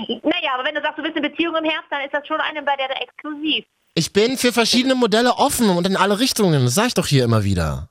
Naja, 0.07 0.51
aber 0.53 0.63
wenn 0.63 0.75
du 0.75 0.81
sagst, 0.81 0.97
du 0.97 1.03
willst 1.03 1.17
eine 1.17 1.29
Beziehung 1.29 1.55
im 1.55 1.65
Herbst, 1.65 1.91
dann 1.91 2.01
ist 2.01 2.13
das 2.13 2.25
schon 2.27 2.39
eine, 2.39 2.62
bei 2.62 2.75
der 2.75 2.88
du 2.88 2.93
exklusiv. 2.95 3.65
Ich 3.93 4.13
bin 4.13 4.38
für 4.38 4.53
verschiedene 4.53 4.95
Modelle 4.95 5.33
offen 5.33 5.69
und 5.69 5.88
in 5.88 5.97
alle 5.97 6.19
Richtungen. 6.19 6.63
Das 6.63 6.75
sag 6.75 6.88
ich 6.88 6.93
doch 6.93 7.07
hier 7.07 7.24
immer 7.24 7.43
wieder. 7.43 7.89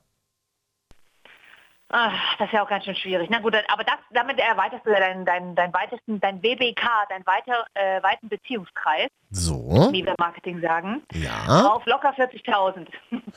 Ach, 1.89 2.35
das 2.37 2.47
ist 2.47 2.53
ja 2.53 2.63
auch 2.63 2.69
ganz 2.69 2.83
schön 2.83 2.95
schwierig. 2.95 3.29
Na 3.29 3.39
gut, 3.39 3.55
aber 3.69 3.83
das, 3.83 3.95
damit 4.11 4.39
erweiterst 4.39 4.85
du 4.85 4.91
ja 4.91 4.99
deinen 4.99 5.25
dein, 5.25 5.55
dein 5.55 5.73
weitesten, 5.73 6.19
dein 6.19 6.41
WBK, 6.43 6.81
deinen 7.09 7.25
weiter, 7.25 7.65
äh, 7.75 8.03
weiten 8.03 8.27
Beziehungskreis, 8.27 9.09
So, 9.31 9.89
wie 9.91 10.05
wir 10.05 10.15
Marketing 10.17 10.61
sagen, 10.61 11.01
ja. 11.13 11.65
auf 11.65 11.85
locker 11.85 12.13
40.000. 12.13 12.87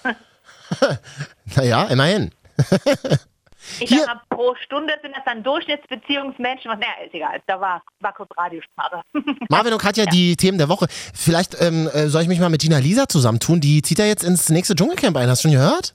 Naja, 1.56 1.84
immerhin. 1.84 2.32
Ich 3.78 3.90
Hier- 3.90 4.00
sag 4.00 4.06
mal, 4.06 4.20
pro 4.30 4.54
Stunde 4.64 4.94
sind 5.02 5.14
das 5.14 5.22
dann 5.26 5.42
Durchschnittsbeziehungsmenschen. 5.42 6.70
Was, 6.70 6.78
naja, 6.78 6.92
ist 7.04 7.14
egal, 7.14 7.40
da 7.46 7.60
war, 7.60 7.82
war 8.00 8.14
kurz 8.14 8.30
Radiosprache. 8.36 9.02
Marvin 9.50 9.72
und 9.74 9.78
Katja, 9.82 10.06
die 10.06 10.36
Themen 10.36 10.56
der 10.58 10.68
Woche. 10.68 10.86
Vielleicht 11.14 11.60
ähm, 11.60 11.88
äh, 11.92 12.08
soll 12.08 12.22
ich 12.22 12.28
mich 12.28 12.40
mal 12.40 12.48
mit 12.48 12.62
Dina 12.62 12.78
Lisa 12.78 13.06
zusammentun. 13.06 13.60
Die 13.60 13.82
zieht 13.82 13.98
ja 13.98 14.06
jetzt 14.06 14.24
ins 14.24 14.48
nächste 14.48 14.74
Dschungelcamp 14.74 15.16
ein. 15.16 15.28
Hast 15.28 15.44
du 15.44 15.48
schon 15.48 15.56
gehört? 15.58 15.94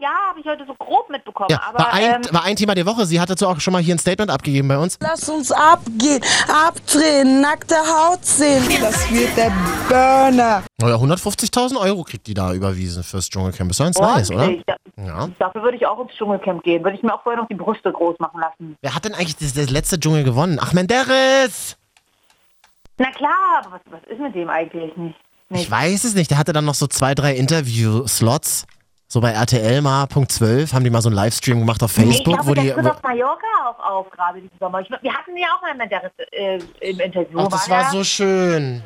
Ja, 0.00 0.10
habe 0.28 0.40
ich 0.40 0.46
heute 0.46 0.64
so 0.66 0.74
grob 0.74 1.10
mitbekommen. 1.10 1.48
Ja, 1.50 1.60
aber 1.68 1.78
war 1.78 1.92
ein, 1.92 2.14
ähm, 2.14 2.22
war 2.32 2.44
ein 2.44 2.56
Thema 2.56 2.74
der 2.74 2.86
Woche. 2.86 3.06
Sie 3.06 3.20
hat 3.20 3.30
dazu 3.30 3.46
auch 3.46 3.58
schon 3.60 3.72
mal 3.72 3.82
hier 3.82 3.94
ein 3.94 3.98
Statement 3.98 4.30
abgegeben 4.30 4.68
bei 4.68 4.78
uns. 4.78 4.98
Lass 5.00 5.28
uns 5.28 5.50
abgehen, 5.50 6.22
abdrehen, 6.48 7.40
nackte 7.40 7.76
Haut 7.76 8.24
sehen. 8.24 8.62
Das 8.80 9.10
wird 9.10 9.36
der 9.36 9.52
Burner. 9.88 10.62
Naja, 10.78 10.96
150.000 10.96 11.80
Euro 11.80 12.04
kriegt 12.04 12.26
die 12.26 12.34
da 12.34 12.52
überwiesen 12.52 13.02
fürs 13.02 13.28
Dschungelcamp. 13.28 13.70
Ist 13.70 13.80
doch 13.80 13.86
ganz 13.86 13.98
nice, 13.98 14.30
oder? 14.30 14.50
Ja. 14.96 15.28
Dafür 15.38 15.62
würde 15.62 15.76
ich 15.76 15.86
auch 15.86 16.00
ins 16.00 16.12
Dschungelcamp 16.12 16.62
gehen. 16.62 16.84
Würde 16.84 16.96
ich 16.96 17.02
mir 17.02 17.14
auch 17.14 17.22
vorher 17.22 17.40
noch 17.40 17.48
die 17.48 17.54
Brüste 17.54 17.92
groß 17.92 18.18
machen 18.18 18.40
lassen. 18.40 18.76
Wer 18.80 18.94
hat 18.94 19.04
denn 19.04 19.14
eigentlich 19.14 19.36
das, 19.36 19.54
das 19.54 19.70
letzte 19.70 19.98
Dschungel 19.98 20.24
gewonnen? 20.24 20.58
Ach, 20.60 20.72
Menderes! 20.72 21.76
Na 22.98 23.10
klar, 23.12 23.62
aber 23.64 23.74
was, 23.74 23.80
was 23.90 24.10
ist 24.10 24.20
mit 24.20 24.34
dem 24.34 24.48
eigentlich 24.48 24.96
nicht? 24.96 25.16
Ich 25.50 25.56
nicht? 25.56 25.70
weiß 25.70 26.04
es 26.04 26.14
nicht. 26.14 26.30
Der 26.30 26.38
hatte 26.38 26.52
dann 26.52 26.64
noch 26.64 26.74
so 26.74 26.86
zwei, 26.86 27.14
drei 27.14 27.34
Interview-Slots. 27.34 28.66
So 29.10 29.22
bei 29.22 29.30
RTL 29.32 29.80
mal, 29.80 30.06
Punkt 30.06 30.30
12, 30.30 30.74
haben 30.74 30.84
die 30.84 30.90
mal 30.90 31.00
so 31.00 31.08
einen 31.08 31.16
Livestream 31.16 31.60
gemacht 31.60 31.82
auf 31.82 31.96
Nee, 31.96 32.04
ich 32.04 32.10
Facebook, 32.18 32.34
glaube, 32.34 32.50
wo 32.50 32.54
der 32.54 32.64
die. 32.64 32.70
tritt 32.72 32.84
Wo, 32.84 32.88
auf 32.90 33.02
Mallorca 33.02 33.46
auf, 33.66 33.78
auf 33.80 34.10
gerade 34.10 34.40
diesen 34.42 34.58
Sommer. 34.60 34.80
Ich, 34.80 34.90
wir 34.90 35.14
hatten 35.14 35.34
ja 35.36 35.46
auch 35.56 35.62
mal 35.62 35.74
mit 35.74 35.90
der 35.90 36.10
äh, 36.32 36.58
im 36.80 37.00
Interview. 37.00 37.38
ach, 37.40 37.48
das 37.48 37.70
war 37.70 37.84
war 37.84 37.90
so 37.90 38.04
schön. 38.04 38.82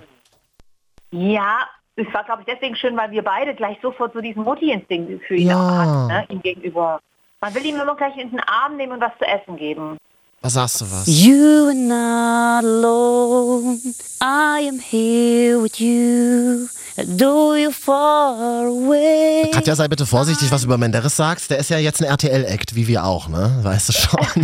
Ja, 1.11 1.59
es 1.97 2.07
war, 2.15 2.23
glaube 2.25 2.43
ich, 2.43 2.47
deswegen 2.55 2.77
schön, 2.77 2.97
weil 2.97 3.11
wir 3.11 3.23
beide 3.23 3.53
gleich 3.55 3.79
sofort 3.83 4.13
so 4.15 4.21
diesen 4.21 4.45
Mutti-Instinkt 4.45 5.25
für 5.27 5.35
ihn 5.35 5.49
Ja. 5.49 5.57
auch 5.57 5.71
hatten, 5.77 6.07
ne, 6.07 6.25
ihm 6.29 6.41
gegenüber. 6.41 7.01
Man 7.41 7.55
will 7.57 7.67
ihm 7.67 7.75
immer 7.81 7.97
gleich 7.97 8.17
in 8.17 8.31
den 8.31 8.41
Arm 8.41 8.77
nehmen 8.77 8.93
und 8.93 9.01
was 9.01 9.13
zu 9.19 9.25
essen 9.27 9.57
geben. 9.57 9.99
Was 10.43 10.55
sagst 10.55 10.81
du 10.81 10.87
was? 10.91 11.07
You 11.07 11.69
are 11.69 11.75
not 11.75 12.65
alone. 12.65 13.79
I 14.21 14.67
am 14.69 14.81
here 14.81 15.63
with 15.63 15.79
you. 15.79 16.67
Though 16.97 17.55
you're 17.55 17.71
far 17.73 18.67
away. 18.67 19.49
Katja, 19.53 19.77
sei 19.77 19.87
bitte 19.87 20.05
vorsichtig, 20.05 20.51
was 20.51 20.63
du 20.63 20.67
über 20.67 20.79
Menderes 20.79 21.15
sagst. 21.17 21.49
Der 21.51 21.59
ist 21.59 21.71
ja 21.71 21.79
jetzt 21.79 22.03
ein 22.03 22.09
RTL-Act, 22.09 22.75
wie 22.75 22.89
wir 22.89 23.05
auch, 23.05 23.29
ne? 23.29 23.57
Weißt 23.63 23.89
du 23.91 23.93
schon. 23.93 24.19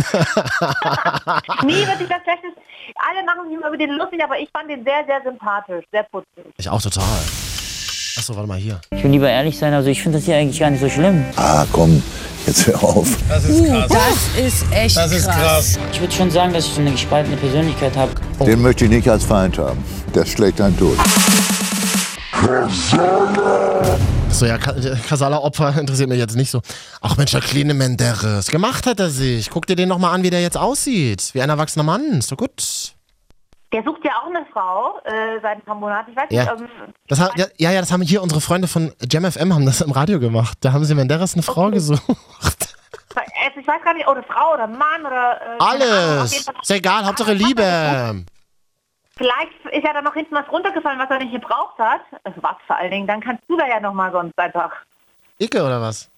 Nie 1.67 1.85
wird 1.85 1.97
sich 1.99 2.07
das 2.07 2.23
Schlechtes. 2.23 2.51
Alle 2.95 3.25
machen 3.25 3.49
sich 3.49 3.57
immer 3.57 3.67
über 3.67 3.77
den 3.77 3.91
lustig, 3.91 4.23
aber 4.23 4.39
ich 4.39 4.49
fand 4.51 4.69
den 4.69 4.83
sehr, 4.85 5.03
sehr 5.05 5.21
sympathisch, 5.23 5.85
sehr 5.91 6.03
putzig. 6.03 6.45
ich 6.57 6.69
auch 6.69 6.81
total. 6.81 7.03
Achso, 8.17 8.35
warte 8.35 8.47
mal 8.47 8.57
hier. 8.57 8.79
Ich 8.91 9.03
will 9.03 9.11
lieber 9.11 9.29
ehrlich 9.29 9.57
sein, 9.57 9.73
also 9.73 9.89
ich 9.89 10.01
finde 10.01 10.17
das 10.17 10.25
hier 10.25 10.35
eigentlich 10.37 10.59
gar 10.59 10.69
nicht 10.69 10.81
so 10.81 10.89
schlimm. 10.89 11.23
Ah, 11.35 11.65
komm, 11.71 12.01
jetzt 12.47 12.67
hör 12.67 12.83
auf. 12.83 13.07
Das 13.29 13.45
ist 13.45 14.65
echt 14.71 14.95
krass. 14.95 15.77
Ich 15.91 15.99
würde 15.99 16.13
schon 16.13 16.31
sagen, 16.31 16.53
dass 16.53 16.65
ich 16.65 16.73
so 16.73 16.81
eine 16.81 16.91
gespaltene 16.91 17.37
Persönlichkeit 17.37 17.95
habe. 17.95 18.11
Den 18.45 18.61
möchte 18.61 18.85
ich 18.85 18.91
nicht 18.91 19.07
als 19.09 19.23
Feind 19.23 19.57
haben. 19.57 19.83
Der 20.15 20.25
schlägt 20.25 20.59
einen 20.61 20.77
durch. 20.77 20.97
So, 24.31 24.45
ja, 24.45 24.57
Ka- 24.57 24.71
äh, 24.75 24.95
Kasala-Opfer 25.07 25.75
interessiert 25.79 26.07
mich 26.09 26.17
jetzt 26.19 26.35
nicht 26.35 26.49
so. 26.51 26.61
Ach 27.01 27.17
Mensch, 27.17 27.31
der 27.31 27.41
kleine 27.41 27.73
Menderes. 27.73 28.47
Gemacht 28.47 28.85
hat 28.85 28.99
er 28.99 29.09
sich. 29.09 29.49
Guck 29.49 29.65
dir 29.67 29.75
den 29.75 29.89
nochmal 29.89 30.15
an, 30.15 30.23
wie 30.23 30.29
der 30.29 30.41
jetzt 30.41 30.57
aussieht. 30.57 31.29
Wie 31.33 31.41
ein 31.41 31.49
erwachsener 31.49 31.83
Mann. 31.83 32.19
Ist 32.19 32.31
doch 32.31 32.37
gut. 32.37 32.93
Der 33.71 33.83
sucht 33.83 34.03
ja 34.03 34.11
auch 34.21 34.25
eine 34.27 34.45
Frau 34.51 34.99
äh, 35.03 35.39
seit 35.41 35.57
ein 35.57 35.61
paar 35.61 35.75
Monaten. 35.75 36.11
Ich 36.11 36.17
weiß 36.17 36.27
Ja. 36.31 36.55
nicht, 36.55 36.63
ähm, 36.63 36.93
Das 37.07 37.19
ha 37.19 37.29
ja, 37.35 37.45
ja, 37.57 37.79
das 37.79 37.91
haben 37.91 38.01
hier 38.01 38.21
unsere 38.23 38.41
Freunde 38.41 38.67
von 38.67 38.93
JamFM 39.11 39.53
haben 39.53 39.65
das 39.65 39.81
im 39.81 39.91
Radio 39.91 40.19
gemacht. 40.19 40.57
Da 40.61 40.73
haben 40.73 40.85
sie 40.85 40.95
Menderes 40.95 41.33
eine 41.35 41.43
Frau 41.43 41.69
gesucht. 41.69 42.01
also 42.09 43.59
ich 43.59 43.67
weiß 43.67 43.81
gar 43.83 43.93
nicht, 43.93 44.07
oder 44.07 44.23
Frau 44.23 44.53
oder 44.55 44.65
Mann 44.67 45.01
oder... 45.05 45.39
Äh, 45.41 45.45
Ahnung, 45.59 45.81
Alles. 45.81 46.43
Fall- 46.45 46.55
Ist 46.61 46.71
egal, 46.71 47.05
Hauptsache 47.05 47.33
Liebe. 47.33 48.25
Vielleicht 49.17 49.65
ist 49.71 49.83
ja 49.83 49.93
da 49.93 50.01
noch 50.01 50.13
hinten 50.13 50.33
was 50.33 50.49
runtergefallen, 50.51 50.97
was 50.97 51.09
er 51.09 51.19
nicht 51.19 51.33
gebraucht 51.33 51.77
hat. 51.77 52.01
Also 52.23 52.41
was 52.41 52.55
vor 52.65 52.77
allen 52.77 52.89
Dingen, 52.91 53.05
dann 53.07 53.19
kannst 53.21 53.43
du 53.47 53.57
da 53.57 53.67
ja 53.67 53.79
noch 53.79 53.93
mal 53.93 54.11
sonst 54.11 54.37
einfach... 54.39 54.71
Icke 55.37 55.61
oder 55.63 55.79
was? 55.81 56.09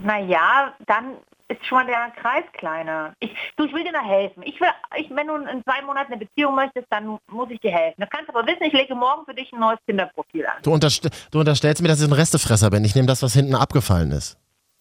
Naja, 0.00 0.72
dann 0.86 1.14
ist 1.48 1.64
schon 1.66 1.78
mal 1.78 1.86
der 1.86 2.12
Kreis 2.20 2.44
kleiner. 2.52 3.14
Ich, 3.20 3.30
du, 3.56 3.64
ich 3.64 3.72
will 3.72 3.82
dir 3.82 3.92
da 3.92 4.02
helfen. 4.02 4.42
Ich 4.44 4.60
will, 4.60 4.68
ich, 4.96 5.10
wenn 5.10 5.26
du 5.26 5.36
in 5.36 5.62
zwei 5.64 5.82
Monaten 5.82 6.12
eine 6.12 6.24
Beziehung 6.24 6.54
möchtest, 6.54 6.86
dann 6.90 7.18
muss 7.28 7.50
ich 7.50 7.60
dir 7.60 7.70
helfen. 7.70 8.00
Das 8.00 8.10
kannst 8.10 8.28
du 8.28 8.34
aber 8.34 8.46
wissen, 8.46 8.64
ich 8.64 8.72
lege 8.72 8.94
morgen 8.94 9.24
für 9.24 9.34
dich 9.34 9.50
ein 9.52 9.60
neues 9.60 9.78
Kinderprofil 9.86 10.46
an. 10.46 10.62
Du, 10.62 10.72
unterst 10.72 11.08
du 11.30 11.38
unterstellst 11.38 11.82
mir, 11.82 11.88
dass 11.88 12.00
ich 12.00 12.08
ein 12.08 12.12
Restefresser 12.12 12.70
bin. 12.70 12.84
Ich 12.84 12.94
nehme 12.94 13.06
das, 13.08 13.22
was 13.22 13.32
hinten 13.32 13.54
abgefallen 13.54 14.12
ist. 14.12 14.38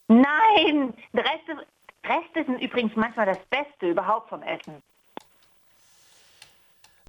Nein, 0.10 0.94
Reste, 1.14 1.66
Reste 2.06 2.46
sind 2.46 2.62
übrigens 2.62 2.96
manchmal 2.96 3.26
das 3.26 3.40
Beste 3.50 3.90
überhaupt 3.90 4.30
vom 4.30 4.42
Essen. 4.44 4.82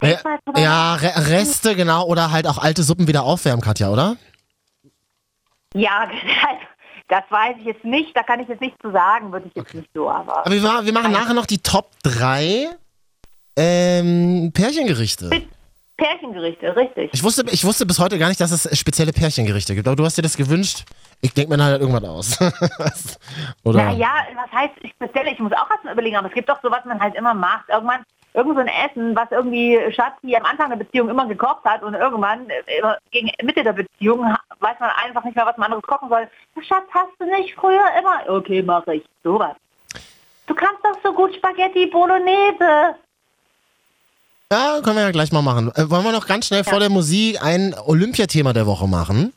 Drüber 0.00 0.60
ja 0.60 0.94
Re 0.94 1.12
Reste, 1.28 1.74
genau. 1.74 2.04
Oder 2.06 2.30
halt 2.30 2.46
auch 2.46 2.58
alte 2.58 2.82
Suppen 2.84 3.08
wieder 3.08 3.24
aufwärmen, 3.24 3.60
Katja, 3.60 3.90
oder? 3.90 4.16
Ja, 5.74 6.00
also, 6.02 6.66
das 7.08 7.24
weiß 7.30 7.56
ich 7.60 7.66
jetzt 7.66 7.84
nicht. 7.84 8.16
Da 8.16 8.22
kann 8.22 8.40
ich 8.40 8.48
jetzt 8.48 8.60
nicht 8.60 8.76
zu 8.82 8.90
sagen, 8.92 9.32
würde 9.32 9.48
ich 9.48 9.54
jetzt 9.54 9.74
nicht 9.74 9.88
so. 9.94 10.08
Aber 10.10 10.38
Aber 10.46 10.50
wir, 10.50 10.62
wir 10.62 10.92
machen 10.92 11.12
nachher 11.12 11.34
noch 11.34 11.46
die 11.46 11.58
Top 11.58 11.90
3 12.02 12.68
ähm, 13.56 14.52
Pärchengerichte. 14.54 15.30
Pärchengerichte, 15.96 16.76
richtig. 16.76 17.10
Ich 17.12 17.24
wusste, 17.24 17.44
ich 17.50 17.64
wusste 17.64 17.84
bis 17.84 17.98
heute 17.98 18.18
gar 18.18 18.28
nicht, 18.28 18.40
dass 18.40 18.52
es 18.52 18.78
spezielle 18.78 19.12
Pärchengerichte 19.12 19.74
gibt, 19.74 19.88
aber 19.88 19.96
du 19.96 20.04
hast 20.04 20.16
dir 20.16 20.22
das 20.22 20.36
gewünscht. 20.36 20.84
Ich 21.20 21.34
denke 21.34 21.56
mir 21.56 21.62
halt 21.62 21.80
irgendwas 21.80 22.04
aus. 22.04 22.38
Oder? 23.64 23.82
Naja, 23.82 24.10
was 24.36 24.52
heißt 24.52 24.74
speziell? 24.94 25.26
Ich 25.26 25.40
muss 25.40 25.52
auch 25.52 25.68
erst 25.68 25.82
mal 25.84 25.92
überlegen, 25.92 26.16
aber 26.16 26.28
es 26.28 26.34
gibt 26.34 26.48
doch 26.48 26.60
so, 26.62 26.70
was 26.70 26.84
man 26.84 27.00
halt 27.00 27.16
immer 27.16 27.34
macht. 27.34 27.68
Irgendwann, 27.68 28.04
irgend 28.38 28.54
so 28.54 28.60
ein 28.60 28.68
Essen, 28.68 29.16
was 29.16 29.30
irgendwie 29.30 29.78
Schatzi 29.92 30.34
am 30.36 30.44
Anfang 30.44 30.70
der 30.70 30.76
Beziehung 30.76 31.08
immer 31.08 31.26
gekocht 31.26 31.64
hat 31.64 31.82
und 31.82 31.94
irgendwann 31.94 32.48
äh, 32.48 32.82
gegen 33.10 33.30
Mitte 33.42 33.64
der 33.64 33.72
Beziehung 33.72 34.20
weiß 34.60 34.80
man 34.80 34.90
einfach 35.04 35.24
nicht 35.24 35.36
mehr, 35.36 35.46
was 35.46 35.56
man 35.56 35.66
anderes 35.66 35.82
kochen 35.82 36.08
soll. 36.08 36.28
Schatz, 36.62 36.86
hast 36.90 37.10
du 37.18 37.26
nicht 37.26 37.54
früher 37.54 37.84
immer? 37.98 38.22
Okay, 38.28 38.62
mache 38.62 38.96
ich. 38.96 39.04
Sowas. 39.24 39.56
Du 40.46 40.54
kannst 40.54 40.84
doch 40.84 40.96
so 41.02 41.12
gut 41.12 41.34
Spaghetti 41.34 41.86
Bolognese. 41.86 42.94
Ja, 44.50 44.80
können 44.82 44.96
wir 44.96 45.02
ja 45.02 45.10
gleich 45.10 45.32
mal 45.32 45.42
machen. 45.42 45.70
Äh, 45.74 45.90
wollen 45.90 46.04
wir 46.04 46.12
noch 46.12 46.26
ganz 46.26 46.46
schnell 46.46 46.64
vor 46.64 46.80
der 46.80 46.88
Musik 46.88 47.42
ein 47.42 47.74
Olympiathema 47.86 48.52
der 48.52 48.66
Woche 48.66 48.86
machen? 48.86 49.32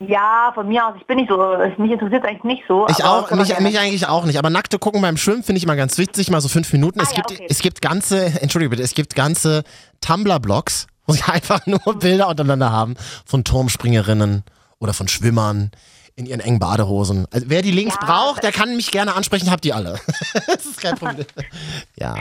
Ja, 0.00 0.50
von 0.54 0.66
mir 0.66 0.86
aus. 0.86 0.94
Ich 0.98 1.06
bin 1.06 1.18
nicht 1.18 1.28
so, 1.28 1.36
mich 1.76 1.90
interessiert 1.92 2.24
eigentlich 2.24 2.44
nicht 2.44 2.62
so. 2.66 2.86
Ich 2.88 3.04
auch, 3.04 3.30
mich, 3.32 3.58
mich 3.60 3.78
eigentlich 3.78 4.06
auch 4.08 4.24
nicht. 4.24 4.38
Aber 4.38 4.48
nackte 4.48 4.78
gucken 4.78 5.02
beim 5.02 5.18
Schwimmen 5.18 5.42
finde 5.42 5.58
ich 5.58 5.66
mal 5.66 5.76
ganz 5.76 5.98
witzig, 5.98 6.30
mal 6.30 6.40
so 6.40 6.48
fünf 6.48 6.72
Minuten. 6.72 7.00
es, 7.00 7.08
Ah, 7.08 7.10
ja, 7.10 7.16
gibt, 7.16 7.30
okay. 7.32 7.46
es 7.50 7.58
gibt 7.58 7.82
ganze, 7.82 8.24
entschuldige 8.40 8.70
bitte, 8.70 8.82
es 8.82 8.94
gibt 8.94 9.14
ganze 9.14 9.62
Tumblr-Blogs, 10.00 10.86
wo 11.06 11.12
sie 11.12 11.22
einfach 11.24 11.66
nur 11.66 11.80
Bilder 11.98 12.28
untereinander 12.28 12.72
haben 12.72 12.94
von 13.26 13.44
Turmspringerinnen 13.44 14.42
oder 14.78 14.94
von 14.94 15.06
Schwimmern 15.06 15.70
in 16.16 16.24
ihren 16.24 16.40
engen 16.40 16.58
Badehosen. 16.58 17.26
Also 17.30 17.46
wer 17.50 17.60
die 17.60 17.70
Links 17.70 17.96
Ja, 18.00 18.06
braucht, 18.06 18.42
der 18.42 18.52
kann 18.52 18.76
mich 18.76 18.90
gerne 18.90 19.14
ansprechen, 19.14 19.50
habt 19.50 19.64
die 19.64 19.72
alle. 19.74 20.00
das 20.46 20.64
ist 20.64 20.80
kein 20.80 20.94
Problem. 20.94 21.26
ja. 21.96 22.14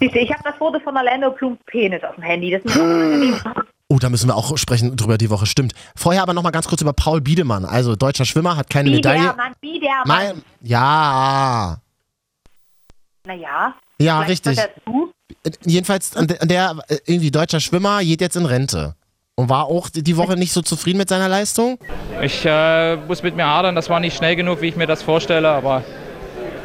Siehst 0.00 0.14
du, 0.14 0.18
ich 0.18 0.30
habe 0.30 0.42
das 0.44 0.54
Foto 0.56 0.78
von 0.80 0.96
Orlando 0.96 1.30
Blums 1.30 1.58
Penis 1.66 2.02
auf 2.04 2.14
dem 2.16 2.24
Handy. 2.24 2.50
Das 2.50 2.62
ist 2.64 2.76
Oh, 3.90 3.98
da 3.98 4.10
müssen 4.10 4.28
wir 4.28 4.36
auch 4.36 4.56
sprechen 4.58 4.94
drüber 4.96 5.16
die 5.16 5.30
Woche, 5.30 5.46
stimmt. 5.46 5.72
Vorher 5.96 6.22
aber 6.22 6.34
noch 6.34 6.42
mal 6.42 6.50
ganz 6.50 6.68
kurz 6.68 6.82
über 6.82 6.92
Paul 6.92 7.22
Biedemann. 7.22 7.64
Also 7.64 7.96
deutscher 7.96 8.26
Schwimmer, 8.26 8.56
hat 8.56 8.68
keine 8.68 8.90
Medaille. 8.90 9.20
Biedermann, 9.20 9.52
Biedermann. 9.62 10.04
Mein, 10.06 10.42
ja, 10.62 11.78
Naja. 13.26 13.74
ja, 13.98 14.20
richtig. 14.20 14.58
zu. 14.84 15.12
Jedenfalls, 15.64 16.16
an 16.16 16.26
der, 16.26 16.42
an 16.42 16.48
der 16.48 16.76
äh, 16.88 16.98
irgendwie 17.06 17.30
deutscher 17.30 17.60
Schwimmer 17.60 18.02
geht 18.04 18.20
jetzt 18.20 18.36
in 18.36 18.44
Rente. 18.44 18.94
Und 19.36 19.48
war 19.48 19.66
auch 19.66 19.88
die 19.88 20.16
Woche 20.16 20.36
nicht 20.36 20.52
so 20.52 20.62
zufrieden 20.62 20.98
mit 20.98 21.08
seiner 21.08 21.28
Leistung. 21.28 21.78
Ich 22.20 22.44
äh, 22.44 22.96
muss 22.96 23.22
mit 23.22 23.36
mir 23.36 23.46
hadern, 23.46 23.74
das 23.74 23.88
war 23.88 24.00
nicht 24.00 24.16
schnell 24.16 24.34
genug, 24.34 24.60
wie 24.60 24.66
ich 24.66 24.76
mir 24.76 24.88
das 24.88 25.02
vorstelle, 25.02 25.48
aber 25.48 25.84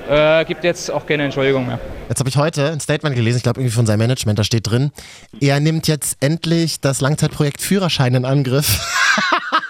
äh, 0.10 0.46
gibt 0.46 0.64
jetzt 0.64 0.90
auch 0.92 1.06
keine 1.06 1.24
Entschuldigung 1.24 1.66
mehr. 1.68 1.80
Jetzt 2.10 2.20
habe 2.20 2.30
ich 2.30 2.38
heute 2.38 2.72
ein 2.72 2.80
Statement 2.80 3.16
gelesen, 3.16 3.38
ich 3.38 3.44
glaube 3.44 3.60
irgendwie 3.62 3.76
von 3.76 3.86
seinem 3.86 4.00
Management, 4.00 4.38
da 4.40 4.44
steht 4.44 4.70
drin, 4.70 4.92
er 5.40 5.60
nimmt 5.60 5.88
jetzt 5.88 6.18
endlich 6.22 6.82
das 6.82 7.02
Langzeitprojekt 7.02 7.62
Führerschein 7.62 8.14
in 8.16 8.26
Angriff. 8.26 8.80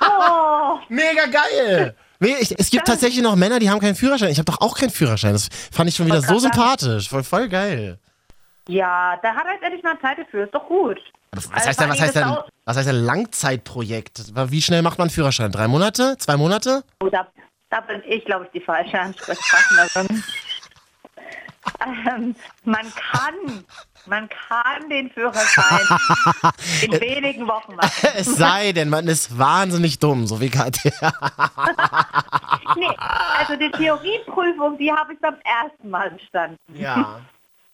Oh, 0.01 0.79
Mega 0.89 1.25
geil! 1.25 1.95
Nee, 2.19 2.35
ich, 2.39 2.57
es 2.57 2.69
gibt 2.69 2.87
tatsächlich 2.87 3.21
noch 3.21 3.35
Männer, 3.35 3.59
die 3.59 3.69
haben 3.69 3.79
keinen 3.79 3.95
Führerschein. 3.95 4.29
Ich 4.29 4.37
habe 4.37 4.45
doch 4.45 4.61
auch 4.61 4.77
keinen 4.77 4.91
Führerschein. 4.91 5.33
Das 5.33 5.49
fand 5.71 5.89
ich 5.89 5.95
schon 5.95 6.05
wieder 6.05 6.21
so 6.21 6.39
sympathisch. 6.39 7.09
Voll, 7.09 7.23
voll 7.23 7.49
geil. 7.49 7.99
ja, 8.69 9.17
da 9.21 9.35
hat 9.35 9.45
er 9.45 9.53
jetzt 9.53 9.63
endlich 9.63 9.83
mal 9.83 9.99
Zeit 9.99 10.17
dafür. 10.17 10.45
Ist 10.45 10.53
doch 10.53 10.65
gut. 10.67 10.97
Was 11.31 11.51
Also 11.51 11.67
heißt 11.67 11.79
denn, 11.81 11.89
was 11.89 11.99
heißt 11.99 12.15
denn, 12.15 12.23
das 12.23 12.43
was 12.65 12.77
heißt 12.77 12.87
denn 12.87 13.03
Langzeitprojekt? 13.03 14.23
Wie 14.51 14.61
schnell 14.61 14.81
macht 14.83 14.99
man 14.99 15.05
einen 15.07 15.13
Führerschein? 15.13 15.51
Drei 15.51 15.67
Monate? 15.67 16.15
Zwei 16.19 16.37
Monate? 16.37 16.83
Oh, 17.03 17.09
da, 17.73 17.79
bin 17.81 18.03
ich, 18.05 18.23
glaube 18.25 18.45
ich, 18.45 18.51
die 18.51 18.63
falsche 18.63 18.99
Ansprechpartnerin. 18.99 20.23
ähm, 22.07 22.35
man 22.65 22.85
kann, 22.93 23.65
man 24.05 24.29
kann 24.29 24.89
den 24.89 25.09
Führerschein 25.09 25.79
in 26.83 26.91
wenigen 27.01 27.47
Wochen 27.47 27.75
machen. 27.75 27.91
Es 28.15 28.35
sei 28.35 28.73
denn, 28.73 28.89
man 28.89 29.07
ist 29.07 29.37
wahnsinnig 29.37 29.97
dumm, 29.97 30.27
so 30.27 30.39
wie 30.39 30.51
Katja. 30.51 30.91
Nee, 32.75 32.95
also 33.39 33.55
die 33.55 33.71
Theorieprüfung, 33.71 34.77
die 34.77 34.91
habe 34.91 35.13
ich 35.13 35.19
beim 35.19 35.37
ersten 35.43 35.89
Mal 35.89 36.11
bestanden. 36.11 36.57
Ja. 36.75 37.21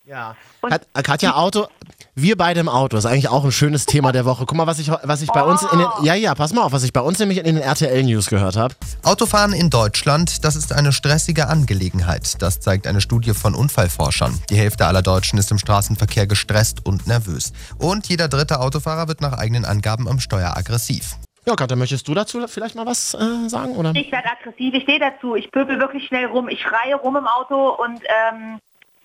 Ja. 0.09 0.35
Und- 0.61 0.71
Kat 0.71 0.87
Katja, 1.03 1.35
Auto, 1.35 1.67
wir 2.15 2.35
beide 2.35 2.59
im 2.59 2.67
Auto, 2.67 2.97
ist 2.97 3.05
eigentlich 3.05 3.29
auch 3.29 3.45
ein 3.45 3.51
schönes 3.51 3.85
Thema 3.85 4.11
der 4.11 4.25
Woche. 4.25 4.47
Guck 4.47 4.57
mal, 4.57 4.65
was 4.65 4.79
ich, 4.79 4.89
was 4.89 5.21
ich 5.21 5.29
bei 5.29 5.43
uns 5.43 5.61
in 5.61 5.77
den, 5.77 5.87
ja, 6.01 6.15
ja, 6.15 6.33
pass 6.33 6.51
mal 6.51 6.63
auf, 6.63 6.71
was 6.71 6.83
ich 6.83 6.93
bei 6.93 7.01
uns 7.01 7.19
nämlich 7.19 7.37
in 7.37 7.43
den 7.45 7.57
RTL-News 7.57 8.27
gehört 8.27 8.55
habe. 8.57 8.73
Autofahren 9.03 9.53
in 9.53 9.69
Deutschland, 9.69 10.43
das 10.43 10.55
ist 10.55 10.73
eine 10.73 10.93
stressige 10.93 11.47
Angelegenheit. 11.47 12.41
Das 12.41 12.59
zeigt 12.59 12.87
eine 12.87 13.01
Studie 13.01 13.35
von 13.35 13.53
Unfallforschern. 13.53 14.41
Die 14.49 14.55
Hälfte 14.55 14.87
aller 14.87 15.03
Deutschen 15.03 15.37
ist 15.37 15.51
im 15.51 15.59
Straßenverkehr 15.59 16.25
gestresst 16.25 16.87
und 16.87 17.05
nervös. 17.05 17.53
Und 17.77 18.09
jeder 18.09 18.27
dritte 18.27 18.61
Autofahrer 18.61 19.07
wird 19.07 19.21
nach 19.21 19.33
eigenen 19.37 19.63
Angaben 19.63 20.07
am 20.07 20.19
Steuer 20.19 20.57
aggressiv. 20.57 21.17
Ja, 21.45 21.55
Katja, 21.55 21.75
möchtest 21.77 22.07
du 22.07 22.15
dazu 22.15 22.47
vielleicht 22.47 22.73
mal 22.73 22.87
was 22.87 23.13
äh, 23.13 23.47
sagen? 23.47 23.75
Oder? 23.75 23.93
Ich 23.93 24.11
werde 24.11 24.27
aggressiv, 24.31 24.73
ich 24.73 24.83
stehe 24.83 24.99
dazu, 24.99 25.35
ich 25.35 25.51
pöbel 25.51 25.79
wirklich 25.79 26.07
schnell 26.07 26.25
rum, 26.25 26.49
ich 26.49 26.61
schreie 26.61 26.95
rum 26.95 27.15
im 27.15 27.27
Auto 27.27 27.75
und 27.81 28.01
ähm, 28.31 28.59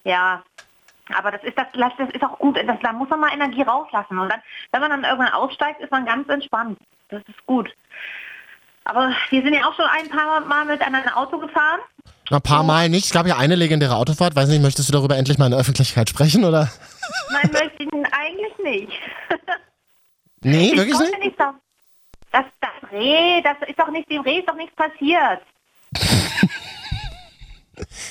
ja, 0.05 0.43
aber 1.13 1.31
das 1.33 1.43
ist 1.43 1.59
das, 1.59 1.67
das 1.73 2.09
ist 2.11 2.23
auch 2.23 2.39
gut, 2.39 2.57
das, 2.57 2.79
da 2.83 2.93
muss 2.93 3.09
man 3.11 3.21
mal 3.21 3.33
Energie 3.33 3.63
rauslassen 3.63 4.19
und 4.19 4.29
dann, 4.31 4.41
wenn 4.73 4.81
man 4.81 4.91
dann 4.91 5.05
irgendwann 5.05 5.33
aussteigt, 5.33 5.81
ist 5.81 5.91
man 5.91 6.07
ganz 6.07 6.29
entspannt. 6.29 6.79
Das 7.09 7.23
ist 7.29 7.47
gut. 7.47 7.71
Aber 8.85 9.15
wir 9.31 9.43
sind 9.43 9.55
ja 9.55 9.67
auch 9.67 9.75
schon 9.75 9.87
ein 9.87 10.09
paar 10.09 10.41
Mal 10.41 10.65
mit 10.67 10.83
einem 10.83 11.09
Auto 11.15 11.39
gefahren. 11.39 11.81
Ein 12.31 12.43
paar 12.43 12.63
Mal 12.63 12.89
nicht. 12.89 13.07
Es 13.07 13.13
gab 13.13 13.27
ja 13.27 13.37
eine 13.37 13.55
legendäre 13.55 13.97
Autofahrt. 13.97 14.37
Weiß 14.37 14.49
nicht, 14.49 14.63
möchtest 14.63 14.89
du 14.89 14.93
darüber 14.93 15.17
endlich 15.17 15.39
mal 15.39 15.47
in 15.47 15.53
der 15.53 15.61
Öffentlichkeit 15.61 16.09
sprechen, 16.09 16.45
oder? 16.45 16.71
Nein, 17.33 17.51
möchte 17.53 17.83
ich 17.83 17.93
eigentlich 17.93 18.59
nicht. 18.63 18.93
Nee, 20.47 20.73
ich 20.73 20.77
wirklich 20.77 20.99
nicht? 20.99 21.19
nicht 21.21 21.41
das, 21.41 22.45
das 22.61 22.91
Reh, 22.93 23.41
das 23.41 23.57
ist 23.67 23.79
doch 23.79 23.91
nicht, 23.91 24.11
dem 24.11 24.21
Reh 24.21 24.41
ist 24.41 24.49
doch 24.49 24.57
nichts 24.57 24.77
passiert. 24.77 25.41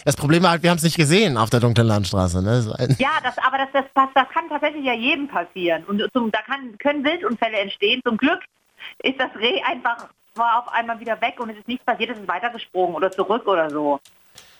Das 0.05 0.15
Problem 0.15 0.43
war 0.43 0.51
halt, 0.51 0.63
wir 0.63 0.69
haben 0.69 0.77
es 0.77 0.83
nicht 0.83 0.97
gesehen 0.97 1.37
auf 1.37 1.49
der 1.49 1.59
dunklen 1.59 1.87
Landstraße. 1.87 2.41
Ne? 2.43 2.75
Ein- 2.77 2.95
Ja, 2.99 3.11
das, 3.23 3.37
aber 3.37 3.57
das, 3.57 3.69
das, 3.73 3.85
das, 4.13 4.27
kann 4.33 4.49
tatsächlich 4.49 4.85
ja 4.85 4.93
jedem 4.93 5.27
passieren. 5.27 5.83
Und 5.85 6.01
zum, 6.13 6.31
da 6.31 6.39
kann, 6.41 6.77
können 6.77 7.03
Wildunfälle 7.03 7.57
entstehen. 7.57 8.01
Zum 8.05 8.17
Glück 8.17 8.39
ist 9.03 9.19
das 9.19 9.29
Reh 9.39 9.61
einfach 9.63 10.09
war 10.35 10.59
auf 10.59 10.73
einmal 10.73 10.99
wieder 10.99 11.19
weg 11.21 11.39
und 11.39 11.49
es 11.49 11.57
ist 11.57 11.67
nichts 11.67 11.85
passiert, 11.85 12.11
es 12.11 12.17
ist 12.17 12.27
weitergesprungen 12.27 12.95
oder 12.95 13.11
zurück 13.11 13.47
oder 13.47 13.69
so. 13.69 13.99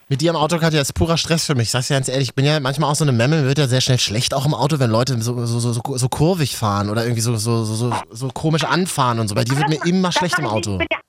Mit 0.09 0.21
dir 0.21 0.31
im 0.31 0.35
Auto, 0.35 0.59
Katja, 0.59 0.81
ist 0.81 0.93
purer 0.93 1.17
Stress 1.17 1.45
für 1.45 1.55
mich. 1.55 1.63
Ich 1.63 1.71
sag's 1.71 1.87
dir 1.87 1.95
ganz 1.95 2.09
ehrlich, 2.09 2.29
ich 2.29 2.35
bin 2.35 2.45
ja 2.45 2.59
manchmal 2.59 2.91
auch 2.91 2.95
so 2.95 3.05
eine 3.05 3.13
Memme, 3.13 3.41
mir 3.41 3.47
wird 3.47 3.57
ja 3.57 3.67
sehr 3.67 3.81
schnell 3.81 3.97
schlecht, 3.99 4.33
auch 4.33 4.45
im 4.45 4.53
Auto, 4.53 4.77
wenn 4.79 4.89
Leute 4.89 5.19
so, 5.21 5.45
so, 5.45 5.59
so, 5.59 5.97
so, 5.97 6.09
kurvig 6.09 6.57
fahren 6.57 6.89
oder 6.89 7.03
irgendwie 7.03 7.21
so, 7.21 7.35
so, 7.37 7.63
so, 7.63 7.93
so, 8.11 8.27
komisch 8.27 8.65
anfahren 8.65 9.19
und 9.19 9.29
so. 9.29 9.35
Bei 9.35 9.45
dir 9.45 9.57
wird 9.57 9.69
mir 9.69 9.83
immer 9.85 10.11
schlecht 10.11 10.37
im. 10.37 10.45
Auto. 10.45 10.73
Ich 10.73 10.77
bin, 10.79 10.87
ja, 10.91 10.99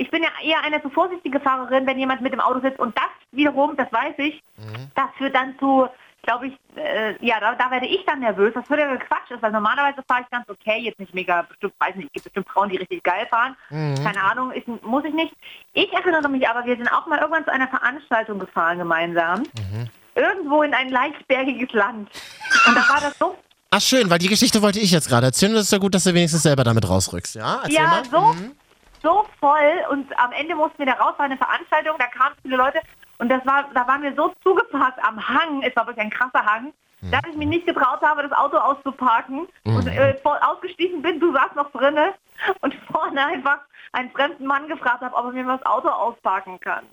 ich 0.00 0.10
bin 0.10 0.22
ja 0.22 0.30
eher 0.42 0.62
eine 0.64 0.80
so 0.82 0.88
vorsichtige 0.88 1.40
Fahrerin, 1.40 1.86
wenn 1.86 1.98
jemand 1.98 2.22
mit 2.22 2.32
dem 2.32 2.40
Auto 2.40 2.60
sitzt. 2.60 2.78
Und 2.78 2.96
das 2.96 3.10
wiederum, 3.32 3.76
das 3.76 3.92
weiß 3.92 4.14
ich, 4.18 4.42
Mhm. 4.56 4.90
das 4.94 5.06
führt 5.18 5.34
dann 5.34 5.58
zu, 5.58 5.88
glaube 6.22 6.48
ich, 6.48 6.54
äh, 6.76 7.14
ja, 7.24 7.38
da, 7.38 7.54
da 7.54 7.70
werde 7.70 7.86
ich 7.86 8.04
dann 8.06 8.20
nervös. 8.20 8.52
Das 8.54 8.66
völliger 8.66 8.96
Quatsch 8.96 9.30
ist, 9.30 9.42
weil 9.42 9.52
normalerweise 9.52 10.02
fahre 10.08 10.22
ich 10.22 10.30
ganz 10.30 10.48
okay, 10.48 10.78
jetzt 10.78 10.98
nicht 10.98 11.12
mega, 11.14 11.42
bestimmt, 11.42 11.74
weiß 11.78 11.94
nicht, 11.96 12.06
es 12.08 12.12
gibt 12.14 12.24
bestimmt 12.24 12.48
Frauen, 12.48 12.70
die 12.70 12.78
richtig 12.78 13.02
geil 13.02 13.26
fahren. 13.28 13.56
Mhm. 13.70 14.02
Keine 14.02 14.22
Ahnung, 14.22 14.52
ist, 14.52 14.66
muss 14.82 15.04
ich 15.04 15.12
nicht. 15.14 15.34
Ich 15.74 15.92
erinnere 15.92 16.28
mich 16.28 16.48
aber, 16.48 16.64
wir 16.64 16.76
sind 16.76 16.88
auch 16.88 17.06
mal 17.06 17.18
irgendwann 17.18 17.44
zu 17.44 17.52
einer 17.52 17.68
Veranstaltung 17.68 18.38
gefahren 18.38 18.78
gemeinsam. 18.78 19.40
Mhm. 19.40 19.88
Irgendwo 20.14 20.62
in 20.62 20.72
ein 20.74 20.88
leicht 20.88 21.26
bergiges 21.28 21.72
Land. 21.72 22.08
Und 22.66 22.74
da 22.74 22.88
war 22.88 23.00
das 23.00 23.18
so 23.18 23.36
Ach 23.72 23.80
schön, 23.80 24.10
weil 24.10 24.18
die 24.18 24.26
Geschichte 24.26 24.60
wollte 24.62 24.80
ich 24.80 24.90
jetzt 24.90 25.08
gerade 25.08 25.26
erzählen. 25.26 25.54
Das 25.54 25.62
ist 25.62 25.72
ja 25.72 25.78
gut, 25.78 25.94
dass 25.94 26.02
du 26.02 26.12
wenigstens 26.12 26.42
selber 26.42 26.64
damit 26.64 26.88
rausrückst. 26.88 27.36
Ja, 27.36 27.60
erzähl 27.62 27.74
ja, 27.76 27.86
mal. 27.86 28.04
so, 28.04 28.34
so 29.02 29.26
voll 29.38 29.84
und 29.90 30.06
am 30.18 30.32
Ende 30.32 30.54
mussten 30.54 30.78
wir 30.78 30.86
da 30.86 30.92
raus, 30.94 31.14
war 31.16 31.26
eine 31.26 31.36
Veranstaltung, 31.36 31.96
da 31.98 32.06
kamen 32.06 32.34
viele 32.42 32.56
Leute 32.56 32.80
und 33.18 33.28
das 33.28 33.44
war, 33.46 33.64
da 33.74 33.86
waren 33.86 34.02
wir 34.02 34.14
so 34.14 34.32
zugepasst 34.42 34.98
am 35.02 35.26
Hang, 35.28 35.62
es 35.62 35.74
war 35.76 35.86
wirklich 35.86 36.04
ein 36.04 36.10
krasser 36.10 36.44
Hang, 36.44 36.72
dass 37.10 37.22
ich 37.30 37.36
mich 37.36 37.48
nicht 37.48 37.66
getraut 37.66 38.02
habe, 38.02 38.22
das 38.22 38.32
Auto 38.32 38.58
auszuparken 38.58 39.46
und 39.64 39.86
äh, 39.86 40.14
voll 40.22 40.38
ausgestiegen 40.38 41.00
bin, 41.02 41.18
du 41.18 41.32
saßt 41.32 41.56
noch 41.56 41.70
drinne 41.72 42.12
und 42.60 42.74
vorne 42.92 43.24
einfach 43.26 43.58
einen 43.92 44.10
fremden 44.10 44.46
Mann 44.46 44.68
gefragt 44.68 45.00
habe, 45.00 45.14
ob 45.16 45.26
er 45.26 45.32
mir 45.32 45.44
das 45.44 45.64
Auto 45.64 45.88
ausparken 45.88 46.60
kann. 46.60 46.84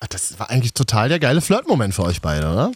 Ach, 0.00 0.08
Das 0.08 0.38
war 0.38 0.50
eigentlich 0.50 0.74
total 0.74 1.08
der 1.08 1.20
geile 1.20 1.40
Flirtmoment 1.40 1.94
für 1.94 2.02
euch 2.02 2.20
beide, 2.20 2.50
oder? 2.50 2.72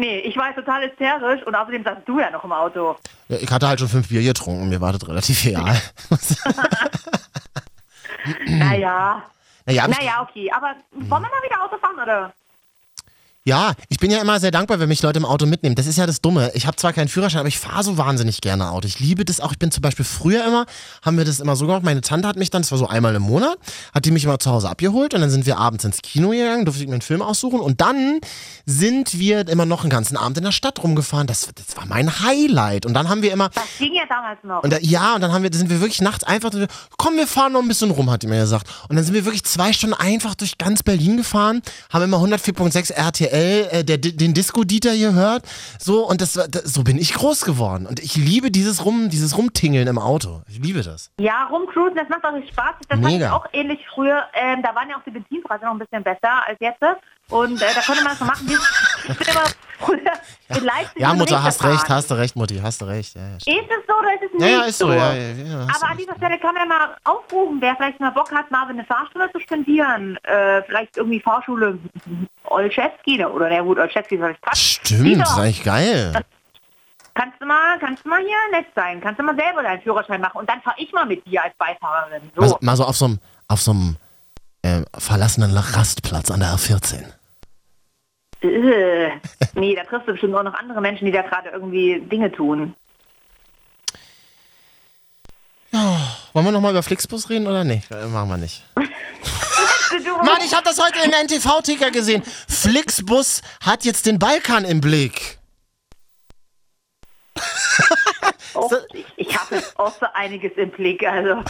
Nee, 0.00 0.20
ich 0.20 0.34
war 0.38 0.46
jetzt 0.46 0.56
total 0.56 0.88
hysterisch 0.88 1.42
und 1.46 1.54
außerdem 1.54 1.84
saßt 1.84 2.00
du 2.06 2.18
ja 2.18 2.30
noch 2.30 2.42
im 2.42 2.52
Auto. 2.52 2.96
Ja, 3.28 3.36
ich 3.36 3.50
hatte 3.50 3.68
halt 3.68 3.80
schon 3.80 3.88
fünf 3.90 4.08
Bier 4.08 4.22
getrunken, 4.22 4.70
mir 4.70 4.80
war 4.80 4.92
das 4.94 5.06
relativ 5.06 5.44
egal. 5.44 5.80
Naja, 8.46 9.22
naja, 9.64 9.88
naja, 9.88 10.26
okay, 10.28 10.50
aber 10.52 10.74
wollen 10.92 11.22
wir 11.22 11.30
mal 11.30 11.42
wieder 11.42 11.62
Auto 11.64 11.78
fahren, 11.78 11.98
oder? 12.02 12.32
Ja, 13.50 13.72
ich 13.88 13.98
bin 13.98 14.12
ja 14.12 14.20
immer 14.20 14.38
sehr 14.38 14.52
dankbar, 14.52 14.78
wenn 14.78 14.88
mich 14.88 15.02
Leute 15.02 15.18
im 15.18 15.24
Auto 15.24 15.44
mitnehmen. 15.44 15.74
Das 15.74 15.88
ist 15.88 15.98
ja 15.98 16.06
das 16.06 16.20
Dumme. 16.20 16.52
Ich 16.54 16.68
habe 16.68 16.76
zwar 16.76 16.92
keinen 16.92 17.08
Führerschein, 17.08 17.40
aber 17.40 17.48
ich 17.48 17.58
fahre 17.58 17.82
so 17.82 17.98
wahnsinnig 17.98 18.40
gerne 18.40 18.70
Auto. 18.70 18.86
Ich 18.86 19.00
liebe 19.00 19.24
das 19.24 19.40
auch. 19.40 19.50
Ich 19.50 19.58
bin 19.58 19.72
zum 19.72 19.82
Beispiel 19.82 20.04
früher 20.04 20.46
immer, 20.46 20.66
haben 21.04 21.18
wir 21.18 21.24
das 21.24 21.40
immer 21.40 21.56
so 21.56 21.66
gemacht. 21.66 21.82
Meine 21.82 22.00
Tante 22.00 22.28
hat 22.28 22.36
mich 22.36 22.50
dann, 22.50 22.62
das 22.62 22.70
war 22.70 22.78
so 22.78 22.86
einmal 22.86 23.12
im 23.16 23.22
Monat, 23.22 23.58
hat 23.92 24.04
die 24.04 24.12
mich 24.12 24.22
immer 24.22 24.38
zu 24.38 24.52
Hause 24.52 24.70
abgeholt 24.70 25.14
und 25.14 25.20
dann 25.20 25.30
sind 25.30 25.46
wir 25.46 25.58
abends 25.58 25.84
ins 25.84 26.00
Kino 26.00 26.28
gegangen, 26.28 26.64
durfte 26.64 26.80
ich 26.80 26.88
mir 26.88 26.94
einen 26.94 27.02
Film 27.02 27.22
aussuchen 27.22 27.58
und 27.58 27.80
dann 27.80 28.20
sind 28.66 29.18
wir 29.18 29.48
immer 29.48 29.66
noch 29.66 29.80
einen 29.80 29.90
ganzen 29.90 30.16
Abend 30.16 30.38
in 30.38 30.44
der 30.44 30.52
Stadt 30.52 30.80
rumgefahren. 30.84 31.26
Das, 31.26 31.48
das 31.52 31.76
war 31.76 31.86
mein 31.86 32.20
Highlight. 32.20 32.86
Und 32.86 32.94
dann 32.94 33.08
haben 33.08 33.22
wir 33.22 33.32
immer, 33.32 33.48
Das 33.48 33.64
ging 33.80 33.94
ja 33.94 34.04
damals 34.08 34.38
noch. 34.44 34.62
und 34.62 34.72
da, 34.72 34.78
ja, 34.80 35.16
und 35.16 35.22
dann 35.22 35.32
haben 35.32 35.42
wir, 35.42 35.50
sind 35.52 35.70
wir 35.70 35.80
wirklich 35.80 36.02
nachts 36.02 36.22
einfach, 36.22 36.52
komm, 36.98 37.16
wir 37.16 37.26
fahren 37.26 37.54
noch 37.54 37.62
ein 37.62 37.66
bisschen 37.68 37.90
rum, 37.90 38.12
hat 38.12 38.22
die 38.22 38.28
mir 38.28 38.42
gesagt. 38.42 38.68
Und 38.88 38.94
dann 38.94 39.04
sind 39.04 39.14
wir 39.14 39.24
wirklich 39.24 39.42
zwei 39.42 39.72
Stunden 39.72 39.94
einfach 39.94 40.36
durch 40.36 40.56
ganz 40.56 40.84
Berlin 40.84 41.16
gefahren, 41.16 41.62
haben 41.92 42.04
immer 42.04 42.18
104.6 42.18 42.92
RTL, 42.92 43.39
äh, 43.40 43.84
der, 43.84 43.98
den 43.98 44.34
Disco-Dieter 44.34 44.96
gehört, 44.96 45.44
so, 45.78 46.06
und 46.06 46.20
das, 46.20 46.34
das, 46.34 46.64
so 46.64 46.82
bin 46.84 46.98
ich 46.98 47.14
groß 47.14 47.44
geworden. 47.44 47.86
Und 47.86 48.00
ich 48.00 48.16
liebe 48.16 48.50
dieses 48.50 48.84
Rum, 48.84 49.08
dieses 49.08 49.36
Rumtingeln 49.36 49.88
im 49.88 49.98
Auto. 49.98 50.42
Ich 50.48 50.58
liebe 50.58 50.82
das. 50.82 51.10
Ja, 51.18 51.44
rumcruisen, 51.44 51.96
das 51.96 52.08
macht 52.08 52.24
auch 52.24 52.32
richtig 52.32 52.52
Spaß. 52.52 52.74
Das 52.88 52.98
Mega. 52.98 53.26
ich 53.26 53.32
auch 53.32 53.46
ähnlich 53.52 53.80
früher. 53.94 54.24
Ähm, 54.34 54.62
da 54.62 54.74
waren 54.74 54.88
ja 54.88 54.96
auch 54.96 55.04
die 55.04 55.10
Benzinpreise 55.10 55.64
noch 55.64 55.72
ein 55.72 55.78
bisschen 55.78 56.02
besser 56.02 56.46
als 56.46 56.58
jetzt. 56.60 56.82
Und 57.28 57.60
äh, 57.62 57.66
da 57.74 57.80
konnte 57.82 58.02
man 58.02 58.12
das 58.12 58.18
so 58.18 58.24
machen. 58.24 58.48
Ich 59.80 60.56
in 60.56 60.64
Leipzig 60.64 61.00
Ja, 61.00 61.14
Mutter, 61.14 61.42
hast 61.42 61.64
recht, 61.64 61.88
hast 61.88 62.10
du 62.10 62.14
recht, 62.14 62.36
Mutti, 62.36 62.58
hast 62.62 62.80
du 62.80 62.86
recht. 62.86 63.14
Ja, 63.14 63.22
ja. 63.22 63.36
Ist 63.36 63.46
es 63.46 63.86
so 63.86 63.94
oder 63.94 64.14
ist 64.14 64.22
es 64.22 64.40
ja, 64.40 64.46
nicht 64.46 64.58
ja 64.58 64.64
ist 64.64 64.78
so, 64.78 64.92
ja, 64.92 65.12
ja, 65.14 65.30
ja, 65.32 65.60
Aber 65.60 65.90
an 65.90 65.96
dieser 65.96 66.16
Stelle 66.16 66.38
kann 66.38 66.54
man 66.54 66.62
ja 66.62 66.66
mal 66.66 66.96
aufrufen, 67.04 67.60
wer 67.60 67.76
vielleicht 67.76 68.00
mal 68.00 68.10
Bock 68.10 68.30
hat, 68.32 68.50
mal 68.50 68.68
eine 68.68 68.84
Fahrstunde 68.84 69.30
zu 69.32 69.40
spendieren. 69.40 70.18
Äh, 70.24 70.62
vielleicht 70.62 70.96
irgendwie 70.96 71.20
Fahrschule 71.20 71.78
Olszewski 72.44 73.24
oder 73.24 73.48
der 73.48 73.62
gut, 73.62 73.78
Olszewski 73.78 74.16
ist 74.16 74.20
vielleicht 74.20 74.42
Quatsch. 74.42 74.80
Stimmt, 74.80 75.20
das 75.20 75.30
ist 75.30 75.38
eigentlich 75.38 75.64
geil. 75.64 76.12
Kannst 77.14 77.40
du 77.40 77.46
mal, 77.46 77.78
kannst 77.78 78.04
du 78.04 78.08
mal 78.08 78.20
hier 78.20 78.58
nett 78.58 78.66
sein, 78.74 79.00
kannst 79.00 79.18
du 79.18 79.24
mal 79.24 79.36
selber 79.36 79.62
deinen 79.62 79.82
Führerschein 79.82 80.20
machen 80.20 80.38
und 80.38 80.48
dann 80.48 80.60
fahre 80.62 80.76
ich 80.78 80.92
mal 80.92 81.06
mit 81.06 81.26
dir 81.26 81.42
als 81.42 81.54
Beifahrerin. 81.56 82.30
So. 82.34 82.40
Mal, 82.40 82.56
mal 82.60 82.76
so 82.76 82.84
auf 82.84 82.96
so 82.96 83.04
einem, 83.06 83.18
auf 83.48 83.60
so 83.60 83.72
einem 83.72 83.96
äh, 84.62 84.82
verlassenen 84.96 85.56
Rastplatz 85.56 86.30
an 86.30 86.40
der 86.40 86.50
R14. 86.50 87.19
Äh, 88.42 89.10
nee, 89.54 89.74
da 89.74 89.84
triffst 89.84 90.08
du 90.08 90.12
bestimmt 90.12 90.34
auch 90.34 90.42
noch 90.42 90.54
andere 90.54 90.80
Menschen, 90.80 91.04
die 91.04 91.12
da 91.12 91.22
gerade 91.22 91.50
irgendwie 91.50 92.00
Dinge 92.00 92.32
tun. 92.32 92.74
Wollen 96.32 96.46
wir 96.46 96.52
nochmal 96.52 96.72
über 96.72 96.82
Flixbus 96.82 97.28
reden 97.28 97.46
oder 97.46 97.64
nicht? 97.64 97.90
Äh, 97.90 98.06
Machen 98.06 98.28
wir 98.28 98.36
nicht. 98.36 98.62
Mann, 98.76 100.38
ich 100.44 100.54
habe 100.54 100.64
das 100.64 100.78
heute 100.78 100.98
im 101.04 101.10
NTV-Ticker 101.10 101.90
gesehen. 101.90 102.22
Flixbus 102.48 103.42
hat 103.64 103.84
jetzt 103.84 104.06
den 104.06 104.18
Balkan 104.18 104.64
im 104.64 104.80
Blick. 104.80 105.38
oh, 108.54 108.70
ich, 108.92 109.06
ich 109.16 109.38
habe 109.38 109.56
jetzt 109.56 109.78
auch 109.78 109.92
so 109.98 110.06
einiges 110.14 110.52
im 110.56 110.70
Blick. 110.70 111.02
Also, 111.04 111.42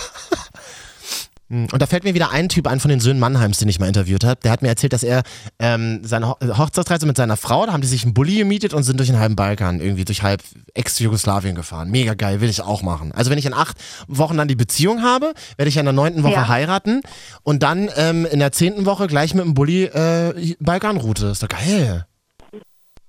Und 1.51 1.83
da 1.83 1.87
fällt 1.87 2.05
mir 2.05 2.15
wieder 2.15 2.31
ein 2.31 2.49
Typ 2.49 2.69
ein 2.69 2.79
von 2.79 2.91
den 2.91 3.01
Söhnen 3.01 3.19
Mannheims, 3.19 3.59
den 3.59 3.69
ich 3.69 3.81
mal 3.81 3.89
interviewt 3.89 4.23
habe. 4.23 4.39
Der 4.45 4.53
hat 4.53 4.63
mir 4.63 4.69
erzählt, 4.69 4.93
dass 4.93 5.03
er 5.03 5.25
ähm, 5.59 6.01
seine 6.05 6.29
Ho 6.29 6.37
Hochzeitsreise 6.41 7.07
mit 7.07 7.17
seiner 7.17 7.37
Frau, 7.37 7.67
da 7.67 7.73
haben 7.73 7.81
die 7.81 7.89
sich 7.89 8.05
einen 8.05 8.15
Bulli 8.15 8.37
gemietet 8.37 8.73
und 8.73 8.85
sind 8.85 9.01
durch 9.01 9.09
den 9.09 9.19
halben 9.19 9.35
Balkan, 9.35 9.81
irgendwie 9.81 10.05
durch 10.05 10.23
halb 10.23 10.43
Ex-Jugoslawien 10.75 11.57
gefahren. 11.57 11.91
Mega 11.91 12.15
geil, 12.15 12.41
will 12.41 12.49
ich 12.49 12.63
auch 12.63 12.83
machen. 12.83 13.11
Also 13.13 13.31
wenn 13.33 13.39
ich 13.39 13.47
in 13.47 13.55
acht 13.55 13.77
Wochen 14.07 14.37
dann 14.37 14.47
die 14.47 14.55
Beziehung 14.55 15.03
habe, 15.03 15.35
werde 15.57 15.69
ich 15.69 15.77
in 15.77 15.85
der 15.85 15.93
neunten 15.93 16.23
Woche 16.23 16.35
Ja. 16.35 16.47
heiraten 16.49 17.01
und 17.43 17.65
dann 17.65 17.91
ähm, 17.97 18.27
in 18.27 18.39
der 18.39 18.53
zehnten 18.53 18.87
Woche 18.87 19.09
gleich 19.09 19.35
mit 19.35 19.45
dem 19.45 19.55
Bulli 19.55 19.87
äh, 19.87 20.55
Balkanroute. 20.61 21.27
Ist 21.27 21.43
doch 21.43 21.49
geil. 21.49 22.07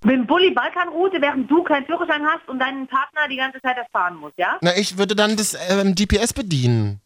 mit 0.03 0.15
dem 0.15 0.25
Bulli 0.25 0.51
Balkanroute, 0.51 1.21
während 1.21 1.49
du 1.51 1.61
keinen 1.63 1.85
Führerschein 1.85 2.23
hast 2.25 2.49
und 2.49 2.57
deinen 2.57 2.87
Partner 2.87 3.21
die 3.29 3.37
ganze 3.37 3.61
Zeit 3.61 3.77
das 3.77 3.85
fahren 3.91 4.15
muss, 4.15 4.31
ja? 4.37 4.57
Na, 4.61 4.75
ich 4.75 4.97
würde 4.97 5.15
dann 5.15 5.35
das 5.35 5.55
ähm, 5.69 5.93
GPS 5.93 6.33
bedienen. 6.33 7.01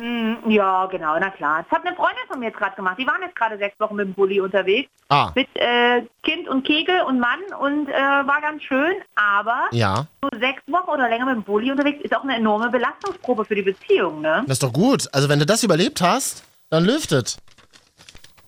Mm, 0.00 0.48
ja, 0.50 0.86
genau, 0.86 1.18
na 1.18 1.28
klar. 1.30 1.64
Das 1.68 1.78
hat 1.78 1.86
eine 1.86 1.94
Freundin 1.94 2.22
von 2.28 2.38
mir 2.40 2.46
jetzt 2.46 2.58
gerade 2.58 2.74
gemacht. 2.74 2.96
Die 2.98 3.06
waren 3.06 3.20
jetzt 3.22 3.36
gerade 3.36 3.58
sechs 3.58 3.78
Wochen 3.78 3.96
mit 3.96 4.06
dem 4.08 4.14
Bulli 4.14 4.40
unterwegs. 4.40 4.88
Ah, 5.10 5.30
Mit 5.34 5.48
äh, 5.56 6.02
Kind 6.22 6.48
und 6.48 6.64
Kegel 6.64 7.02
und 7.02 7.18
Mann 7.20 7.40
und 7.60 7.88
äh, 7.88 7.92
war 7.92 8.40
ganz 8.40 8.62
schön, 8.62 8.94
aber 9.16 9.66
ja. 9.72 10.06
so 10.22 10.28
sechs 10.38 10.62
Wochen 10.68 10.88
oder 10.90 11.08
länger 11.08 11.26
mit 11.26 11.34
dem 11.36 11.42
Bulli 11.42 11.70
unterwegs 11.70 12.00
ist 12.02 12.16
auch 12.16 12.22
eine 12.22 12.36
enorme 12.36 12.70
Belastungsprobe 12.70 13.44
für 13.44 13.54
die 13.56 13.62
Beziehung, 13.62 14.20
ne? 14.20 14.42
Das 14.46 14.54
ist 14.54 14.62
doch 14.62 14.72
gut. 14.72 15.08
Also 15.12 15.28
wenn 15.28 15.38
du 15.40 15.46
das 15.46 15.62
überlebt 15.64 16.00
hast, 16.00 16.44
dann 16.70 16.84
lüftet. 16.84 17.36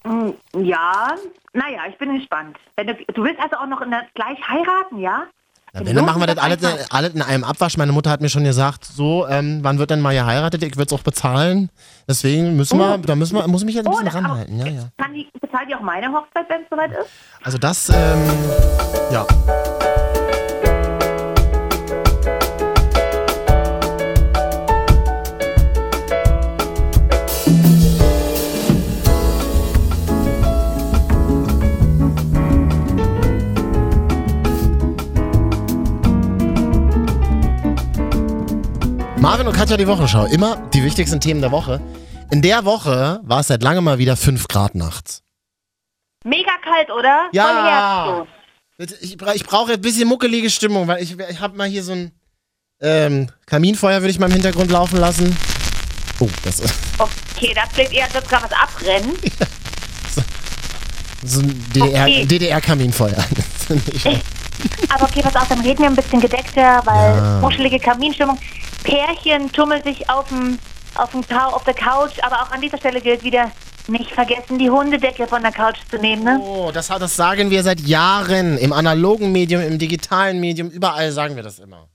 Mm, 0.05 0.31
Ja, 0.57 1.15
naja, 1.53 1.81
ich 1.89 1.99
bin 1.99 2.17
gespannt. 2.17 2.57
Wenn 2.77 2.87
du, 2.87 2.95
du 2.95 3.25
willst 3.25 3.41
also 3.41 3.57
auch 3.57 3.67
noch 3.67 3.81
in 3.83 3.91
der, 3.91 4.07
gleich 4.15 4.39
heiraten, 4.49 4.99
ja? 5.01 5.25
Na, 5.75 5.87
wenn, 5.87 5.97
dann 5.97 6.05
machen 6.05 6.21
wir 6.21 6.27
das 6.27 6.37
alles, 6.37 6.59
alles. 6.91 7.15
in 7.15 7.23
einem 7.23 7.45
Abwasch. 7.45 7.79
Meine 7.79 7.93
Mutter 7.93 8.11
hat 8.11 8.21
mir 8.21 8.29
schon 8.29 8.45
gesagt, 8.45 8.85
so, 8.85 9.27
ähm, 9.27 9.61
wann 9.63 9.79
wird 9.79 9.91
denn 9.91 10.01
mal 10.01 10.13
geheiratet? 10.15 10.63
Ich 10.63 10.77
würde 10.77 10.95
es 10.95 11.01
auch 11.01 11.03
bezahlen. 11.03 11.71
Deswegen 12.07 12.57
müssen 12.57 12.79
wir, 12.79 12.99
da 12.99 13.15
müssen 13.17 13.37
wir, 13.37 13.47
muss 13.49 13.63
ich 13.63 13.67
mich 13.67 13.75
jetzt 13.77 13.87
ein 13.87 13.93
Oh, 13.93 13.97
bisschen 13.97 14.11
auch- 14.11 14.15
ranhalten. 14.15 14.59
Ja, 14.59 14.67
ja. 14.67 14.89
Kann 14.99 15.15
die, 15.15 15.29
bezahlt 15.41 15.69
die 15.71 15.75
auch 15.75 15.81
meine 15.81 16.09
Hochzeit, 16.13 16.45
wenn 16.51 16.63
es 16.63 16.69
soweit 16.71 16.91
ist? 16.93 17.09
Also 17.43 17.57
das, 17.57 17.89
ähm, 17.89 18.21
ja. 19.13 19.27
Marvin 39.23 39.47
und 39.47 39.55
Katja 39.57 39.77
die 39.77 39.87
Wochenschau. 39.87 40.25
Immer 40.27 40.57
die 40.75 40.83
wichtigsten 40.83 41.21
Themen 41.21 41.41
der 41.41 41.53
Woche. 41.53 41.81
In 42.33 42.43
der 42.43 42.65
Woche 42.65 43.21
war 43.23 43.39
es 43.39 43.47
seit 43.47 43.63
langem 43.63 43.85
mal 43.85 43.99
wieder 43.99 44.17
5 44.17 44.49
Grad 44.49 44.75
nachts. 44.75 45.23
Mega 46.25 46.51
kalt, 46.65 46.91
oder? 46.91 47.29
Ja. 47.31 48.27
Ich, 48.79 49.17
ich 49.23 49.45
brauche 49.47 49.75
ein 49.75 49.81
bisschen 49.81 50.09
muckelige 50.09 50.51
Stimmung, 50.51 50.89
weil 50.89 51.01
ich, 51.05 51.17
ich 51.17 51.39
habe 51.41 51.57
mal 51.57 51.69
hier 51.69 51.85
so 51.85 51.93
ein 51.93 52.11
ähm, 52.81 53.29
Kaminfeuer, 53.47 54.01
würde 54.01 54.11
ich 54.11 54.19
mal 54.19 54.27
im 54.27 54.33
Hintergrund 54.33 54.73
laufen 54.73 54.99
lassen. 54.99 55.37
Oh, 56.19 56.29
das 56.45 56.59
ist 56.59 56.75
Okay, 56.99 57.53
das 57.55 57.69
klingt 57.75 57.93
eher, 57.93 58.07
als 58.07 58.15
würde 58.15 58.27
gerade 58.27 58.45
was 58.47 58.53
abbrennen. 58.53 59.13
so 61.23 61.43
ein 61.43 61.65
DDR, 61.77 62.03
Okay. 62.07 62.27
DDR-Kaminfeuer. 62.27 63.15
Ich- 63.93 64.05
Aber 64.91 65.05
okay, 65.05 65.23
pass 65.23 65.35
auf, 65.37 65.49
dann 65.49 65.61
reden 65.61 65.79
wir 65.81 65.87
ein 65.87 65.97
bisschen 65.97 66.21
gedeckter, 66.21 66.83
weil 66.85 67.17
Ja. 67.17 67.41
kuschelige 67.41 67.79
Kaminstimmung. 67.79 68.37
Pärchen 68.83 69.51
tummeln 69.53 69.83
sich 69.83 70.09
auf 70.11 70.29
dem, 70.29 70.59
auf 70.95 71.11
dem 71.13 71.23
auf 71.39 71.65
der 71.65 71.75
Couch, 71.75 72.13
aber 72.23 72.43
auch 72.43 72.51
an 72.51 72.61
dieser 72.61 72.79
Stelle 72.79 73.01
gilt 73.01 73.23
wieder, 73.25 73.51
nicht 73.89 74.11
vergessen, 74.13 74.59
die 74.59 74.71
Hundedecke 74.71 75.27
von 75.27 75.43
der 75.43 75.51
Couch 75.53 75.79
zu 75.91 75.97
nehmen, 75.99 76.23
ne? 76.25 76.39
oh, 76.41 76.71
das, 76.73 76.89
hat- 76.89 77.03
das 77.03 77.17
sagen 77.17 77.51
wir 77.51 77.63
seit 77.65 77.81
Jahren. 77.81 78.57
Im 78.59 78.73
analogen 78.73 79.33
Medium, 79.33 79.61
im 79.63 79.79
digitalen 79.79 80.39
Medium, 80.41 80.69
überall 80.71 81.11
sagen 81.11 81.35
wir 81.35 81.43
das 81.43 81.59
immer. 81.59 81.89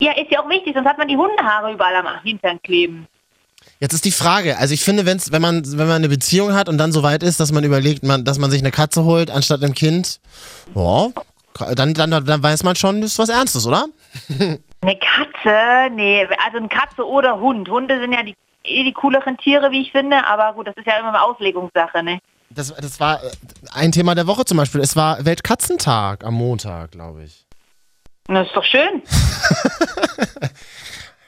Ja, 0.00 0.10
ist 0.12 0.30
ja 0.32 0.42
auch 0.42 0.48
wichtig, 0.48 0.74
sonst 0.74 0.88
hat 0.88 0.98
man 0.98 1.06
die 1.06 1.16
Hundehaare 1.16 1.72
überall 1.72 1.94
am 1.94 2.06
Hintern 2.24 2.60
kleben. 2.62 3.06
Jetzt 3.78 3.92
ist 3.92 4.04
die 4.04 4.10
Frage, 4.10 4.58
also 4.58 4.74
ich 4.74 4.82
finde, 4.82 5.06
wenn's, 5.06 5.30
wenn, 5.30 5.40
man, 5.42 5.62
wenn 5.64 5.86
man 5.86 5.96
eine 5.96 6.08
Beziehung 6.08 6.52
hat 6.52 6.68
und 6.68 6.78
dann 6.78 6.90
so 6.92 7.02
weit 7.04 7.22
ist, 7.22 7.38
dass 7.38 7.52
man 7.52 7.62
überlegt, 7.64 8.02
man, 8.02 8.24
dass 8.24 8.38
man 8.38 8.50
sich 8.50 8.60
eine 8.60 8.70
Katze 8.72 9.04
holt 9.04 9.30
anstatt 9.30 9.62
einem 9.62 9.74
Kind, 9.74 10.20
ja, 10.74 11.08
dann, 11.76 11.94
dann, 11.94 12.10
dann 12.10 12.42
weiß 12.42 12.64
man 12.64 12.74
schon, 12.76 13.00
das 13.00 13.12
ist 13.12 13.18
was 13.20 13.28
Ernstes, 13.28 13.66
oder? 13.66 13.86
Eine 14.84 14.98
Katze? 14.98 15.94
Nee, 15.94 16.26
also 16.44 16.58
eine 16.58 16.68
Katze 16.68 17.06
oder 17.06 17.40
Hund. 17.40 17.70
Hunde 17.70 17.98
sind 18.00 18.12
ja 18.12 18.22
die, 18.22 18.36
eh 18.64 18.84
die 18.84 18.92
cooleren 18.92 19.38
Tiere, 19.38 19.70
wie 19.70 19.80
ich 19.80 19.92
finde, 19.92 20.26
aber 20.26 20.52
gut, 20.52 20.66
das 20.66 20.76
ist 20.76 20.86
ja 20.86 20.98
immer 20.98 21.08
eine 21.08 21.22
Auslegungssache, 21.22 22.02
ne? 22.02 22.18
Das, 22.50 22.74
das 22.74 23.00
war 23.00 23.24
äh, 23.24 23.30
ein 23.72 23.92
Thema 23.92 24.14
der 24.14 24.26
Woche 24.26 24.44
zum 24.44 24.58
Beispiel. 24.58 24.82
Es 24.82 24.94
war 24.94 25.24
Weltkatzentag 25.24 26.22
am 26.24 26.34
Montag, 26.34 26.90
glaube 26.90 27.24
ich. 27.24 27.46
Das 28.26 28.46
ist 28.46 28.54
doch 28.54 28.64
schön. 28.64 29.02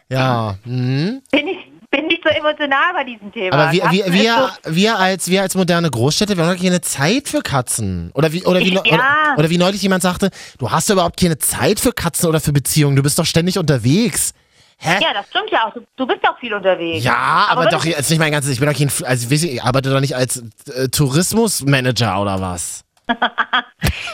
Ja. 0.09 0.57
Mhm. 0.64 1.23
Bin 1.31 1.49
ich, 1.49 1.59
bin 1.97 2.07
nicht 2.09 2.23
so 2.23 2.29
emotional 2.29 2.93
bei 2.95 3.05
diesem 3.05 3.33
Thema. 3.33 3.57
Aber 3.57 3.73
wir, 3.73 3.83
wir, 3.91 4.13
wir, 4.13 4.51
wir, 4.65 4.99
als, 4.99 5.29
wir 5.31 5.43
als 5.43 5.55
moderne 5.55 5.91
Großstädte, 5.91 6.37
wir 6.37 6.45
haben 6.45 6.57
doch 6.57 6.63
keine 6.63 6.81
Zeit 6.81 7.29
für 7.29 7.41
Katzen. 7.43 8.11
Oder 8.15 8.33
wie, 8.33 8.45
oder, 8.45 8.61
wie, 8.61 8.75
Ja. 8.75 8.81
oder, 8.83 9.05
oder 9.39 9.51
wie 9.51 9.59
neulich 9.59 9.83
jemand 9.83 10.03
sagte, 10.03 10.31
du 10.59 10.71
hast 10.71 10.91
überhaupt 10.91 11.19
keine 11.19 11.39
Zeit 11.39 11.81
für 11.81 11.93
Katzen 11.93 12.29
oder 12.29 12.41
für 12.41 12.53
Beziehungen. 12.53 12.97
Du 12.97 13.03
bist 13.03 13.19
doch 13.19 13.27
ständig 13.27 13.59
unterwegs. 13.59 14.33
Hä? 14.79 14.99
Ja, 15.01 15.15
das 15.15 15.27
stimmt 15.31 15.51
ja 15.51 15.67
auch. 15.67 15.73
Du, 15.73 15.81
du 15.97 16.07
bist 16.07 16.21
auch 16.29 16.39
viel 16.39 16.53
unterwegs. 16.53 17.03
Ja, 17.03 17.47
aber, 17.49 17.63
wenn 17.63 17.71
doch 17.71 17.85
jetzt 17.85 18.11
nicht 18.11 18.19
mein 18.19 18.33
ganzes. 18.33 18.53
Ich 18.53 18.61
bin 18.61 18.69
doch 18.69 18.77
kein, 18.77 18.91
also 19.07 19.31
ich, 19.31 19.53
ich 19.55 19.63
arbeite 19.63 19.91
doch 19.91 20.01
nicht 20.01 20.15
als 20.15 20.43
äh, 20.75 20.89
Tourismusmanager 20.89 22.21
oder 22.21 22.41
was. 22.41 22.85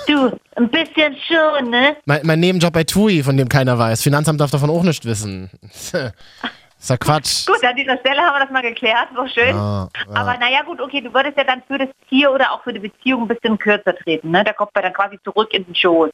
Du, 0.06 0.36
ein 0.56 0.68
bisschen 0.68 1.16
schon, 1.26 1.70
ne? 1.70 1.96
Mein, 2.04 2.20
mein 2.24 2.40
Nebenjob 2.40 2.72
bei 2.72 2.84
TUI, 2.84 3.22
von 3.22 3.36
dem 3.36 3.48
keiner 3.48 3.78
weiß. 3.78 4.02
Finanzamt 4.02 4.40
darf 4.40 4.50
davon 4.50 4.68
auch 4.68 4.82
nicht 4.82 5.04
wissen. 5.04 5.48
Ist 6.82 6.90
ja 6.90 6.96
Quatsch. 6.96 7.46
Gut, 7.46 7.62
an 7.62 7.76
dieser 7.76 7.96
Stelle 7.98 8.20
haben 8.22 8.34
wir 8.34 8.40
das 8.40 8.50
mal 8.50 8.60
geklärt, 8.60 9.06
so 9.14 9.24
schön. 9.28 9.54
Ja, 9.54 9.88
ja. 9.94 10.14
Aber 10.14 10.36
naja 10.36 10.62
gut, 10.66 10.80
okay, 10.80 11.00
du 11.00 11.14
würdest 11.14 11.36
ja 11.36 11.44
dann 11.44 11.62
für 11.68 11.78
das 11.78 11.88
Tier 12.08 12.32
oder 12.32 12.50
auch 12.50 12.64
für 12.64 12.72
die 12.72 12.80
Beziehung 12.80 13.22
ein 13.22 13.28
bisschen 13.28 13.56
kürzer 13.56 13.94
treten, 13.94 14.32
ne? 14.32 14.42
Der 14.42 14.52
kommt 14.52 14.72
ja 14.74 14.82
dann 14.82 14.92
quasi 14.92 15.16
zurück 15.22 15.54
in 15.54 15.64
den 15.64 15.76
Schoß. 15.76 16.10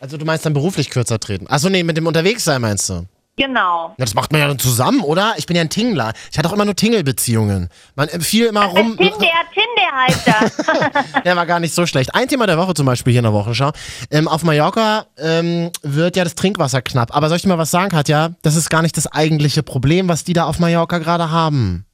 Also 0.00 0.16
du 0.16 0.24
meinst 0.24 0.46
dann 0.46 0.54
beruflich 0.54 0.88
kürzer 0.88 1.20
treten. 1.20 1.46
Achso, 1.46 1.68
nee, 1.68 1.82
mit 1.82 1.98
dem 1.98 2.06
Unterwegssein 2.06 2.62
meinst 2.62 2.88
du? 2.88 3.04
Genau. 3.36 3.88
Ja, 3.96 4.04
das 4.04 4.14
macht 4.14 4.30
man 4.30 4.42
ja 4.42 4.48
dann 4.48 4.58
zusammen, 4.58 5.00
oder? 5.00 5.34
Ich 5.38 5.46
bin 5.46 5.56
ja 5.56 5.62
ein 5.62 5.70
Tingler. 5.70 6.12
Ich 6.30 6.38
hatte 6.38 6.48
auch 6.48 6.52
immer 6.52 6.66
nur 6.66 6.76
Tingelbeziehungen. 6.76 7.70
Man 7.94 8.08
empfiehlt 8.08 8.50
immer 8.50 8.66
rum. 8.66 8.96
Tinder, 8.98 9.16
Tinder 9.16 9.92
heißt 9.94 10.26
das. 11.14 11.22
Der 11.24 11.34
war 11.34 11.46
gar 11.46 11.58
nicht 11.58 11.74
so 11.74 11.86
schlecht. 11.86 12.14
Ein 12.14 12.28
Thema 12.28 12.46
der 12.46 12.58
Woche 12.58 12.74
zum 12.74 12.84
Beispiel 12.84 13.12
hier 13.12 13.20
in 13.20 13.24
der 13.24 13.32
Wochenschau. 13.32 13.72
Ähm, 14.10 14.28
auf 14.28 14.42
Mallorca 14.44 15.06
ähm, 15.16 15.70
wird 15.82 16.16
ja 16.16 16.24
das 16.24 16.34
Trinkwasser 16.34 16.82
knapp. 16.82 17.16
Aber 17.16 17.28
soll 17.28 17.36
ich 17.36 17.42
dir 17.42 17.48
mal 17.48 17.58
was 17.58 17.70
sagen, 17.70 17.88
Katja? 17.90 18.32
Das 18.42 18.54
ist 18.54 18.68
gar 18.68 18.82
nicht 18.82 18.96
das 18.98 19.06
eigentliche 19.06 19.62
Problem, 19.62 20.08
was 20.08 20.24
die 20.24 20.34
da 20.34 20.44
auf 20.44 20.58
Mallorca 20.58 20.98
gerade 20.98 21.30
haben. 21.30 21.86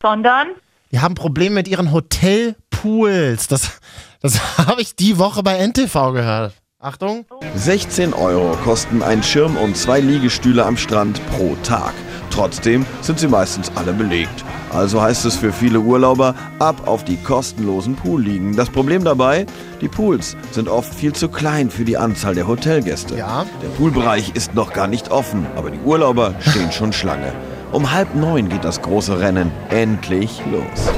Sondern, 0.00 0.48
Die 0.92 1.00
haben 1.00 1.16
Probleme 1.16 1.56
mit 1.56 1.66
ihren 1.66 1.90
Hotelpools. 1.92 3.48
Das, 3.48 3.80
das 4.20 4.58
habe 4.58 4.80
ich 4.80 4.94
die 4.94 5.18
Woche 5.18 5.42
bei 5.42 5.58
NTV 5.58 6.12
gehört. 6.12 6.54
Achtung. 6.80 7.26
16 7.56 8.14
Euro 8.14 8.56
kosten 8.62 9.02
ein 9.02 9.20
Schirm 9.24 9.56
und 9.56 9.76
zwei 9.76 9.98
Liegestühle 9.98 10.64
am 10.64 10.76
Strand 10.76 11.20
pro 11.32 11.56
Tag. 11.64 11.92
Trotzdem 12.30 12.86
sind 13.00 13.18
sie 13.18 13.26
meistens 13.26 13.72
alle 13.74 13.92
belegt. 13.92 14.44
Also 14.72 15.02
heißt 15.02 15.24
es 15.24 15.34
für 15.34 15.52
viele 15.52 15.80
Urlauber, 15.80 16.36
ab 16.60 16.86
auf 16.86 17.02
die 17.04 17.16
kostenlosen 17.16 17.96
Poolliegen. 17.96 18.54
Das 18.54 18.70
Problem 18.70 19.02
dabei, 19.02 19.44
die 19.80 19.88
Pools 19.88 20.36
sind 20.52 20.68
oft 20.68 20.94
viel 20.94 21.12
zu 21.12 21.28
klein 21.28 21.68
für 21.68 21.84
die 21.84 21.96
Anzahl 21.96 22.36
der 22.36 22.46
Hotelgäste. 22.46 23.16
Ja. 23.16 23.44
Der 23.60 23.68
Poolbereich 23.70 24.36
ist 24.36 24.54
noch 24.54 24.72
gar 24.72 24.86
nicht 24.86 25.10
offen, 25.10 25.48
aber 25.56 25.72
die 25.72 25.80
Urlauber 25.80 26.36
stehen 26.38 26.70
schon 26.70 26.92
Schlange. 26.92 27.32
Um 27.72 27.90
halb 27.90 28.14
neun 28.14 28.48
geht 28.48 28.62
das 28.62 28.82
große 28.82 29.18
Rennen 29.18 29.50
endlich 29.70 30.40
los. 30.52 30.92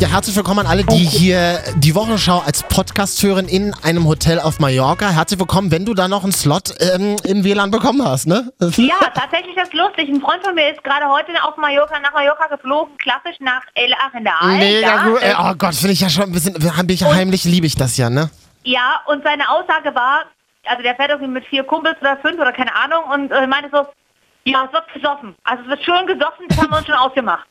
Ja, 0.00 0.08
herzlich 0.08 0.36
willkommen 0.36 0.60
an 0.60 0.66
alle, 0.68 0.84
die 0.84 0.94
hier 1.04 1.60
die 1.76 1.92
Wochenschau 1.94 2.38
als 2.38 2.62
Podcast 2.62 3.20
hören 3.24 3.48
in 3.48 3.74
einem 3.82 4.06
Hotel 4.06 4.38
auf 4.38 4.60
Mallorca. 4.60 5.10
Herzlich 5.10 5.40
willkommen, 5.40 5.72
wenn 5.72 5.84
du 5.84 5.92
da 5.92 6.06
noch 6.06 6.22
einen 6.22 6.30
Slot 6.32 6.72
ähm, 6.80 7.16
im 7.24 7.42
WLAN 7.42 7.72
bekommen 7.72 8.04
hast, 8.06 8.26
ne? 8.28 8.52
ja, 8.60 8.94
tatsächlich 9.12 9.56
das 9.56 9.64
ist 9.68 9.74
lustig. 9.74 10.08
Ein 10.08 10.20
Freund 10.20 10.44
von 10.44 10.54
mir 10.54 10.70
ist 10.70 10.84
gerade 10.84 11.04
heute 11.08 11.32
auf 11.42 11.56
Mallorca, 11.56 11.98
nach 11.98 12.12
Mallorca 12.12 12.46
geflogen, 12.46 12.96
klassisch 12.98 13.40
nach 13.40 13.62
El 13.74 13.92
Arendal. 13.94 14.58
Mega 14.58 15.02
gut. 15.08 15.20
äh, 15.20 15.34
Oh 15.36 15.54
Gott, 15.54 15.74
finde 15.74 15.92
ich 15.94 16.00
ja 16.00 16.08
schon 16.08 16.24
ein 16.24 16.32
bisschen, 16.32 16.54
bin 16.54 16.88
ich 16.90 17.04
heimlich 17.04 17.42
liebe 17.44 17.66
ich 17.66 17.74
das 17.74 17.96
ja, 17.96 18.08
ne? 18.08 18.30
Ja, 18.62 19.00
und 19.06 19.24
seine 19.24 19.48
Aussage 19.50 19.92
war, 19.96 20.26
also 20.66 20.82
der 20.82 20.94
fährt 20.94 21.10
irgendwie 21.10 21.32
mit 21.32 21.44
vier 21.46 21.64
Kumpels 21.64 21.96
oder 22.00 22.16
fünf 22.18 22.38
oder 22.40 22.52
keine 22.52 22.72
Ahnung 22.72 23.02
und 23.12 23.32
äh, 23.32 23.46
meinte 23.48 23.68
so, 23.72 23.84
ja, 24.44 24.64
es 24.64 24.72
wird 24.72 24.84
gesoffen. 24.94 25.34
Also 25.42 25.64
es 25.64 25.70
wird 25.70 25.82
schön 25.84 26.06
gesoffen, 26.06 26.46
das 26.48 26.58
haben 26.58 26.70
wir 26.70 26.78
uns 26.78 26.86
schon 26.86 26.94
ausgemacht. 26.98 27.46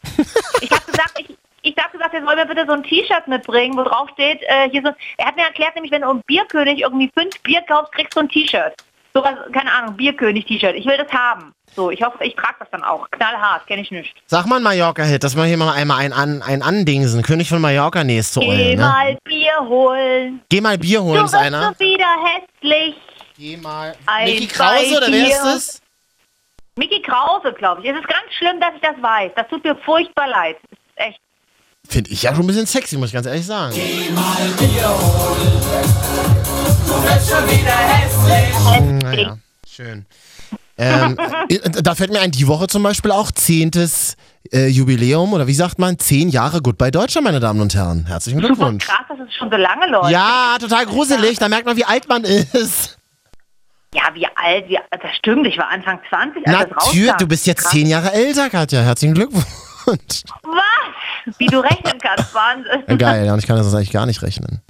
Ich 0.62 0.72
habe 0.72 0.86
gesagt, 0.86 1.12
ich, 1.20 1.38
ich 1.68 1.84
habe 1.84 1.92
gesagt, 1.92 2.14
er 2.14 2.24
soll 2.24 2.36
mir 2.36 2.46
bitte 2.46 2.66
so 2.68 2.74
ein 2.74 2.84
T-Shirt 2.84 3.28
mitbringen, 3.28 3.78
wo 3.78 3.84
drauf 3.84 4.10
steht, 4.14 4.42
äh, 4.44 4.70
hier 4.70 4.82
so, 4.84 4.92
er 5.18 5.26
hat 5.26 5.36
mir 5.36 5.44
erklärt, 5.44 5.76
nämlich 5.76 5.92
wenn 5.92 6.02
du 6.02 6.10
im 6.12 6.22
Bierkönig 6.28 6.82
irgendwie 6.82 7.12
fünf 7.18 7.40
Bier 7.42 7.62
kaufst, 7.62 7.92
kriegst 7.94 8.16
du 8.16 8.22
ein 8.22 8.30
T-Shirt. 8.30 8.74
Sowas, 9.14 9.34
keine 9.52 9.72
Ahnung, 9.72 9.98
Bierkönig-T-Shirt. 9.98 10.76
Ich 10.76 10.86
will 10.86 10.98
das 10.98 11.12
haben. 11.12 11.52
So, 11.76 11.90
ich 11.90 12.04
hoffe, 12.04 12.24
ich 12.24 12.36
trage 12.36 12.56
das 12.60 12.70
dann 12.72 12.84
auch. 12.84 13.10
Knallhart, 13.12 13.66
kenne 13.66 13.82
ich 13.82 13.90
nicht. 13.90 14.16
Sag 14.28 14.46
mal 14.46 14.60
Mallorca-Hit, 14.60 15.24
dass 15.24 15.36
wir 15.36 15.44
hier 15.46 15.58
mal 15.58 15.74
einmal 15.74 15.98
ein, 16.00 16.14
ein, 16.14 16.42
ein 16.44 16.62
Andingsen. 16.62 17.24
König 17.24 17.50
von 17.50 17.60
Mallorca, 17.60 18.02
ist 18.02 18.34
zu 18.34 18.42
Geh 18.42 18.48
eulen, 18.50 18.78
ne? 18.78 18.86
mal 18.86 19.18
Bier 19.24 19.60
holen. 19.62 20.42
Geh 20.50 20.62
mal 20.62 20.78
Bier 20.78 21.00
Du 21.00 21.06
holen, 21.06 21.26
ist 21.26 21.34
wirst 21.34 21.36
einer. 21.44 21.74
so 21.74 21.80
wieder 21.80 22.06
hässlich. 22.24 22.96
Geh 23.38 23.58
mal. 23.58 23.96
Ein 24.06 24.26
Mickey 24.26 24.48
Krause, 24.48 24.98
oder 24.98 25.08
wer 25.12 25.28
ist 25.28 25.44
das? 25.44 25.82
Mickey 26.76 27.02
Krause, 27.02 27.54
glaube 27.54 27.82
ich. 27.82 27.90
Es 27.90 27.98
ist 27.98 28.08
ganz 28.08 28.32
schlimm, 28.38 28.60
dass 28.60 28.74
ich 28.76 28.82
das 28.82 29.02
weiß. 29.02 29.32
Das 29.36 29.48
tut 29.48 29.64
mir 29.64 29.76
furchtbar 29.78 30.28
leid. 30.28 30.58
Ist 30.70 30.80
echt. 30.96 31.20
Finde 31.90 32.10
ich 32.12 32.24
ja 32.24 32.34
schon 32.36 32.44
ein 32.44 32.48
bisschen 32.48 32.66
sexy, 32.66 32.98
muss 32.98 33.08
ich 33.10 33.14
ganz 33.14 33.28
ehrlich 33.28 33.46
sagen. 33.46 33.74
Naja, 39.02 39.38
schön. 39.70 40.06
ähm, 40.78 41.18
äh, 41.50 41.60
da 41.82 41.96
fällt 41.96 42.12
mir 42.12 42.20
ein, 42.20 42.32
die 42.32 42.48
Woche 42.48 42.68
zum 42.68 42.84
Beispiel 42.84 43.12
auch 43.12 43.32
zehntes 43.32 44.16
äh, 44.52 44.68
Jubiläum 44.68 45.34
oder 45.34 45.48
wie 45.48 45.54
sagt 45.54 45.80
man, 45.80 45.98
zehn 46.00 46.30
Jahre 46.30 46.62
Goodbye 46.62 46.92
Deutschland, 46.92 47.26
meine 47.26 47.40
Damen 47.40 47.62
und 47.62 47.74
Herren. 47.76 48.06
Herzlichen 48.08 48.40
Super 48.42 48.54
Glückwunsch. 48.56 48.86
krass, 48.86 49.06
dass 49.10 49.18
es 49.28 49.34
schon 49.36 49.50
so 49.50 49.58
lange 49.58 49.88
läuft. 49.88 50.12
Ja, 50.12 50.58
total 50.60 50.86
gruselig, 50.86 51.40
da 51.40 51.50
merkt 51.50 51.66
man, 51.66 51.78
wie 51.78 51.86
alt 51.86 52.08
man 52.08 52.24
ist. 52.24 52.98
Ja, 53.94 54.04
wie 54.14 54.28
alt, 54.28 54.68
wie, 54.70 54.78
das 54.92 55.16
stimmt, 55.18 55.48
ich 55.48 55.58
war 55.58 55.70
Anfang 55.70 56.00
20, 56.10 56.46
als 56.48 56.70
das 56.70 56.86
Natürlich, 56.86 57.08
rauskam. 57.10 57.18
du 57.20 57.28
bist 57.28 57.48
jetzt 57.48 57.62
Krass. 57.64 57.72
zehn 57.72 57.88
Jahre 57.88 58.12
älter, 58.14 58.50
Katja. 58.50 58.82
Herzlichen 58.82 59.14
Glückwunsch. 59.16 59.46
Was? 59.88 61.38
Wie 61.38 61.48
du 61.48 61.60
rechnen 61.60 62.00
kannst, 62.00 62.34
Wahnsinn. 62.34 62.98
Geil, 62.98 63.26
ja, 63.26 63.34
und 63.34 63.40
ich 63.40 63.48
kann 63.48 63.58
das 63.58 63.74
eigentlich 63.74 63.92
gar 63.92 64.06
nicht 64.06 64.22
rechnen. 64.22 64.62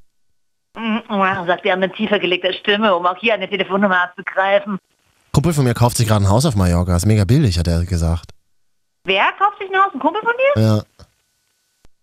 Wow, 0.76 1.48
sagt 1.48 1.66
er 1.66 1.76
mit 1.76 1.96
tiefer 1.96 2.20
gelegter 2.20 2.54
Stimme, 2.54 2.96
um 2.96 3.06
auch 3.06 3.18
hier 3.18 3.34
eine 3.34 3.50
Telefonnummer 3.50 4.04
abzugreifen. 4.04 4.78
Kumpel 5.32 5.54
von 5.54 5.64
mir 5.64 5.74
kauft 5.74 5.98
sich 5.98 6.08
gerade 6.08 6.26
ein 6.26 6.30
Haus 6.30 6.46
auf 6.46 6.56
Mallorca. 6.56 6.96
Ist 6.96 7.06
mega 7.06 7.26
billig, 7.26 7.58
hat 7.58 7.68
er 7.68 7.84
gesagt. 7.84 8.32
Wer 9.04 9.26
kauft 9.40 9.58
sich 9.60 9.70
ein 9.70 9.82
Haus? 9.82 9.92
Ein 9.94 10.00
Kumpel 10.00 10.22
von 10.22 10.34
dir? 10.56 10.62
Ja. 10.62 10.84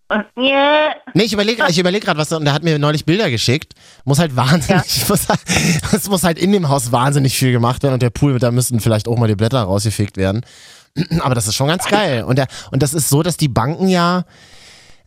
Und, 0.09 0.27
yeah. 0.37 0.95
Nee, 1.15 1.25
ich 1.25 1.33
überlege 1.33 1.65
ich 1.69 1.79
überleg 1.79 2.05
gerade 2.05 2.19
was, 2.19 2.31
und 2.33 2.45
der 2.45 2.53
hat 2.53 2.63
mir 2.63 2.79
neulich 2.79 3.05
Bilder 3.05 3.31
geschickt. 3.31 3.75
Muss 4.05 4.19
halt 4.19 4.37
wahnsinnig, 4.37 5.05
muss 5.09 5.29
halt, 5.29 5.41
es 5.93 6.09
muss 6.09 6.25
halt 6.25 6.39
in 6.39 6.53
dem 6.53 6.69
Haus 6.69 6.93
wahnsinnig 6.93 7.37
viel 7.37 7.53
gemacht 7.53 7.83
werden 7.83 7.95
und 7.95 8.03
der 8.03 8.11
Pool, 8.11 8.39
da 8.39 8.51
müssten 8.51 8.81
vielleicht 8.81 9.09
auch 9.09 9.17
mal 9.17 9.29
die 9.29 9.37
Blätter 9.37 9.63
rausgefegt 9.63 10.17
werden. 10.17 10.45
Aber 11.21 11.35
das 11.35 11.47
ist 11.49 11.55
schon 11.55 11.69
ganz 11.69 11.87
geil. 11.87 12.23
Und, 12.25 12.37
der, 12.39 12.47
und 12.71 12.83
das 12.83 12.95
ist 12.95 13.09
so, 13.09 13.23
dass 13.23 13.37
die 13.37 13.49
Banken 13.49 13.89
ja, 13.89 14.25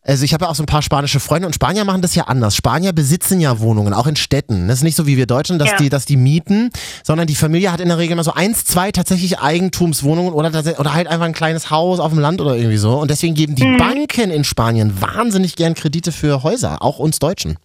also 0.03 0.23
ich 0.23 0.33
habe 0.33 0.45
ja 0.45 0.51
auch 0.51 0.55
so 0.55 0.63
ein 0.63 0.67
paar 0.67 0.81
spanische 0.81 1.19
Freunde 1.19 1.47
und 1.47 1.53
Spanier 1.53 1.83
machen 1.85 2.01
das 2.01 2.15
ja 2.15 2.23
anders. 2.25 2.55
Spanier 2.55 2.93
besitzen 2.93 3.39
ja 3.41 3.59
Wohnungen, 3.59 3.93
auch 3.93 4.07
in 4.07 4.15
Städten. 4.15 4.67
Das 4.67 4.79
ist 4.79 4.83
nicht 4.83 4.95
so 4.95 5.05
wie 5.05 5.17
wir 5.17 5.27
Deutschen, 5.27 5.59
dass, 5.59 5.71
Ja. 5.71 5.77
die, 5.77 5.89
dass 5.89 6.05
die 6.05 6.17
mieten, 6.17 6.69
sondern 7.03 7.27
die 7.27 7.35
Familie 7.35 7.71
hat 7.71 7.79
in 7.81 7.87
der 7.89 7.97
Regel 7.97 8.13
immer 8.13 8.23
so 8.23 8.33
eins, 8.33 8.63
zwei 8.65 8.91
tatsächlich 8.91 9.39
Eigentumswohnungen 9.39 10.33
oder, 10.33 10.49
oder 10.79 10.93
halt 10.93 11.07
einfach 11.07 11.25
ein 11.25 11.33
kleines 11.33 11.71
Haus 11.71 11.99
auf 11.99 12.11
dem 12.11 12.19
Land 12.19 12.41
oder 12.41 12.55
irgendwie 12.55 12.77
so. 12.77 12.97
Und 12.97 13.11
deswegen 13.11 13.33
geben 13.35 13.55
die 13.55 13.77
Banken 13.77 14.31
in 14.31 14.43
Spanien 14.43 15.01
wahnsinnig 15.01 15.55
gern 15.55 15.73
Kredite 15.73 16.11
für 16.11 16.43
Häuser, 16.43 16.81
auch 16.81 16.99
uns 16.99 17.19
Deutschen. 17.19 17.57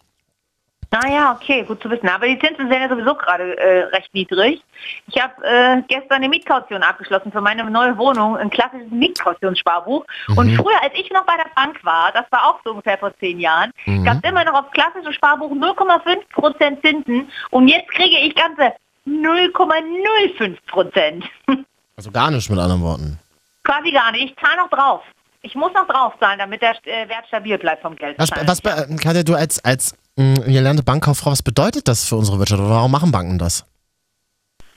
Naja, 0.92 1.33
okay, 1.33 1.64
gut 1.64 1.83
zu 1.83 1.88
wissen. 1.88 2.07
Aber 2.07 2.26
die 2.26 2.38
Zinsen 2.38 2.68
sind 2.68 2.81
ja 2.81 2.87
sowieso 2.87 3.14
gerade 3.14 3.57
äh, 3.57 3.85
recht 3.85 4.12
niedrig. 4.12 4.62
Ich 5.07 5.18
habe 5.20 5.33
äh, 5.42 5.81
gestern 5.88 6.16
eine 6.16 6.28
Mietkaution 6.28 6.83
abgeschlossen 6.83 7.33
für 7.33 7.40
meine 7.40 7.64
neue 7.70 7.96
Wohnung, 7.96 8.37
ein 8.37 8.50
klassisches 8.50 8.90
Mietkautionsssparbuch. 8.90 10.05
Und 10.37 10.55
früher, 10.55 10.83
als 10.83 10.92
ich 10.94 11.11
noch 11.11 11.24
bei 11.24 11.38
der 11.38 11.48
Bank 11.57 11.83
war, 11.83 12.12
das 12.12 12.26
war 12.31 12.46
auch 12.46 12.61
so 12.62 12.72
ungefähr 12.72 12.98
vor 12.98 13.16
zehn 13.18 13.40
Jahren, 13.40 13.72
gab 14.05 14.22
es 14.22 14.28
immer 14.28 14.44
noch 14.44 14.52
aufs 14.52 14.70
klassische 14.72 15.14
Sparbuch 15.14 15.52
0,5% 15.52 16.83
Zinsen 16.83 17.31
und 17.50 17.68
jetzt 17.68 17.88
kriege 17.92 18.18
ich 18.18 18.35
ganze 18.35 18.74
0,05%. 19.07 21.22
Also 21.94 22.11
gar 22.11 22.31
nicht 22.31 22.48
mit 22.48 22.59
anderen 22.59 22.81
Worten. 22.81 23.18
Quasi 23.64 23.92
gar 23.92 24.12
nicht. 24.12 24.24
Ich 24.24 24.35
zahle 24.42 24.57
noch 24.57 24.70
drauf. 24.70 25.02
Ich 25.42 25.55
muss 25.55 25.74
noch 25.74 25.87
drauf 25.87 26.14
zahlen, 26.18 26.38
damit 26.38 26.62
der 26.62 26.74
äh, 26.85 27.07
Wert 27.07 27.26
stabil 27.28 27.59
bleibt 27.59 27.83
vom 27.83 27.94
Geld. 27.96 28.18
Was, 28.18 28.31
was, 28.31 28.62
Katja, 28.98 29.22
du 29.22 29.35
als, 29.35 29.62
als 29.62 29.94
mh, 30.16 30.40
gelernte 30.46 30.83
Bankkauffrau, 30.83 31.31
was 31.31 31.42
bedeutet 31.42 31.88
das 31.88 32.09
für 32.09 32.16
unsere 32.16 32.38
Wirtschaft 32.38 32.61
oder 32.61 32.70
warum 32.70 32.90
machen 32.90 33.12
Banken 33.12 33.38
das? 33.38 33.66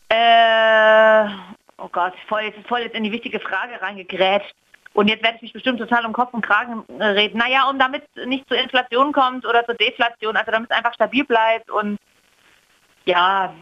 Äh, 0.09 1.25
oh 1.77 1.89
Gott, 1.91 2.13
voll, 2.27 2.41
jetzt 2.43 2.67
voll 2.67 2.81
jetzt 2.81 2.95
in 2.95 3.03
die 3.03 3.11
wichtige 3.11 3.39
Frage 3.39 3.81
reingegrätscht. 3.81 4.53
Und 4.93 5.09
jetzt 5.09 5.23
werde 5.23 5.35
ich 5.35 5.41
mich 5.41 5.53
bestimmt 5.53 5.79
total 5.79 6.05
um 6.05 6.13
Kopf 6.13 6.33
und 6.33 6.41
Kragen 6.45 6.83
äh, 6.99 7.03
reden. 7.03 7.37
Naja, 7.37 7.69
um 7.69 7.77
damit 7.77 8.03
nicht 8.25 8.47
zur 8.47 8.57
Inflation 8.57 9.11
kommt 9.11 9.45
oder 9.45 9.65
zur 9.65 9.75
Deflation, 9.75 10.37
also 10.37 10.51
damit 10.51 10.71
es 10.71 10.77
einfach 10.77 10.93
stabil 10.93 11.25
bleibt 11.25 11.69
und 11.69 11.99
ja, 13.03 13.53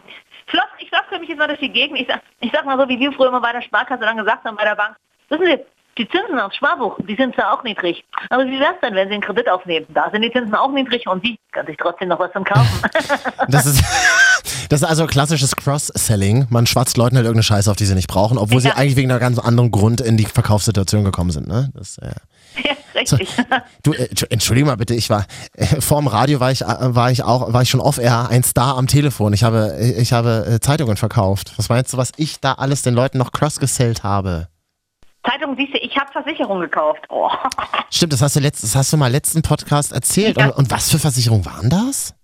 Floss, 0.48 0.68
ich 0.80 0.90
floskel 0.90 1.20
mich 1.20 1.30
jetzt 1.30 1.40
mal 1.40 1.48
durch 1.48 1.60
die 1.60 1.72
Gegend. 1.72 2.00
Ich 2.00 2.08
sag, 2.08 2.22
ich 2.40 2.52
sag 2.52 2.66
mal 2.66 2.78
so, 2.78 2.88
wie 2.88 3.00
wir 3.00 3.12
früher 3.12 3.30
immer 3.30 3.42
bei 3.42 3.52
der 3.52 3.62
Sparkasse 3.62 4.02
dann 4.02 4.18
gesagt 4.18 4.46
haben, 4.46 4.56
bei 4.56 4.64
der 4.64 4.76
Bank, 4.76 4.96
wissen 5.30 5.46
Sie, 5.46 5.60
die 5.98 6.08
Zinsen 6.10 6.40
aufs 6.40 6.56
Sparbuch, 6.56 6.98
die 7.08 7.16
sind 7.16 7.36
zwar 7.36 7.54
auch 7.54 7.64
niedrig. 7.64 8.04
Aber 8.30 8.46
wie 8.46 8.60
wär's 8.60 8.80
denn, 8.82 8.96
wenn 8.96 9.08
Sie 9.10 9.14
einen 9.16 9.24
Kredit 9.24 9.48
aufnehmen? 9.50 9.86
Da 9.94 10.10
sind 10.12 10.22
die 10.24 10.32
Zinsen 10.32 10.56
auch 10.56 10.72
niedrig 10.72 11.08
und 11.08 11.24
Sie 11.24 11.38
können 11.52 11.68
sich 11.68 11.78
trotzdem 11.78 12.08
noch 12.10 12.20
was 12.20 12.32
zum 12.34 12.44
Kaufen. 12.44 12.82
Das 13.50 13.66
ist, 13.66 13.84
das 14.70 14.82
ist 14.82 14.88
also 14.88 15.06
klassisches 15.06 15.56
Cross-Selling. 15.56 16.48
Man 16.50 16.66
schwatzt 16.66 16.98
Leuten 16.98 17.16
halt 17.18 17.26
irgendeine 17.26 17.44
Scheiße, 17.44 17.70
auf 17.70 17.78
die 17.78 17.86
sie 17.86 17.96
nicht 17.96 18.08
brauchen, 18.08 18.38
obwohl 18.38 18.62
sie 18.62 18.70
Ja. 18.70 18.76
eigentlich 18.76 18.96
wegen 18.96 19.12
einer 19.12 19.20
ganz 19.20 19.38
anderen 19.40 19.70
Grund 19.72 20.02
in 20.02 20.18
die 20.18 20.26
Verkaufssituation 20.26 21.04
gekommen 21.04 21.32
sind. 21.32 21.48
Ne? 21.48 21.70
Das, 21.76 21.98
äh, 21.98 22.12
ja, 22.64 22.74
richtig. 22.96 23.28
du, 23.84 23.94
äh, 23.94 24.06
Entschu- 24.10 24.30
entschuldige 24.32 24.66
mal 24.68 24.78
bitte, 24.78 24.94
ich 24.96 25.10
war 25.10 25.26
äh, 25.56 25.82
vorm 25.82 26.08
Radio 26.08 26.40
war 26.40 26.52
ich, 26.52 26.62
äh, 26.62 26.66
war 26.96 27.12
ich 27.12 27.24
auch, 27.24 27.52
war 27.54 27.62
ich 27.62 27.70
schon 27.70 27.82
off-air, 27.82 28.28
ein 28.30 28.44
Star 28.44 28.78
am 28.78 28.88
Telefon. 28.88 29.34
Ich 29.34 29.44
habe, 29.44 29.76
äh, 29.78 30.02
ich 30.02 30.14
habe 30.14 30.46
äh, 30.48 30.60
Zeitungen 30.60 30.96
verkauft. 30.98 31.54
Was 31.58 31.70
meinst 31.70 31.94
du, 31.94 31.98
was 31.98 32.12
ich 32.18 32.40
da 32.40 32.54
alles 32.54 32.82
den 32.82 32.94
Leuten 32.94 33.18
noch 33.18 33.32
cross-gesellt 33.32 34.04
habe? 34.04 34.48
Zeitung 35.24 35.56
siehst 35.56 35.74
du, 35.74 35.78
ich 35.78 35.98
habe 35.98 36.12
Versicherung 36.12 36.60
gekauft. 36.60 37.02
Oh. 37.10 37.30
Stimmt, 37.90 38.14
das 38.14 38.22
hast 38.22 38.36
du 38.36 38.40
letzt, 38.40 38.64
das 38.64 38.76
hast 38.76 38.92
du 38.92 38.98
mal 38.98 39.12
letzten 39.12 39.42
Podcast 39.42 39.94
erzählt. 39.94 40.38
Und, 40.38 40.52
und 40.52 40.72
was 40.72 40.92
für 40.92 41.00
Versicherungen 41.00 41.46
waren 41.46 41.70
das? 41.70 42.16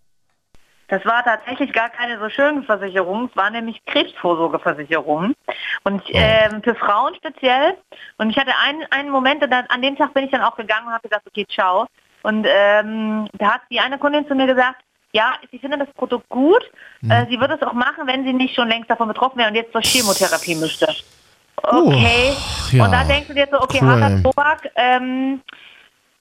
Das 0.90 1.06
war 1.06 1.24
tatsächlich 1.24 1.72
gar 1.72 1.90
keine 1.90 2.20
so 2.20 2.30
schöne 2.30 2.64
Versicherung. 2.64 3.30
Es 3.30 3.38
war 3.38 3.52
nämlich 3.52 3.80
Krebsvorsorgeversicherung. 3.86 5.36
Und 5.84 6.04
ähm, 6.10 6.64
für 6.64 6.76
Frauen 6.76 7.14
speziell. 7.16 7.78
Und 8.18 8.32
ich 8.32 8.38
hatte 8.38 8.52
einen, 8.64 8.84
einen 8.90 9.10
Moment, 9.12 9.44
und 9.44 9.52
dann, 9.52 9.66
an 9.68 9.82
dem 9.82 9.96
Tag 9.96 10.14
bin 10.16 10.26
ich 10.26 10.32
dann 10.32 10.42
auch 10.42 10.56
gegangen 10.56 10.88
und 10.88 10.94
habe 10.94 11.08
gesagt, 11.08 11.28
okay, 11.28 11.46
ciao. 11.48 11.86
Und 12.24 12.46
ähm, 12.50 13.30
da 13.38 13.54
hat 13.54 13.62
die 13.72 13.80
eine 13.80 14.00
Kundin 14.00 14.28
zu 14.28 14.36
mir 14.36 14.48
gesagt, 14.48 14.82
ja, 15.12 15.34
sie 15.52 15.60
findet 15.60 15.82
das 15.82 15.94
Produkt 15.94 16.28
gut. 16.30 16.64
Äh, 17.08 17.26
sie 17.30 17.40
würde 17.40 17.56
es 17.56 17.62
auch 17.62 17.74
machen, 17.74 18.06
wenn 18.06 18.24
sie 18.24 18.34
nicht 18.34 18.56
schon 18.56 18.68
längst 18.68 18.90
davon 18.90 19.08
betroffen 19.08 19.38
wäre 19.38 19.50
und 19.50 19.56
jetzt 19.56 19.72
zur 19.72 19.82
Chemotherapie 19.82 20.56
müsste. 20.56 20.88
Okay. 21.64 22.32
Oh, 22.34 22.76
ja. 22.76 22.86
Und 22.86 22.92
da 22.92 23.04
denkst 23.04 23.28
du 23.28 23.34
dir 23.34 23.48
so, 23.52 23.60
okay, 23.62 23.80
Cool. 23.82 23.90
harter 23.90 24.24
Tobak, 24.24 24.70
ähm, 24.76 25.42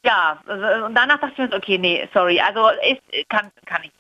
ja, 0.04 0.38
und 0.86 0.94
danach 0.94 1.20
dachte 1.20 1.32
ich 1.32 1.38
mir 1.38 1.48
so, 1.50 1.56
okay, 1.56 1.78
nee, 1.78 2.08
sorry, 2.14 2.40
also 2.40 2.68
ist, 2.88 3.28
kann, 3.28 3.50
kann 3.66 3.82
ich. 3.84 3.90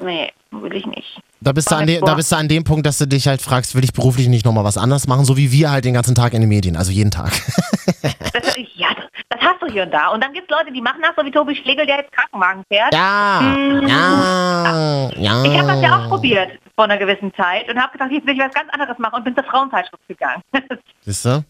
Nee, 0.00 0.32
will 0.50 0.74
ich 0.74 0.86
nicht. 0.86 1.20
Da 1.40 1.52
bist, 1.52 1.70
du 1.70 1.76
an 1.76 1.86
de, 1.86 2.00
da 2.00 2.14
bist 2.14 2.32
du 2.32 2.36
an 2.36 2.48
dem 2.48 2.64
Punkt, 2.64 2.86
dass 2.86 2.98
du 2.98 3.06
dich 3.06 3.28
halt 3.28 3.42
fragst, 3.42 3.74
will 3.74 3.84
ich 3.84 3.92
beruflich 3.92 4.28
nicht 4.28 4.44
nochmal 4.44 4.64
was 4.64 4.78
anderes 4.78 5.06
machen, 5.06 5.24
so 5.24 5.36
wie 5.36 5.52
wir 5.52 5.70
halt 5.70 5.84
den 5.84 5.94
ganzen 5.94 6.14
Tag 6.14 6.32
in 6.32 6.40
den 6.40 6.48
Medien, 6.48 6.76
also 6.76 6.90
jeden 6.90 7.10
Tag. 7.10 7.32
Das, 8.32 8.56
ja, 8.74 8.88
das 8.94 9.04
hast 9.44 9.60
du 9.62 9.66
hier 9.66 9.84
und 9.84 9.90
da. 9.92 10.08
Und 10.08 10.22
dann 10.24 10.32
gibt 10.32 10.50
es 10.50 10.56
Leute, 10.58 10.72
die 10.72 10.80
machen 10.80 11.00
das, 11.02 11.12
so 11.16 11.24
wie 11.24 11.30
Tobi 11.30 11.54
Schlegel, 11.56 11.86
der 11.86 11.98
jetzt 11.98 12.12
Krankenwagen 12.12 12.62
fährt. 12.68 12.92
Ja, 12.94 13.40
Hm. 13.40 13.86
ja, 13.88 15.10
ja. 15.16 15.44
Ich 15.44 15.58
habe 15.58 15.68
das 15.68 15.82
ja 15.82 15.98
auch 15.98 16.08
probiert 16.08 16.50
vor 16.74 16.84
einer 16.84 16.96
gewissen 16.98 17.32
Zeit 17.34 17.68
und 17.68 17.80
habe 17.80 17.92
gedacht, 17.92 18.10
jetzt 18.10 18.26
will 18.26 18.34
ich 18.34 18.40
was 18.40 18.52
ganz 18.54 18.68
anderes 18.72 18.98
machen 18.98 19.14
und 19.16 19.24
bin 19.24 19.34
zur 19.34 19.44
Frauenzeitschrift 19.44 20.06
gegangen. 20.08 20.42
Siehst 21.02 21.24
du? 21.24 21.44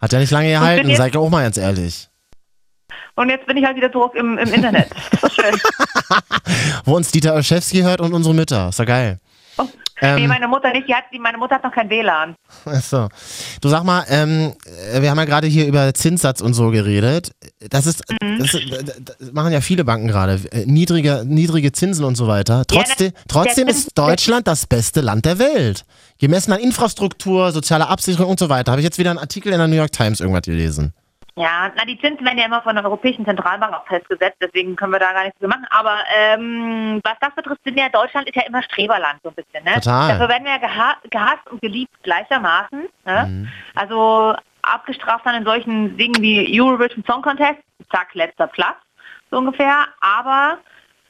Hat 0.00 0.12
ja 0.12 0.18
nicht 0.18 0.30
lange 0.32 0.48
gehalten, 0.48 0.88
jetzt- 0.88 0.98
sag 0.98 1.08
ich 1.10 1.16
auch 1.16 1.30
mal 1.30 1.42
ganz 1.44 1.56
ehrlich. 1.56 2.08
Und 3.16 3.28
jetzt 3.30 3.46
bin 3.46 3.56
ich 3.56 3.64
halt 3.64 3.76
wieder 3.76 3.92
zurück 3.92 4.12
im, 4.16 4.36
im 4.38 4.52
Internet. 4.52 4.88
Ist 5.22 5.34
schön. 5.40 5.54
Wo 6.84 6.96
uns 6.96 7.12
Dieter 7.12 7.34
Olszewski 7.34 7.82
hört 7.82 8.00
und 8.00 8.12
unsere 8.12 8.34
Mütter. 8.34 8.68
Ist 8.70 8.80
doch 8.80 8.86
geil. 8.86 9.18
Ähm, 10.04 10.16
nee, 10.16 10.26
meine 10.28 10.48
Mutter 10.48 10.72
nicht. 10.72 10.88
Die 10.88 10.94
hat, 10.94 11.04
die, 11.12 11.18
meine 11.18 11.38
Mutter 11.38 11.56
hat 11.56 11.64
noch 11.64 11.72
kein 11.72 11.88
WLAN. 11.90 12.34
Achso. 12.64 13.08
Du 13.60 13.68
sag 13.68 13.84
mal, 13.84 14.04
ähm, 14.08 14.52
äh, 14.92 15.00
wir 15.02 15.10
haben 15.10 15.18
ja 15.18 15.24
gerade 15.24 15.46
hier 15.46 15.66
über 15.66 15.92
Zinssatz 15.94 16.40
und 16.40 16.54
so 16.54 16.70
geredet. 16.70 17.32
Das 17.70 17.86
ist, 17.86 18.04
Mhm. 18.22 18.38
das, 18.38 18.52
das 19.18 19.32
machen 19.32 19.52
ja 19.52 19.60
viele 19.60 19.84
Banken 19.84 20.08
gerade. 20.08 20.40
Äh, 20.52 20.64
Niedrige, 20.66 21.24
niedrige 21.26 21.72
Zinsen 21.72 22.04
und 22.04 22.16
so 22.16 22.26
weiter. 22.26 22.64
Trotzdem, 22.66 23.12
der- 23.12 23.22
trotzdem 23.28 23.68
ist 23.68 23.96
Deutschland 23.96 24.46
das 24.46 24.66
beste 24.66 25.00
Land 25.00 25.24
der 25.24 25.38
Welt. 25.38 25.84
Gemessen 26.18 26.52
an 26.52 26.60
Infrastruktur, 26.60 27.50
sozialer 27.52 27.88
Absicherung 27.88 28.30
und 28.30 28.38
so 28.38 28.48
weiter. 28.48 28.72
Habe 28.72 28.80
ich 28.80 28.84
jetzt 28.84 28.98
wieder 28.98 29.10
einen 29.10 29.18
Artikel 29.18 29.52
in 29.52 29.58
der 29.58 29.68
New 29.68 29.76
York 29.76 29.92
Times 29.92 30.20
irgendwas 30.20 30.42
gelesen. 30.42 30.92
Ja, 31.36 31.72
na 31.74 31.84
die 31.84 31.98
Zinsen 31.98 32.24
werden 32.24 32.38
ja 32.38 32.46
immer 32.46 32.62
von 32.62 32.76
der 32.76 32.84
Europäischen 32.84 33.24
Zentralbank 33.24 33.74
auch 33.74 33.86
festgesetzt, 33.86 34.36
deswegen 34.40 34.76
können 34.76 34.92
wir 34.92 35.00
da 35.00 35.12
gar 35.12 35.24
nichts 35.24 35.38
für 35.40 35.48
machen. 35.48 35.66
Aber 35.70 35.98
ähm, 36.16 37.00
was 37.02 37.14
das 37.20 37.34
betrifft, 37.34 37.62
sind 37.64 37.76
ja 37.76 37.88
Deutschland 37.88 38.28
ist 38.28 38.36
ja 38.36 38.42
immer 38.46 38.62
Streberland 38.62 39.20
so 39.24 39.30
ein 39.30 39.34
bisschen. 39.34 39.64
Ne? 39.64 39.74
Total. 39.74 40.10
Dafür 40.10 40.28
werden 40.28 40.44
wir 40.44 40.52
ja 40.52 40.58
geha 40.58 40.96
gehasst 41.10 41.50
und 41.50 41.60
geliebt 41.60 41.92
gleichermaßen. 42.04 42.84
Ne? 43.04 43.26
Mhm. 43.26 43.48
Also 43.74 44.36
abgestraft 44.62 45.26
dann 45.26 45.34
in 45.34 45.44
solchen 45.44 45.96
Dingen 45.96 46.20
wie 46.20 46.60
Eurovision 46.60 47.04
Song 47.04 47.22
Contest, 47.22 47.60
zack, 47.90 48.14
letzter 48.14 48.46
Platz, 48.46 48.76
so 49.30 49.38
ungefähr. 49.38 49.86
Aber 50.00 50.58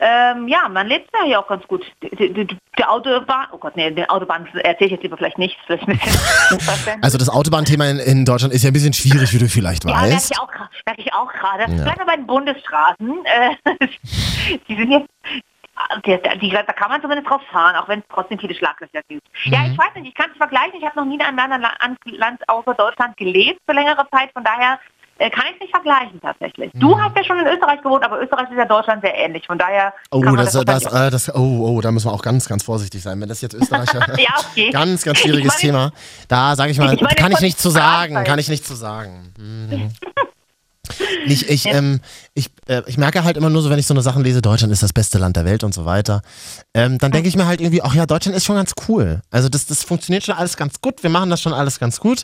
ähm, 0.00 0.48
ja, 0.48 0.68
man 0.68 0.86
lebt 0.88 1.08
ja 1.14 1.24
hier 1.24 1.38
auch 1.40 1.46
ganz 1.46 1.66
gut. 1.68 1.84
Die, 2.02 2.32
die, 2.32 2.46
die, 2.46 2.84
Autobahn, 2.84 3.46
oh 3.52 3.58
Gott, 3.58 3.76
nee, 3.76 3.90
die 3.92 4.08
Autobahn 4.08 4.46
erzähle 4.54 4.86
ich 4.86 4.92
jetzt 4.92 5.02
lieber 5.02 5.16
vielleicht 5.16 5.38
nicht. 5.38 5.56
Vielleicht 5.66 5.86
ein 5.88 5.96
bisschen. 5.98 7.00
Also 7.02 7.16
das 7.18 7.28
Autobahnthema 7.28 7.86
in, 7.86 7.98
in 7.98 8.24
Deutschland 8.24 8.52
ist 8.52 8.62
ja 8.64 8.70
ein 8.70 8.72
bisschen 8.72 8.92
schwierig, 8.92 9.32
wie 9.32 9.38
du 9.38 9.48
vielleicht 9.48 9.84
Ja, 9.84 9.92
merke 9.96 10.14
weißt. 10.16 10.30
ich 10.32 10.38
auch, 10.38 10.48
merke 10.86 11.00
ich 11.00 11.12
auch 11.14 11.32
gerade. 11.32 11.62
Ja. 11.72 11.82
Bleiben 11.84 11.98
wir 12.00 12.06
bei 12.06 12.16
den 12.16 12.26
Bundesstraßen. 12.26 13.14
Äh, 13.24 14.56
die 14.68 14.76
sind 14.76 14.90
jetzt, 14.90 15.08
die, 16.06 16.38
die, 16.40 16.50
da 16.50 16.62
kann 16.64 16.90
man 16.90 17.00
zumindest 17.00 17.28
drauf 17.30 17.40
fahren, 17.50 17.76
auch 17.76 17.88
wenn 17.88 18.00
es 18.00 18.04
trotzdem 18.12 18.38
viele 18.38 18.54
Schlaglöcher 18.54 19.00
gibt. 19.08 19.26
Ja, 19.44 19.60
Mhm. 19.60 19.72
ich 19.72 19.78
weiß 19.78 19.94
nicht, 19.96 20.08
ich 20.08 20.14
kann 20.14 20.30
es 20.30 20.36
vergleichen. 20.36 20.74
Ich 20.78 20.84
habe 20.84 20.96
noch 20.98 21.06
nie 21.06 21.14
in 21.16 21.22
einem 21.22 21.38
anderen 21.38 21.62
La- 21.62 21.74
an- 21.80 21.96
Land 22.04 22.46
außer 22.48 22.74
Deutschland 22.74 23.16
gelebt 23.16 23.60
für 23.66 23.74
längere 23.74 24.06
Zeit. 24.10 24.30
Von 24.34 24.44
daher 24.44 24.78
kann 25.18 25.44
ich 25.54 25.60
nicht 25.60 25.70
vergleichen 25.70 26.20
tatsächlich. 26.20 26.72
Mhm. 26.74 26.80
Du 26.80 27.00
hast 27.00 27.16
ja 27.16 27.24
schon 27.24 27.38
in 27.38 27.46
Österreich 27.46 27.80
gewohnt, 27.82 28.04
aber 28.04 28.20
Österreich 28.20 28.50
ist 28.50 28.56
ja 28.56 28.64
Deutschland 28.64 29.02
sehr 29.02 29.14
ähnlich. 29.16 29.46
Von 29.46 29.58
daher 29.58 29.92
Oh, 30.10 30.20
das, 30.22 30.52
das, 30.52 30.64
das, 30.64 30.84
äh, 30.92 31.10
das, 31.10 31.34
oh, 31.34 31.66
oh, 31.68 31.80
da 31.80 31.90
müssen 31.92 32.08
wir 32.08 32.12
auch 32.12 32.22
ganz, 32.22 32.48
ganz 32.48 32.62
vorsichtig 32.64 33.02
sein. 33.02 33.20
Wenn 33.20 33.28
das 33.28 33.40
jetzt 33.40 33.54
Österreicher. 33.54 34.06
Ja, 34.18 34.34
okay. 34.50 34.70
Ganz, 34.70 35.02
ganz 35.02 35.18
schwieriges 35.18 35.56
Ich 35.56 35.70
meine- 35.70 35.90
Thema. 35.90 35.92
Da 36.28 36.56
sage 36.56 36.72
ich 36.72 36.78
mal, 36.78 36.94
Ich 36.94 37.00
meine 37.00 37.14
kann 37.14 37.30
ich 37.32 37.38
von 37.38 37.44
nicht 37.44 37.58
zu 37.60 37.70
sagen, 37.70 38.14
kann 38.24 38.38
ich 38.38 38.48
nicht 38.48 38.66
zu 38.66 38.74
sagen. 38.74 39.32
Mhm. 39.38 39.90
Ich, 41.26 41.48
ich, 41.48 41.66
ähm, 41.72 42.00
ich, 42.34 42.50
äh, 42.68 42.82
ich 42.86 42.98
merke 42.98 43.24
halt 43.24 43.36
immer 43.36 43.50
nur 43.50 43.62
so, 43.62 43.70
wenn 43.70 43.78
ich 43.78 43.86
so 43.86 43.94
eine 43.94 44.02
Sachen 44.02 44.22
lese, 44.22 44.42
Deutschland 44.42 44.72
ist 44.72 44.82
das 44.82 44.92
beste 44.92 45.18
Land 45.18 45.36
der 45.36 45.44
Welt 45.44 45.64
und 45.64 45.72
so 45.74 45.84
weiter, 45.84 46.22
ähm, 46.74 46.98
dann 46.98 47.12
denke 47.12 47.28
ich 47.28 47.36
mir 47.36 47.46
halt 47.46 47.60
irgendwie, 47.60 47.82
ach 47.82 47.94
ja, 47.94 48.06
Deutschland 48.06 48.36
ist 48.36 48.44
schon 48.44 48.56
ganz 48.56 48.72
cool. 48.88 49.20
Also 49.30 49.48
das, 49.48 49.66
das 49.66 49.82
funktioniert 49.82 50.24
schon 50.24 50.34
alles 50.34 50.56
ganz 50.56 50.80
gut, 50.80 51.02
wir 51.02 51.10
machen 51.10 51.30
das 51.30 51.40
schon 51.40 51.52
alles 51.54 51.78
ganz 51.80 52.00
gut. 52.00 52.22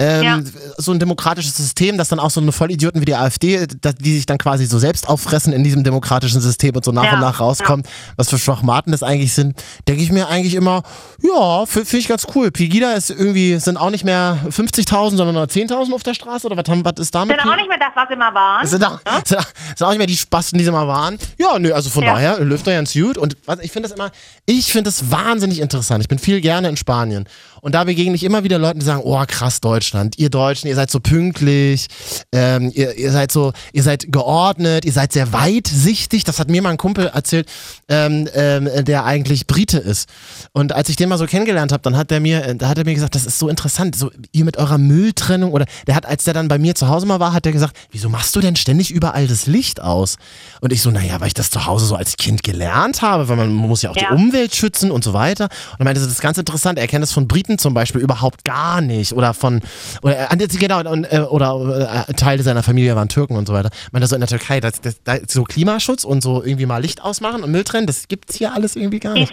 Ähm, 0.00 0.22
Ja. 0.22 0.40
So 0.76 0.92
ein 0.92 1.00
demokratisches 1.00 1.56
System, 1.56 1.98
dass 1.98 2.08
dann 2.08 2.20
auch 2.20 2.30
so 2.30 2.40
eine 2.40 2.52
Vollidioten 2.52 3.00
wie 3.00 3.04
die 3.04 3.16
AfD, 3.16 3.66
die 3.66 4.14
sich 4.14 4.26
dann 4.26 4.38
quasi 4.38 4.64
so 4.66 4.78
selbst 4.78 5.08
auffressen 5.08 5.52
in 5.52 5.64
diesem 5.64 5.82
demokratischen 5.82 6.40
System 6.40 6.76
und 6.76 6.84
so 6.84 6.92
nach 6.92 7.02
Ja, 7.04 7.14
und 7.14 7.20
nach 7.20 7.40
rauskommt, 7.40 7.88
was 8.16 8.30
für 8.30 8.38
Schwachmaten 8.38 8.92
das 8.92 9.02
eigentlich 9.02 9.32
sind, 9.32 9.60
denke 9.88 10.02
ich 10.02 10.12
mir 10.12 10.28
eigentlich 10.28 10.54
immer, 10.54 10.82
ja, 11.20 11.66
finde 11.66 11.96
ich 11.96 12.06
ganz 12.06 12.26
cool. 12.34 12.52
Pegida 12.52 12.92
ist 12.92 13.10
irgendwie, 13.10 13.58
sind 13.58 13.76
auch 13.76 13.90
nicht 13.90 14.04
mehr 14.04 14.38
50.000, 14.48 15.16
sondern 15.16 15.34
nur 15.34 15.44
10.000 15.44 15.92
auf 15.92 16.04
der 16.04 16.14
Straße 16.14 16.46
oder 16.46 16.56
was, 16.56 16.68
haben, 16.70 16.84
was 16.84 16.92
ist 16.98 17.12
damit? 17.14 17.36
Sind 17.40 17.50
auch 17.50 17.56
nicht 17.56 17.68
mehr 17.68 17.78
das, 17.78 17.90
was 17.96 18.08
sie 18.08 18.16
mal 18.16 18.32
waren. 18.32 18.66
Sind 18.66 18.84
auch, 18.84 19.00
sind, 19.24 19.38
auch, 19.38 19.44
sind 19.76 19.82
auch 19.86 19.90
nicht 19.90 19.98
mehr 19.98 20.06
die 20.06 20.16
Spasten, 20.16 20.58
die 20.58 20.64
sie 20.64 20.70
mal 20.70 20.86
waren. 20.86 21.18
Ja, 21.38 21.58
nö, 21.58 21.72
also 21.72 21.90
von 21.90 22.04
Ja. 22.04 22.12
daher 22.14 22.38
läuft 22.40 22.66
er 22.68 22.74
ganz 22.74 22.92
gut. 22.92 23.18
Und 23.18 23.36
was, 23.46 23.58
ich 23.60 23.72
finde 23.72 23.88
das 23.88 23.96
immer, 23.98 24.12
ich 24.46 24.70
finde 24.70 24.90
das 24.90 25.10
wahnsinnig 25.10 25.58
interessant. 25.60 26.02
Ich 26.02 26.08
bin 26.08 26.20
viel 26.20 26.40
gerne 26.40 26.68
in 26.68 26.76
Spanien. 26.76 27.28
Und 27.60 27.74
da 27.74 27.84
begegne 27.84 28.14
ich 28.14 28.24
immer 28.24 28.44
wieder 28.44 28.58
Leuten, 28.58 28.80
die 28.80 28.84
sagen, 28.86 29.02
oh 29.04 29.22
krass, 29.26 29.60
Deutschland, 29.60 30.18
ihr 30.18 30.30
Deutschen, 30.30 30.68
ihr 30.68 30.74
seid 30.74 30.90
so 30.90 31.00
pünktlich, 31.00 31.86
ähm, 32.32 32.70
ihr, 32.74 32.96
ihr 32.96 33.12
seid 33.12 33.32
so, 33.32 33.52
ihr 33.72 33.82
seid 33.82 34.10
geordnet, 34.12 34.84
ihr 34.84 34.92
seid 34.92 35.12
sehr 35.12 35.32
weitsichtig. 35.32 36.24
Das 36.24 36.38
hat 36.38 36.48
mir 36.50 36.62
mal 36.62 36.70
ein 36.70 36.76
Kumpel 36.76 37.06
erzählt, 37.06 37.48
ähm, 37.88 38.28
ähm, 38.34 38.68
der 38.84 39.04
eigentlich 39.04 39.46
Brite 39.46 39.78
ist. 39.78 40.08
Und 40.52 40.72
als 40.72 40.88
ich 40.88 40.96
den 40.96 41.08
mal 41.08 41.18
so 41.18 41.26
kennengelernt 41.26 41.72
habe, 41.72 41.82
dann 41.82 41.96
hat 41.96 42.10
der 42.10 42.20
mir, 42.20 42.54
da 42.54 42.68
hat 42.68 42.78
er 42.78 42.84
mir 42.84 42.94
gesagt, 42.94 43.14
das 43.14 43.26
ist 43.26 43.38
so 43.38 43.48
interessant, 43.48 43.96
so 43.96 44.10
ihr 44.32 44.44
mit 44.44 44.56
eurer 44.56 44.78
Mülltrennung 44.78 45.52
oder 45.52 45.66
der 45.86 45.94
hat, 45.94 46.06
als 46.06 46.24
der 46.24 46.34
dann 46.34 46.48
bei 46.48 46.58
mir 46.58 46.74
zu 46.74 46.88
Hause 46.88 47.06
mal 47.06 47.20
war, 47.20 47.32
hat 47.32 47.44
der 47.44 47.52
gesagt, 47.52 47.76
wieso 47.90 48.08
machst 48.08 48.34
du 48.36 48.40
denn 48.40 48.56
ständig 48.56 48.90
überall 48.90 49.26
das 49.26 49.46
Licht 49.46 49.80
aus? 49.80 50.16
Und 50.60 50.72
ich 50.72 50.82
so, 50.82 50.90
naja, 50.90 51.20
weil 51.20 51.28
ich 51.28 51.34
das 51.34 51.50
zu 51.50 51.66
Hause 51.66 51.86
so 51.86 51.96
als 51.96 52.16
Kind 52.16 52.42
gelernt 52.42 53.02
habe, 53.02 53.28
weil 53.28 53.36
man 53.36 53.52
muss 53.52 53.82
ja 53.82 53.90
auch 53.90 53.96
Ja. 53.96 54.08
die 54.10 54.14
Umwelt 54.14 54.54
schützen 54.54 54.90
und 54.90 55.02
so 55.04 55.12
weiter. 55.12 55.44
Und 55.72 55.80
er 55.80 55.84
meinte, 55.84 56.00
das 56.00 56.10
ist 56.10 56.20
ganz 56.20 56.38
interessant, 56.38 56.78
er 56.78 56.86
kennt 56.86 57.02
das 57.02 57.12
von 57.12 57.26
Briten 57.26 57.47
zum 57.56 57.72
Beispiel 57.72 58.02
überhaupt 58.02 58.44
gar 58.44 58.80
nicht 58.80 59.12
oder 59.14 59.32
von, 59.32 59.60
oder, 60.02 60.30
äh, 60.30 60.46
genau, 60.58 60.80
und, 60.80 61.04
äh, 61.04 61.20
oder 61.20 62.06
äh, 62.08 62.12
Teile 62.14 62.42
seiner 62.42 62.62
Familie 62.62 62.94
waren 62.96 63.08
Türken 63.08 63.36
und 63.36 63.46
so 63.46 63.54
weiter. 63.54 63.70
Meinte 63.92 64.06
so 64.08 64.16
in 64.16 64.20
der 64.20 64.28
Türkei, 64.28 64.60
das, 64.60 64.80
das, 64.82 64.96
da, 65.04 65.16
so 65.26 65.44
Klimaschutz 65.44 66.04
und 66.04 66.22
so 66.22 66.42
irgendwie 66.44 66.66
mal 66.66 66.82
Licht 66.82 67.02
ausmachen 67.02 67.42
und 67.42 67.50
Müll 67.50 67.64
trennen, 67.64 67.86
das 67.86 68.08
gibt's 68.08 68.36
hier 68.36 68.52
alles 68.52 68.76
irgendwie 68.76 69.00
gar 69.00 69.14
nicht. 69.14 69.32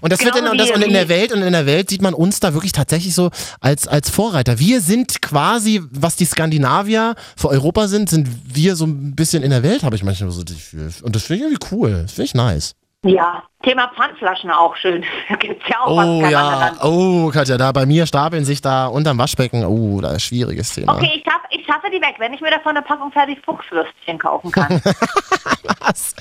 Und 0.00 0.12
das 0.12 0.24
wird 0.24 0.36
in, 0.36 0.46
und, 0.46 0.58
das, 0.58 0.70
und 0.70 0.82
in 0.82 0.92
der 0.92 1.08
Welt 1.08 1.32
und 1.32 1.42
in 1.42 1.52
der 1.52 1.66
Welt 1.66 1.90
sieht 1.90 2.02
man 2.02 2.12
uns 2.12 2.40
da 2.40 2.52
wirklich 2.52 2.72
tatsächlich 2.72 3.14
so 3.14 3.30
als, 3.60 3.86
als 3.86 4.10
Vorreiter. 4.10 4.58
Wir 4.58 4.80
sind 4.80 5.22
quasi, 5.22 5.80
was 5.90 6.16
die 6.16 6.24
Skandinavier 6.24 7.14
für 7.36 7.48
Europa 7.48 7.88
sind, 7.88 8.10
sind 8.10 8.28
wir 8.52 8.76
so 8.76 8.84
ein 8.86 9.14
bisschen 9.14 9.42
in 9.42 9.50
der 9.50 9.62
Welt, 9.62 9.84
habe 9.84 9.96
ich 9.96 10.02
manchmal 10.02 10.30
so 10.30 10.42
das 10.42 10.56
Gefühl. 10.56 10.90
Und 11.02 11.14
das 11.14 11.22
finde 11.24 11.44
ich 11.44 11.50
irgendwie 11.52 11.66
cool. 11.72 12.02
Das 12.02 12.12
finde 12.12 12.26
ich 12.26 12.34
nice. 12.34 12.74
Ja, 13.06 13.42
Thema 13.62 13.90
Pfandflaschen 13.94 14.50
auch 14.50 14.74
schön. 14.76 15.04
Gibt's 15.38 15.64
ja 15.68 15.80
auch 15.84 15.94
was 15.96 16.06
Oh 16.06 16.20
kein 16.22 16.30
ja, 16.30 16.72
oh 16.82 17.30
Katja, 17.30 17.58
da 17.58 17.70
bei 17.72 17.84
mir 17.84 18.06
stapeln 18.06 18.44
sich 18.46 18.62
da 18.62 18.86
unterm 18.86 19.18
Waschbecken, 19.18 19.64
oh, 19.66 20.00
da 20.00 20.12
ist 20.12 20.22
schwieriges 20.22 20.72
Thema. 20.74 20.94
Okay, 20.94 21.10
ich, 21.16 21.22
schaff, 21.24 21.42
ich 21.50 21.66
schaffe 21.66 21.88
die 21.90 22.00
weg, 22.00 22.14
wenn 22.18 22.32
ich 22.32 22.40
mir 22.40 22.50
davon 22.50 22.70
eine 22.76 22.82
Packung 22.82 23.12
fertig 23.12 23.38
Fuchswürstchen 23.44 24.18
kaufen 24.18 24.50
kann. 24.50 24.80
Was? 25.80 26.14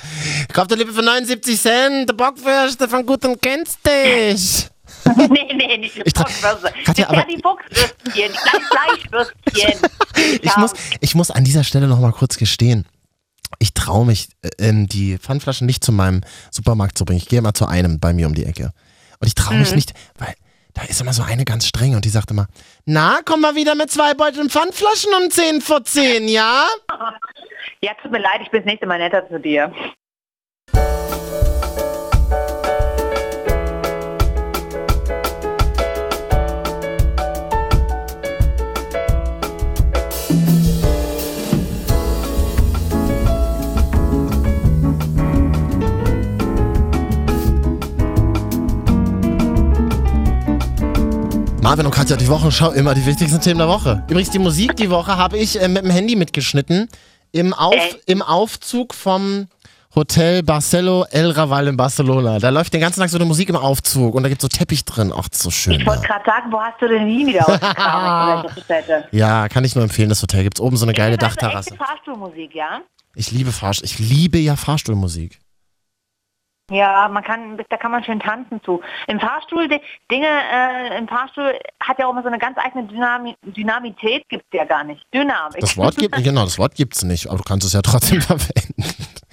Kauft 0.51 0.71
ihr 0.71 0.77
lieber 0.77 0.91
für 0.91 1.01
79 1.01 1.59
Cent, 1.59 2.09
der 2.09 2.13
Bockwürste 2.15 2.89
von 2.89 3.05
Gutem 3.05 3.39
kennst 3.39 3.79
dich. 3.86 4.67
nee, 5.29 5.53
nee, 5.53 5.77
nicht 5.77 5.97
Ich 6.05 6.13
tra- 6.13 6.27
Fuchswürste. 6.27 6.73
Katja, 6.86 7.09
aber- 7.09 7.23
die 7.23 7.41
Fuchswürstchen, 7.41 7.93
die 8.13 8.49
kleinen 8.49 8.65
Fleischwürstchen. 8.65 9.89
Ich 10.41 10.57
muss, 10.57 10.73
ich 10.99 11.15
muss 11.15 11.31
an 11.31 11.45
dieser 11.45 11.63
Stelle 11.63 11.88
noch 11.88 11.99
mal 11.99 12.11
kurz 12.11 12.38
gestehen. 12.38 12.86
Ich 13.84 13.86
traue 13.88 14.05
mich, 14.05 14.29
äh, 14.43 14.49
ähm, 14.59 14.88
die 14.88 15.17
Pfandflaschen 15.17 15.67
nicht 15.67 15.84
zu 15.84 15.91
meinem 15.91 16.21
Supermarkt 16.51 16.97
zu 16.97 17.03
bringen. 17.03 17.17
Ich 17.19 17.27
gehe 17.27 17.39
immer 17.39 17.53
zu 17.53 17.65
einem 17.67 17.99
bei 17.99 18.13
mir 18.13 18.27
um 18.27 18.34
die 18.34 18.45
Ecke. 18.45 18.71
Und 19.19 19.27
ich 19.27 19.36
traue 19.36 19.57
mich 19.57 19.71
Mhm. 19.71 19.75
nicht, 19.75 19.93
weil 20.17 20.34
da 20.73 20.84
ist 20.84 21.01
immer 21.01 21.11
so 21.13 21.21
eine 21.23 21.43
ganz 21.43 21.67
streng 21.67 21.93
und 21.95 22.05
die 22.05 22.09
sagt 22.09 22.31
immer, 22.31 22.47
na, 22.86 23.19
komm 23.25 23.41
mal 23.41 23.55
wieder 23.55 23.75
mit 23.75 23.91
zwei 23.91 24.13
Beuteln 24.13 24.49
Pfandflaschen 24.49 25.11
um 25.21 25.29
10 25.29 25.61
vor 25.61 25.84
10, 25.84 26.27
ja? 26.29 26.65
Ja, 27.81 27.91
tut 28.01 28.11
mir 28.11 28.19
leid, 28.19 28.39
ich 28.41 28.49
bin 28.51 28.61
das 28.61 28.65
nächste 28.65 28.86
Mal 28.88 28.97
netter 28.99 29.27
zu 29.27 29.39
dir. 29.39 29.73
Marvin 51.64 51.86
und 51.86 51.95
Katja, 51.95 52.18
die 52.18 52.28
Wochenschau, 52.28 52.72
immer 52.72 52.93
die 52.93 53.05
wichtigsten 53.05 53.39
Themen 53.39 53.59
der 53.59 53.70
Woche. 53.70 54.03
Übrigens, 54.09 54.32
die 54.32 54.39
Musik 54.39 54.76
die 54.76 54.89
Woche 54.89 55.16
habe 55.16 55.38
ich 55.38 55.61
äh, 55.61 55.70
mit 55.70 55.86
dem 55.86 55.91
Handy 55.91 56.18
mitgeschnitten. 56.18 56.89
Im, 57.32 57.53
Auf, 57.53 57.74
Echt? 57.74 58.01
Im 58.05 58.22
Aufzug 58.22 58.93
vom 58.93 59.47
Hotel 59.95 60.43
Barcelo 60.43 61.05
El 61.09 61.32
Raval 61.32 61.70
in 61.70 61.78
Barcelona. 61.78 62.39
Da 62.39 62.49
läuft 62.49 62.74
den 62.74 62.82
ganzen 62.82 62.99
Tag 62.99 63.09
so 63.09 63.18
eine 63.18 63.24
Musik 63.24 63.47
im 63.47 63.55
Aufzug 63.55 64.14
und 64.14 64.24
da 64.24 64.30
gibt 64.30 64.43
es 64.43 64.51
so 64.51 64.57
Teppich 64.57 64.84
drin. 64.84 65.14
Ach, 65.16 65.30
so 65.32 65.49
schön. 65.51 65.80
Ich 65.80 65.86
wollte 65.88 66.05
gerade 66.05 66.26
sagen, 66.26 66.51
wo 66.51 66.59
hast 66.59 66.82
du 66.82 66.88
denn 66.89 67.07
die 67.07 67.28
wieder 67.28 67.47
ausgekramt? 67.47 68.49
Ja, 69.11 69.47
kann 69.47 69.64
ich 69.64 69.74
nur 69.74 69.86
empfehlen, 69.86 70.09
das 70.09 70.22
Hotel. 70.22 70.43
Gibt 70.43 70.57
es 70.57 70.61
oben 70.61 70.76
so 70.76 70.86
eine 70.86 70.91
geile 70.91 71.16
also 71.16 71.28
Dachterrasse. 71.28 71.78
Fahrstuhlmusik, 71.78 72.53
ja? 72.53 72.82
Ich 73.16 73.32
liebe 73.32 73.53
Fahrstuhl. 73.53 73.86
Ich 73.86 73.99
liebe 73.99 74.38
ja 74.38 74.57
Fahrstuhlmusik. 74.57 75.39
Ja, 76.72 77.09
man 77.09 77.24
kann, 77.24 77.57
da 77.70 77.78
kann 77.78 77.91
man 77.91 78.03
schön 78.03 78.20
tanzen 78.22 78.61
zu. 78.64 78.82
Im 79.07 79.20
Fahrstuhl, 79.20 79.68
die 79.68 79.82
Dinge, 80.09 80.28
äh, 80.28 80.97
im 80.97 81.07
Fahrstuhl 81.09 81.59
hat 81.82 81.99
ja 81.99 82.05
auch 82.07 82.11
immer 82.11 82.22
so 82.22 82.30
eine 82.30 82.39
ganz 82.39 82.57
eigene 82.57 82.86
Dynami 82.86 83.36
Dynamität, 83.41 84.28
gibt 84.30 84.45
es 84.49 84.57
ja 84.57 84.64
gar 84.64 84.84
nicht. 84.86 85.05
Dynamik. 85.14 85.59
Das 85.59 85.76
Wort 85.76 85.97
gibt 85.97 86.16
genau, 86.24 86.43
das 86.45 86.57
Wort 86.57 86.76
gibt's 86.76 87.03
nicht, 87.03 87.28
aber 87.28 87.38
du 87.38 87.43
kannst 87.43 87.68
es 87.68 87.74
ja 87.74 87.82
trotzdem 87.82 88.22
verwenden. 88.22 88.76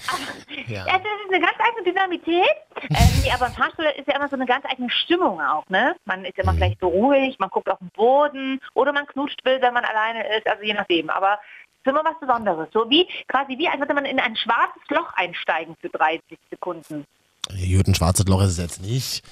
Ja, 0.66 0.84
das 0.84 0.98
ist 0.98 1.34
eine 1.34 1.40
ganz 1.40 1.56
eigene 1.58 1.82
Dynamität. 1.82 2.56
Ähm, 2.90 3.22
nee, 3.24 3.30
aber 3.32 3.48
im 3.48 3.52
Fahrstuhl 3.52 3.86
ist 3.96 4.06
ja 4.06 4.14
immer 4.14 4.28
so 4.28 4.36
eine 4.36 4.46
ganz 4.46 4.64
eigene 4.66 4.88
Stimmung 4.88 5.40
auch, 5.40 5.68
ne? 5.68 5.96
Man 6.04 6.24
ist 6.24 6.36
Mhm. 6.36 6.42
immer 6.44 6.54
vielleicht 6.54 6.80
so 6.80 6.86
ruhig, 6.88 7.36
man 7.40 7.50
guckt 7.50 7.68
auf 7.68 7.78
den 7.78 7.90
Boden 7.90 8.60
oder 8.74 8.92
man 8.92 9.06
knutscht 9.06 9.44
will, 9.44 9.60
wenn 9.60 9.74
man 9.74 9.84
alleine 9.84 10.36
ist, 10.36 10.46
also 10.46 10.62
je 10.62 10.74
nachdem. 10.74 11.10
Aber 11.10 11.34
es 11.34 11.86
ist 11.86 11.86
immer 11.90 12.04
was 12.04 12.18
Besonderes. 12.20 12.68
So 12.72 12.88
wie, 12.88 13.08
quasi 13.26 13.58
wie, 13.58 13.68
als 13.68 13.80
würde 13.80 13.94
man 13.94 14.04
in 14.04 14.20
ein 14.20 14.36
schwarzes 14.36 14.82
Loch 14.90 15.12
einsteigen 15.14 15.76
für 15.80 15.88
30 15.88 16.38
Sekunden. 16.50 17.04
Ein 17.48 17.94
schwarzes 17.94 18.26
Loch 18.26 18.42
ist 18.42 18.50
es 18.50 18.58
jetzt 18.58 18.82
nicht. 18.82 19.22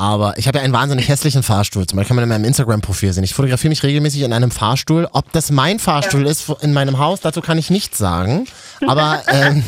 Aber 0.00 0.36
ich 0.38 0.48
habe 0.48 0.56
ja 0.56 0.64
einen 0.64 0.72
wahnsinnig 0.72 1.08
hässlichen 1.08 1.42
Fahrstuhl. 1.42 1.86
Zum 1.86 1.98
Beispiel 1.98 2.08
kann 2.08 2.16
man 2.16 2.22
in 2.22 2.30
meinem 2.30 2.46
Instagram-Profil 2.46 3.12
sehen. 3.12 3.22
Ich 3.22 3.34
fotografiere 3.34 3.68
mich 3.68 3.82
regelmäßig 3.82 4.22
in 4.22 4.32
einem 4.32 4.50
Fahrstuhl. 4.50 5.06
Ob 5.12 5.30
das 5.32 5.50
mein 5.50 5.78
Fahrstuhl 5.78 6.26
ist 6.26 6.48
in 6.62 6.72
meinem 6.72 6.96
Haus, 6.96 7.20
dazu 7.20 7.42
kann 7.42 7.58
ich 7.58 7.68
nichts 7.68 7.98
sagen. 7.98 8.46
Aber, 8.86 9.22
ähm, 9.28 9.62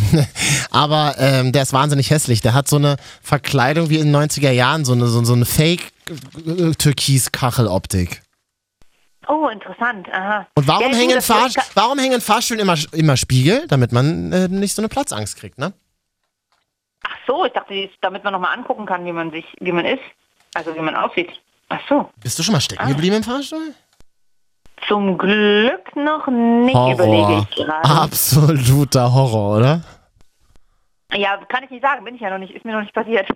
aber 0.70 1.16
ähm, 1.18 1.53
der 1.53 1.64
ist 1.64 1.74
wahnsinnig 1.74 2.09
hässlich. 2.09 2.40
Der 2.40 2.55
hat 2.55 2.66
so 2.66 2.76
eine 2.76 2.97
Verkleidung 3.20 3.90
wie 3.90 3.99
in 3.99 4.11
den 4.11 4.16
90er 4.16 4.53
Jahren, 4.53 4.86
so 4.86 4.95
eine, 4.95 5.07
so, 5.07 5.22
so 5.22 5.34
eine 5.34 5.45
Fake-Türkis-Kacheloptik. 5.45 8.22
Oh, 9.28 9.49
interessant. 9.49 10.09
Aha. 10.11 10.47
Und 10.55 10.66
warum, 10.66 10.93
Ja, 10.93 10.99
hängen 10.99 11.20
Fahr 11.20 11.51
warum 11.74 11.99
hängen 11.99 12.22
Fahrstühlen 12.22 12.62
immer, 12.62 12.78
immer 12.93 13.18
Spiegel? 13.18 13.66
Damit 13.68 13.93
man 13.93 14.32
äh, 14.32 14.49
nicht 14.49 14.74
so 14.74 14.80
eine 14.80 14.88
Platzangst 14.88 15.36
kriegt, 15.36 15.59
ne? 15.59 15.74
Ach 17.07 17.16
so, 17.26 17.44
ich 17.44 17.53
dachte, 17.53 17.90
damit 18.00 18.24
man 18.24 18.32
nochmal 18.32 18.57
angucken 18.57 18.86
kann, 18.86 19.05
wie 19.05 19.12
man 19.12 19.30
sich, 19.30 19.44
wie 19.61 19.72
man 19.72 19.84
ist. 19.84 20.03
Also 20.55 20.74
wie 20.74 20.80
man 20.80 20.94
aussieht. 20.94 21.30
Ach 21.68 21.80
so. 21.88 22.11
Bist 22.22 22.38
du 22.38 22.42
schon 22.42 22.53
mal 22.53 22.61
stecken 22.61 22.86
geblieben 22.88 23.16
im 23.16 23.22
Fahrstuhl? 23.22 23.74
Zum 24.88 25.16
Glück 25.16 25.94
noch 25.96 26.26
nicht, 26.26 26.74
überlege 26.74 27.26
Horror. 27.26 27.46
ich 27.48 27.57
gerade. 27.57 27.88
Absoluter 27.88 29.12
Horror, 29.14 29.57
oder? 29.59 29.80
Ja, 31.14 31.36
kann 31.48 31.64
ich 31.64 31.70
nicht 31.70 31.82
sagen, 31.82 32.05
bin 32.05 32.14
ich 32.14 32.20
ja 32.20 32.30
noch 32.30 32.38
nicht, 32.38 32.53
ist 32.55 32.64
mir 32.64 32.72
noch 32.72 32.80
nicht 32.80 32.94
passiert. 32.94 33.28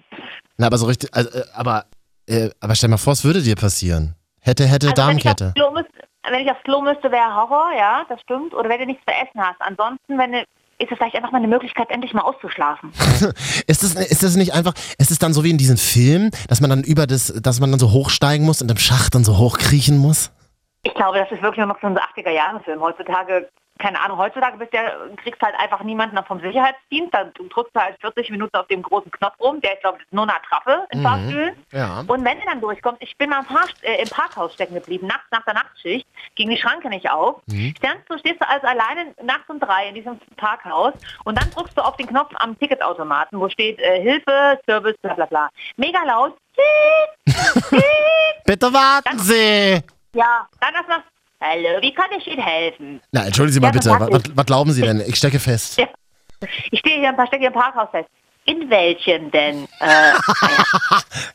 Na, 0.57 0.67
aber 0.67 0.79
so 0.79 0.87
richtig, 0.87 1.15
also, 1.15 1.31
äh, 1.39 1.45
aber, 1.55 1.85
äh, 2.27 2.51
aber 2.61 2.75
stell 2.75 2.89
mal 2.89 2.97
vor, 2.97 3.13
es 3.13 3.25
würde 3.25 3.43
dir 3.43 3.55
passieren. 3.55 4.15
Hätte, 4.41 4.65
hätte, 4.67 4.89
Also 4.89 5.07
wenn 5.09 5.19
ich, 5.19 5.27
aufs. 5.29 5.55
Klo 5.55 5.71
müsste, 5.71 5.93
wenn 6.29 6.41
ich 6.41 6.51
aufs 6.51 6.63
Klo 6.65 6.81
müsste, 6.81 7.11
wäre 7.13 7.35
Horror, 7.35 7.73
ja, 7.77 8.05
das 8.09 8.21
stimmt. 8.23 8.55
Oder 8.55 8.69
wenn 8.69 8.81
du 8.81 8.87
nichts 8.87 9.05
zu 9.07 9.15
essen 9.15 9.41
hast. 9.41 9.61
Ansonsten, 9.61 10.19
wenn 10.19 10.33
du, 10.33 10.45
ist 10.79 10.93
es 10.93 10.99
vielleicht 10.99 11.17
einfach 11.17 11.33
mal 11.33 11.39
eine 11.39 11.49
Möglichkeit, 11.49 11.91
endlich 11.91 12.13
mal 12.13 12.23
auszuschlafen. 12.23 12.93
Ist 13.67 13.83
das, 13.83 13.95
ist 13.95 14.23
das 14.23 14.37
nicht 14.37 14.53
einfach, 14.55 14.75
ist 14.99 15.11
es 15.11 15.19
dann 15.19 15.33
so 15.33 15.43
wie 15.43 15.51
in 15.51 15.59
diesen 15.59 15.77
Filmen, 15.77 16.31
dass 16.49 16.61
man 16.61 16.71
dann 16.71 16.85
über 16.85 17.07
das, 17.07 17.33
dass 17.43 17.61
man 17.61 17.71
dann 17.71 17.81
so 17.81 17.91
hochsteigen 17.93 18.45
muss 18.45 18.63
und 18.63 18.71
im 18.71 18.77
Schacht 18.77 19.15
dann 19.15 19.25
so 19.25 19.39
hochkriechen 19.39 19.99
muss? 19.99 20.31
Ich 20.83 20.95
glaube, 20.95 21.19
das 21.19 21.31
ist 21.33 21.43
wirklich 21.43 21.59
nur 21.59 21.67
noch 21.67 21.81
so 21.81 21.87
ein 21.87 21.99
80er-Jahre-Film. 21.99 22.81
Heutzutage, 22.81 23.49
keine 23.79 24.01
Ahnung, 24.01 24.19
heutzutage 24.19 24.57
bist 24.57 24.73
ja, 24.73 24.93
kriegst 25.17 25.41
halt 25.43 25.55
einfach 25.59 25.83
niemanden 25.83 26.19
vom 26.25 26.41
Sicherheitsdienst. 26.41 27.13
Dann 27.13 27.33
drückst 27.35 27.75
du 27.75 27.81
halt 27.81 27.97
40 28.01 28.31
Minuten 28.31 28.57
auf 28.57 28.67
dem 28.69 28.83
großen 28.83 29.11
Knopf 29.11 29.39
rum. 29.41 29.61
Der 29.61 29.75
ist, 29.75 29.81
glaube 29.81 29.99
ich, 30.01 30.13
nur 30.13 30.25
eine 30.25 30.33
Traffe 30.49 30.87
in 30.91 31.03
Fahrstühlen. 31.03 31.57
Ja. 31.73 32.05
Und 32.07 32.25
wenn 32.25 32.41
du 32.41 32.47
dann 32.47 32.61
durchkommst, 32.61 33.03
ich 33.03 33.17
bin 33.19 33.31
mal 33.31 33.41
im, 33.41 33.47
Fahrst 33.47 33.83
äh, 33.85 34.01
im 34.01 34.09
Parkhaus 34.09 34.55
stecken 34.55 34.75
geblieben, 34.75 35.07
nachts 35.07 35.27
nach 35.31 35.45
der 35.45 35.55
Nachtschicht, 35.55 36.07
ging 36.35 36.51
die 36.51 36.57
Schranke 36.57 36.89
nicht 36.89 37.11
auf. 37.11 37.43
Standst 37.77 38.09
du, 38.09 38.19
stehst 38.19 38.41
du 38.41 38.49
also 38.49 38.67
alleine 38.67 39.15
nachts 39.23 39.49
um 39.49 39.61
drei 39.61 39.89
in 39.89 39.95
diesem 39.95 40.19
Parkhaus 40.37 40.95
und 41.25 41.41
dann 41.41 41.51
drückst 41.51 41.77
du 41.77 41.83
auf 41.83 41.97
den 41.97 42.07
Knopf 42.07 42.33
am 42.37 42.59
Ticketautomaten, 42.59 43.39
wo 43.39 43.49
steht 43.49 43.79
äh, 43.81 44.01
Hilfe, 44.01 44.59
Service, 44.67 44.97
bla 45.03 45.15
bla 45.15 45.27
bla. 45.27 45.51
Mega 45.77 46.03
laut. 46.05 46.37
Bitte 48.45 48.73
warten 48.73 49.19
Sie! 49.19 49.83
Ja, 50.15 50.49
dann 50.61 50.75
erstmal, 50.75 51.03
hallo, 51.41 51.81
wie 51.81 51.93
kann 51.93 52.11
ich 52.19 52.27
Ihnen 52.27 52.43
helfen? 52.43 53.01
Na, 53.13 53.25
entschuldigen 53.27 53.55
Sie 53.55 53.61
mal 53.61 53.69
Ja, 53.69 53.73
bitte, 53.73 53.91
was, 53.91 54.11
was, 54.11 54.37
was 54.37 54.47
glauben 54.47 54.73
Sie 54.73 54.83
denn? 54.83 55.01
Ich 55.07 55.17
stecke 55.17 55.39
fest. 55.39 55.79
Ja. 55.79 55.87
Ich 56.71 56.81
stehe 56.81 56.99
hier 57.01 57.09
ein 57.09 57.17
paar 57.17 57.27
Stecke 57.27 57.47
im 57.47 57.53
Parkhaus 57.53 57.89
fest. 57.91 58.09
In 58.45 58.69
welchen 58.71 59.31
denn? 59.31 59.67
Äh, 59.81 60.13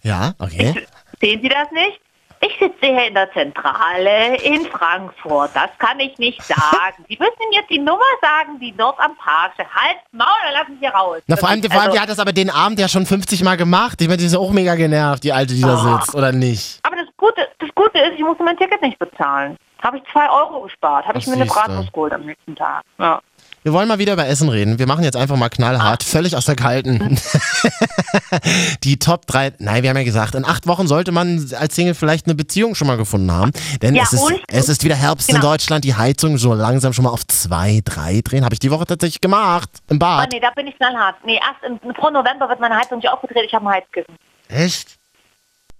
Ja, 0.03 0.33
okay. 0.39 0.85
Sehen 1.19 1.41
Sie 1.41 1.49
das 1.49 1.69
nicht? 1.71 1.99
Ich 2.43 2.57
sitze 2.59 2.77
hier 2.87 3.05
in 3.07 3.13
der 3.13 3.31
Zentrale 3.33 4.35
in 4.37 4.65
Frankfurt. 4.65 5.51
Das 5.53 5.69
kann 5.77 5.99
ich 5.99 6.17
nicht 6.17 6.41
sagen. 6.47 7.05
Sie 7.07 7.15
müssen 7.19 7.33
mir 7.51 7.59
jetzt 7.59 7.69
die 7.69 7.77
Nummer 7.77 8.01
sagen, 8.21 8.59
die 8.59 8.73
dort 8.75 8.99
am 8.99 9.15
Park 9.17 9.53
steht. 9.53 9.67
Halt, 9.75 9.97
Maul, 10.11 10.27
dann 10.45 10.53
lassen 10.53 10.77
Sie 10.81 10.87
raus. 10.87 11.21
Na, 11.27 11.35
vor 11.35 11.49
allem, 11.49 11.61
vor 11.61 11.71
allem, 11.73 11.81
Also- 11.81 11.93
die 11.93 11.99
hat 11.99 12.09
das 12.09 12.17
aber 12.19 12.33
den 12.33 12.49
Abend 12.49 12.79
ja 12.79 12.87
schon 12.87 13.05
50 13.05 13.43
Mal 13.43 13.57
gemacht. 13.57 14.01
Ich 14.01 14.07
meine, 14.07 14.17
die 14.17 14.25
ist 14.25 14.33
ja 14.33 14.39
auch 14.39 14.51
mega 14.51 14.73
genervt, 14.73 15.23
die 15.23 15.33
Alte, 15.33 15.53
die 15.53 15.61
da 15.61 15.75
Ah. 15.75 15.99
sitzt, 16.01 16.15
oder 16.15 16.31
nicht? 16.31 16.79
Aber 16.81 16.95
das 16.95 17.07
Gute, 17.17 17.47
das 17.59 17.69
Gute 17.75 17.99
ist, 17.99 18.13
ich 18.15 18.21
musste 18.23 18.43
mein 18.43 18.57
Ticket 18.57 18.81
nicht 18.81 18.97
bezahlen. 18.97 19.55
Habe 19.81 19.97
ich 19.97 20.03
zwei 20.11 20.29
Euro 20.29 20.61
gespart. 20.61 21.05
Habe 21.07 21.17
ich 21.17 21.27
mir 21.27 21.33
eine. 21.33 21.45
Bratwurst 21.45 21.91
geholt 21.93 22.13
am 22.13 22.25
nächsten 22.25 22.55
Tag. 22.55 22.83
Ja. 22.99 23.19
Wir 23.63 23.73
wollen 23.73 23.87
mal 23.87 23.99
wieder 23.99 24.13
über 24.13 24.27
Essen 24.27 24.49
reden. 24.49 24.79
Wir 24.79 24.87
machen 24.87 25.03
jetzt 25.03 25.15
einfach 25.15 25.35
mal 25.35 25.49
knallhart, 25.49 26.01
völlig 26.03 26.35
aus 26.35 26.45
der 26.45 26.55
Kalten. 26.55 27.19
Die 28.83 28.97
Top 28.97 29.27
3. 29.27 29.53
Nein, 29.59 29.83
wir 29.83 29.89
haben 29.91 29.97
ja 29.97 30.03
gesagt, 30.03 30.35
in 30.35 30.45
acht 30.45 30.67
Wochen 30.67 30.87
sollte 30.87 31.11
man 31.11 31.47
als 31.57 31.75
Single 31.75 31.93
vielleicht 31.93 32.25
eine 32.25 32.35
Beziehung 32.35 32.75
schon 32.75 32.87
mal 32.87 32.97
gefunden 32.97 33.31
haben. 33.31 33.51
Denn 33.81 33.93
Ja, 33.95 34.03
es, 34.03 34.13
ist, 34.13 34.31
es 34.47 34.69
ist 34.69 34.83
wieder 34.83 34.95
Herbst 34.95 35.29
in 35.29 35.35
Genau. 35.35 35.49
Deutschland, 35.51 35.83
die 35.85 35.95
Heizung 35.95 36.37
so 36.37 36.53
langsam 36.53 36.93
schon 36.93 37.03
mal 37.03 37.11
auf 37.11 37.25
zwei, 37.27 37.81
drei 37.85 38.21
drehen. 38.23 38.43
Habe 38.45 38.53
ich 38.53 38.59
die 38.59 38.71
Woche 38.71 38.85
tatsächlich 38.85 39.21
gemacht. 39.21 39.69
Im 39.89 39.97
Oh, 39.97 39.99
Bad. 39.99 40.31
nee, 40.31 40.39
da 40.39 40.49
bin 40.51 40.67
ich 40.67 40.75
knallhart. 40.77 41.15
Nee, 41.25 41.35
erst 41.39 41.63
im 41.63 41.79
vor 41.95 42.09
November 42.11 42.49
wird 42.49 42.59
meine 42.59 42.75
Heizung 42.75 42.97
nicht 42.97 43.09
aufgedreht. 43.09 43.43
Ich 43.45 43.53
habe 43.53 43.67
ein 43.69 43.75
Heizkissen. 43.75 44.15
Echt? 44.47 44.97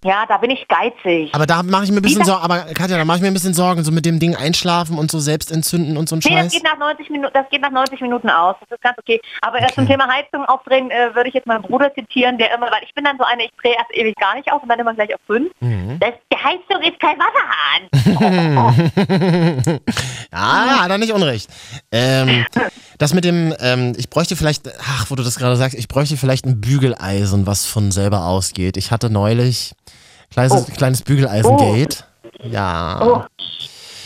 Ja, 0.04 0.26
da 0.28 0.38
bin 0.38 0.50
ich 0.50 0.68
geizig. 0.68 1.30
Aber 1.34 1.46
da 1.46 1.62
mache 1.62 1.84
ich 1.84 1.92
mir 1.92 1.98
ein 1.98 2.02
bisschen 2.02 2.20
das- 2.20 2.28
Sorgen. 2.28 2.44
Aber 2.44 2.60
Katja, 2.74 2.98
da 2.98 3.06
mache 3.06 3.18
ich 3.18 3.22
mir 3.22 3.28
ein 3.28 3.36
bisschen 3.36 3.54
Sorgen, 3.54 3.84
so 3.84 3.92
mit 3.92 4.04
dem 4.06 4.20
Ding 4.20 4.36
einschlafen 4.36 4.98
und 4.98 5.12
so 5.12 5.20
selbst 5.20 5.52
entzünden 5.52 5.96
und 5.96 6.10
so 6.10 6.16
ein 6.16 6.22
Nee, 6.24 6.32
das 6.32 6.40
Scheiß. 6.46 6.54
geht 6.54 6.64
nach 6.64 6.78
90 6.80 7.10
Minuten, 7.12 7.34
das 7.36 7.48
geht 7.52 7.62
nach 7.62 7.70
90 7.72 8.02
Minuten 8.02 8.30
aus. 8.30 8.56
Das 8.62 8.72
ist 8.72 8.82
ganz 8.82 8.98
okay. 8.98 9.22
Aber 9.42 9.60
erst 9.60 9.76
zum 9.76 9.88
Thema 9.88 10.08
Heizung 10.08 10.44
aufdrehen, 10.46 10.90
äh, 10.90 11.14
würde 11.14 11.30
ich 11.30 11.36
jetzt 11.36 11.46
meinen 11.46 11.62
Bruder 11.62 11.94
zitieren, 11.94 12.38
der 12.40 12.52
immer, 12.56 12.66
weil 12.72 12.82
ich 12.84 12.94
bin 12.96 13.04
dann 13.04 13.18
so 13.20 13.24
eine, 13.26 13.46
ich 13.46 13.52
drehe 13.62 13.74
erst 13.76 13.92
ewig 13.94 14.16
gar 14.16 14.34
nicht 14.36 14.52
auf 14.52 14.64
und 14.64 14.70
dann 14.70 14.80
immer 14.80 14.94
gleich 14.96 15.14
auf 15.14 15.22
5. 15.28 15.52
Mhm. 15.60 16.00
Das, 16.00 16.14
die 16.34 16.38
Heizung 16.38 16.82
ist 16.84 17.00
kein 17.00 17.18
Wasserhahn. 17.20 17.90
Ja, 20.34 20.80
hat 20.84 20.90
er 20.90 20.98
nicht 20.98 21.12
unrecht. 21.12 21.50
Ähm, 21.92 22.46
das 22.98 23.14
mit 23.14 23.26
dem, 23.26 23.54
ähm, 23.60 23.94
ich 23.98 24.10
bräuchte 24.10 24.36
vielleicht, 24.36 24.64
ach, 24.80 25.06
wo 25.10 25.16
du 25.16 25.24
das 25.24 25.36
gerade 25.38 25.56
sagst, 25.58 25.78
ich 25.78 25.88
bräuchte 25.88 26.18
vielleicht 26.18 26.46
ein 26.46 26.62
Bügeleisen, 26.62 27.46
was 27.48 27.66
von 27.66 27.92
selber 27.92 28.26
ausgeht. 28.26 28.78
Ich 28.78 28.92
hatte 28.92 29.10
neulich 29.10 29.74
kleines, 30.32 30.68
kleines 30.74 31.02
Bügeleisen-Gate. 31.04 32.06
Ja. 32.44 33.02
Oh. 33.04 33.22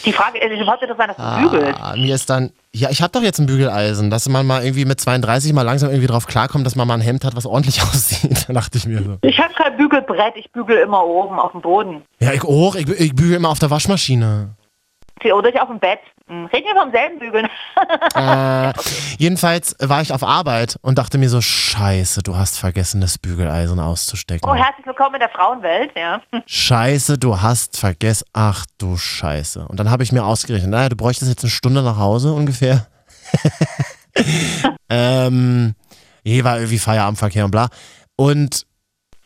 Die 0.06 0.14
Frage 0.14 0.38
ist, 0.38 0.52
ich 0.52 0.68
wollte 0.68 0.86
doch 0.86 0.98
sein, 0.98 1.08
dass 1.08 1.18
du 1.18 1.50
bügelst. 1.50 1.80
Ah, 1.82 1.96
mir 1.96 2.14
ist 2.14 2.30
dann, 2.30 2.52
ja, 2.72 2.90
ich 2.92 3.02
habe 3.02 3.12
doch 3.12 3.24
jetzt 3.24 3.40
ein 3.40 3.48
Bügeleisen, 3.48 4.12
dass 4.12 4.30
man 4.30 4.46
mal 4.46 4.64
irgendwie 4.64 4.86
mit 4.86 5.02
32 5.02 5.52
mal 5.54 5.64
langsam 5.64 5.90
irgendwie 5.90 6.08
drauf 6.08 6.28
klarkommt, 6.28 6.64
dass 6.66 6.76
man 6.76 6.88
mal 6.88 6.94
ein 6.94 7.02
Hemd 7.02 7.26
hat, 7.26 7.36
was 7.36 7.48
ordentlich 7.48 7.82
aussieht. 7.82 8.46
Da 8.48 8.54
dachte 8.54 8.78
ich 8.78 8.86
mir 8.86 9.02
so. 9.02 9.18
Ich 9.22 9.40
habe 9.40 9.54
kein 9.56 9.76
Bügelbrett, 9.78 10.36
ich 10.36 10.52
bügel 10.52 10.78
immer 10.78 11.04
oben 11.04 11.40
auf 11.40 11.54
dem 11.54 11.62
Boden. 11.62 12.04
Ja, 12.20 12.34
ich 12.34 12.44
auch, 12.44 12.76
ich, 12.76 12.88
ich 12.88 13.16
bügel 13.16 13.38
immer 13.38 13.50
auf 13.50 13.60
der 13.60 13.72
Waschmaschine. 13.72 14.50
Oder 15.24 15.50
ich 15.50 15.60
auf 15.60 15.70
dem 15.70 15.80
Bett. 15.80 16.00
Hm, 16.28 16.48
Reden 16.48 16.66
wir 16.66 16.82
vom 16.82 16.92
selben 16.92 17.20
Bügeln. 17.20 17.48
Äh, 18.16 18.74
jedenfalls 19.20 19.76
war 19.80 20.02
ich 20.02 20.12
auf 20.12 20.24
Arbeit 20.24 20.78
und 20.82 20.98
dachte 20.98 21.20
mir 21.20 21.30
so, 21.30 21.40
scheiße, 21.40 22.24
du 22.24 22.36
hast 22.36 22.58
vergessen, 22.58 23.00
das 23.00 23.20
Bügeleisen 23.20 23.80
auszustecken. 23.80 24.50
Oh, 24.50 24.56
herzlich 24.56 24.88
willkommen 24.88 25.16
in 25.16 25.20
der 25.20 25.30
Frauenwelt, 25.30 25.92
ja. 25.96 26.20
Scheiße, 26.48 27.20
du 27.20 27.42
hast 27.42 27.78
vergessen. 27.78 28.26
Ach 28.34 28.66
du 28.80 28.98
Scheiße. 28.98 29.68
Und 29.68 29.80
dann 29.80 29.92
habe 29.92 30.02
ich 30.02 30.12
mir 30.12 30.26
ausgerechnet, 30.26 30.72
naja, 30.72 30.90
du 30.90 30.96
bräuchtest 30.96 31.30
jetzt 31.30 31.44
eine 31.44 31.52
Stunde 31.52 31.84
nach 31.84 31.98
Hause 31.98 32.34
ungefähr. 32.34 32.88
ähm, 34.90 35.76
hier 36.24 36.44
war 36.44 36.58
irgendwie 36.58 36.80
Feierabendverkehr 36.80 37.46
und 37.46 37.52
bla. 37.52 37.68
Und 38.16 38.66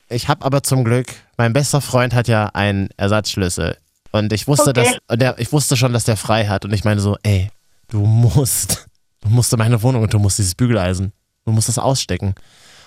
ich 0.09 0.27
habe 0.27 0.43
aber 0.43 0.63
zum 0.63 0.83
Glück, 0.83 1.07
mein 1.37 1.53
bester 1.53 1.79
Freund 1.79 2.13
hat 2.13 2.27
ja 2.27 2.47
einen 2.53 2.89
Ersatzschlüssel. 2.97 3.77
Und 4.11 4.33
ich 4.33 4.47
wusste, 4.47 4.71
Okay. 4.71 4.83
dass, 4.83 4.97
und 5.07 5.21
der, 5.21 5.37
ich 5.39 5.51
wusste 5.51 5.77
schon, 5.77 5.93
dass 5.93 6.03
der 6.03 6.17
frei 6.17 6.47
hat. 6.47 6.65
Und 6.65 6.73
ich 6.73 6.83
meine 6.83 6.99
so, 7.01 7.17
ey, 7.23 7.49
du 7.89 7.99
musst, 8.05 8.87
du 9.21 9.29
musst 9.29 9.53
in 9.53 9.59
meine 9.59 9.81
Wohnung 9.83 10.01
und 10.03 10.13
du 10.13 10.19
musst 10.19 10.37
dieses 10.39 10.55
Bügeleisen. 10.55 11.13
Du 11.45 11.51
musst 11.51 11.67
das 11.69 11.77
ausstecken. 11.79 12.35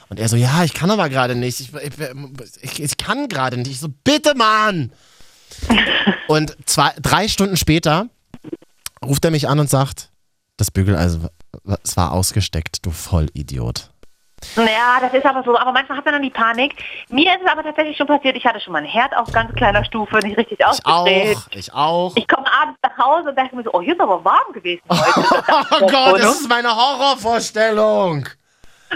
Und 0.09 0.18
er 0.20 0.29
so, 0.29 0.37
ja, 0.37 0.62
ich 0.64 0.75
kann 0.75 0.91
aber 0.91 1.09
gerade 1.09 1.35
nicht. 1.35 1.61
Ich, 1.61 1.73
ich, 1.75 1.93
ich, 2.62 2.83
ich 2.83 2.97
kann 2.97 3.29
gerade 3.29 3.57
nicht. 3.57 3.70
Ich 3.70 3.81
so, 3.81 3.89
bitte, 4.05 4.35
Mann! 4.35 4.93
Und 6.29 6.57
zwei, 6.66 6.93
drei 7.01 7.29
Stunden 7.29 7.57
später 7.57 8.09
ruft 9.05 9.25
er 9.25 9.31
mich 9.31 9.49
an 9.49 9.59
und 9.59 9.68
sagt, 9.68 10.11
das 10.57 10.70
Bügeleisen, 10.70 11.29
es 11.83 11.97
war 11.97 12.12
ausgesteckt, 12.12 12.87
du 12.87 12.91
Vollidiot. 12.91 13.91
Ja, 14.57 14.99
das 15.01 15.12
ist 15.14 15.24
aber 15.24 15.43
so. 15.43 15.57
Aber 15.59 15.72
manchmal 15.72 15.99
hat 15.99 16.05
man 16.05 16.14
dann 16.14 16.22
die 16.22 16.30
Panik. 16.30 16.74
Mir 17.09 17.32
ist 17.34 17.43
es 17.45 17.51
aber 17.51 17.62
tatsächlich 17.62 17.97
schon 17.97 18.07
passiert, 18.07 18.36
ich 18.36 18.45
hatte 18.45 18.61
schon 18.61 18.72
mal 18.72 18.78
einen 18.80 18.86
Herd 18.88 19.16
auf 19.16 19.30
ganz 19.32 19.55
kleiner 19.55 19.84
Stufe, 19.84 20.18
nicht 20.18 20.36
richtig 20.36 20.61
Ich 20.61 20.66
ausgedreht. 20.66 21.36
auch, 21.36 21.47
ich 21.57 21.72
auch. 21.74 22.12
Ich 22.16 22.28
komme 22.28 22.47
abends 22.61 22.78
nach 22.82 22.99
Hause 22.99 23.30
und 23.30 23.36
denke 23.38 23.57
mir 23.57 23.62
so, 23.62 23.70
oh, 23.72 23.80
hier 23.80 23.95
ist 23.95 24.01
aber 24.01 24.24
warm 24.24 24.53
gewesen 24.53 24.82
heute. 24.90 25.45
Oh 25.80 25.86
Gott, 25.86 26.20
das 26.20 26.40
ist 26.40 26.49
meine 26.49 26.74
Horrorvorstellung. 26.74 28.28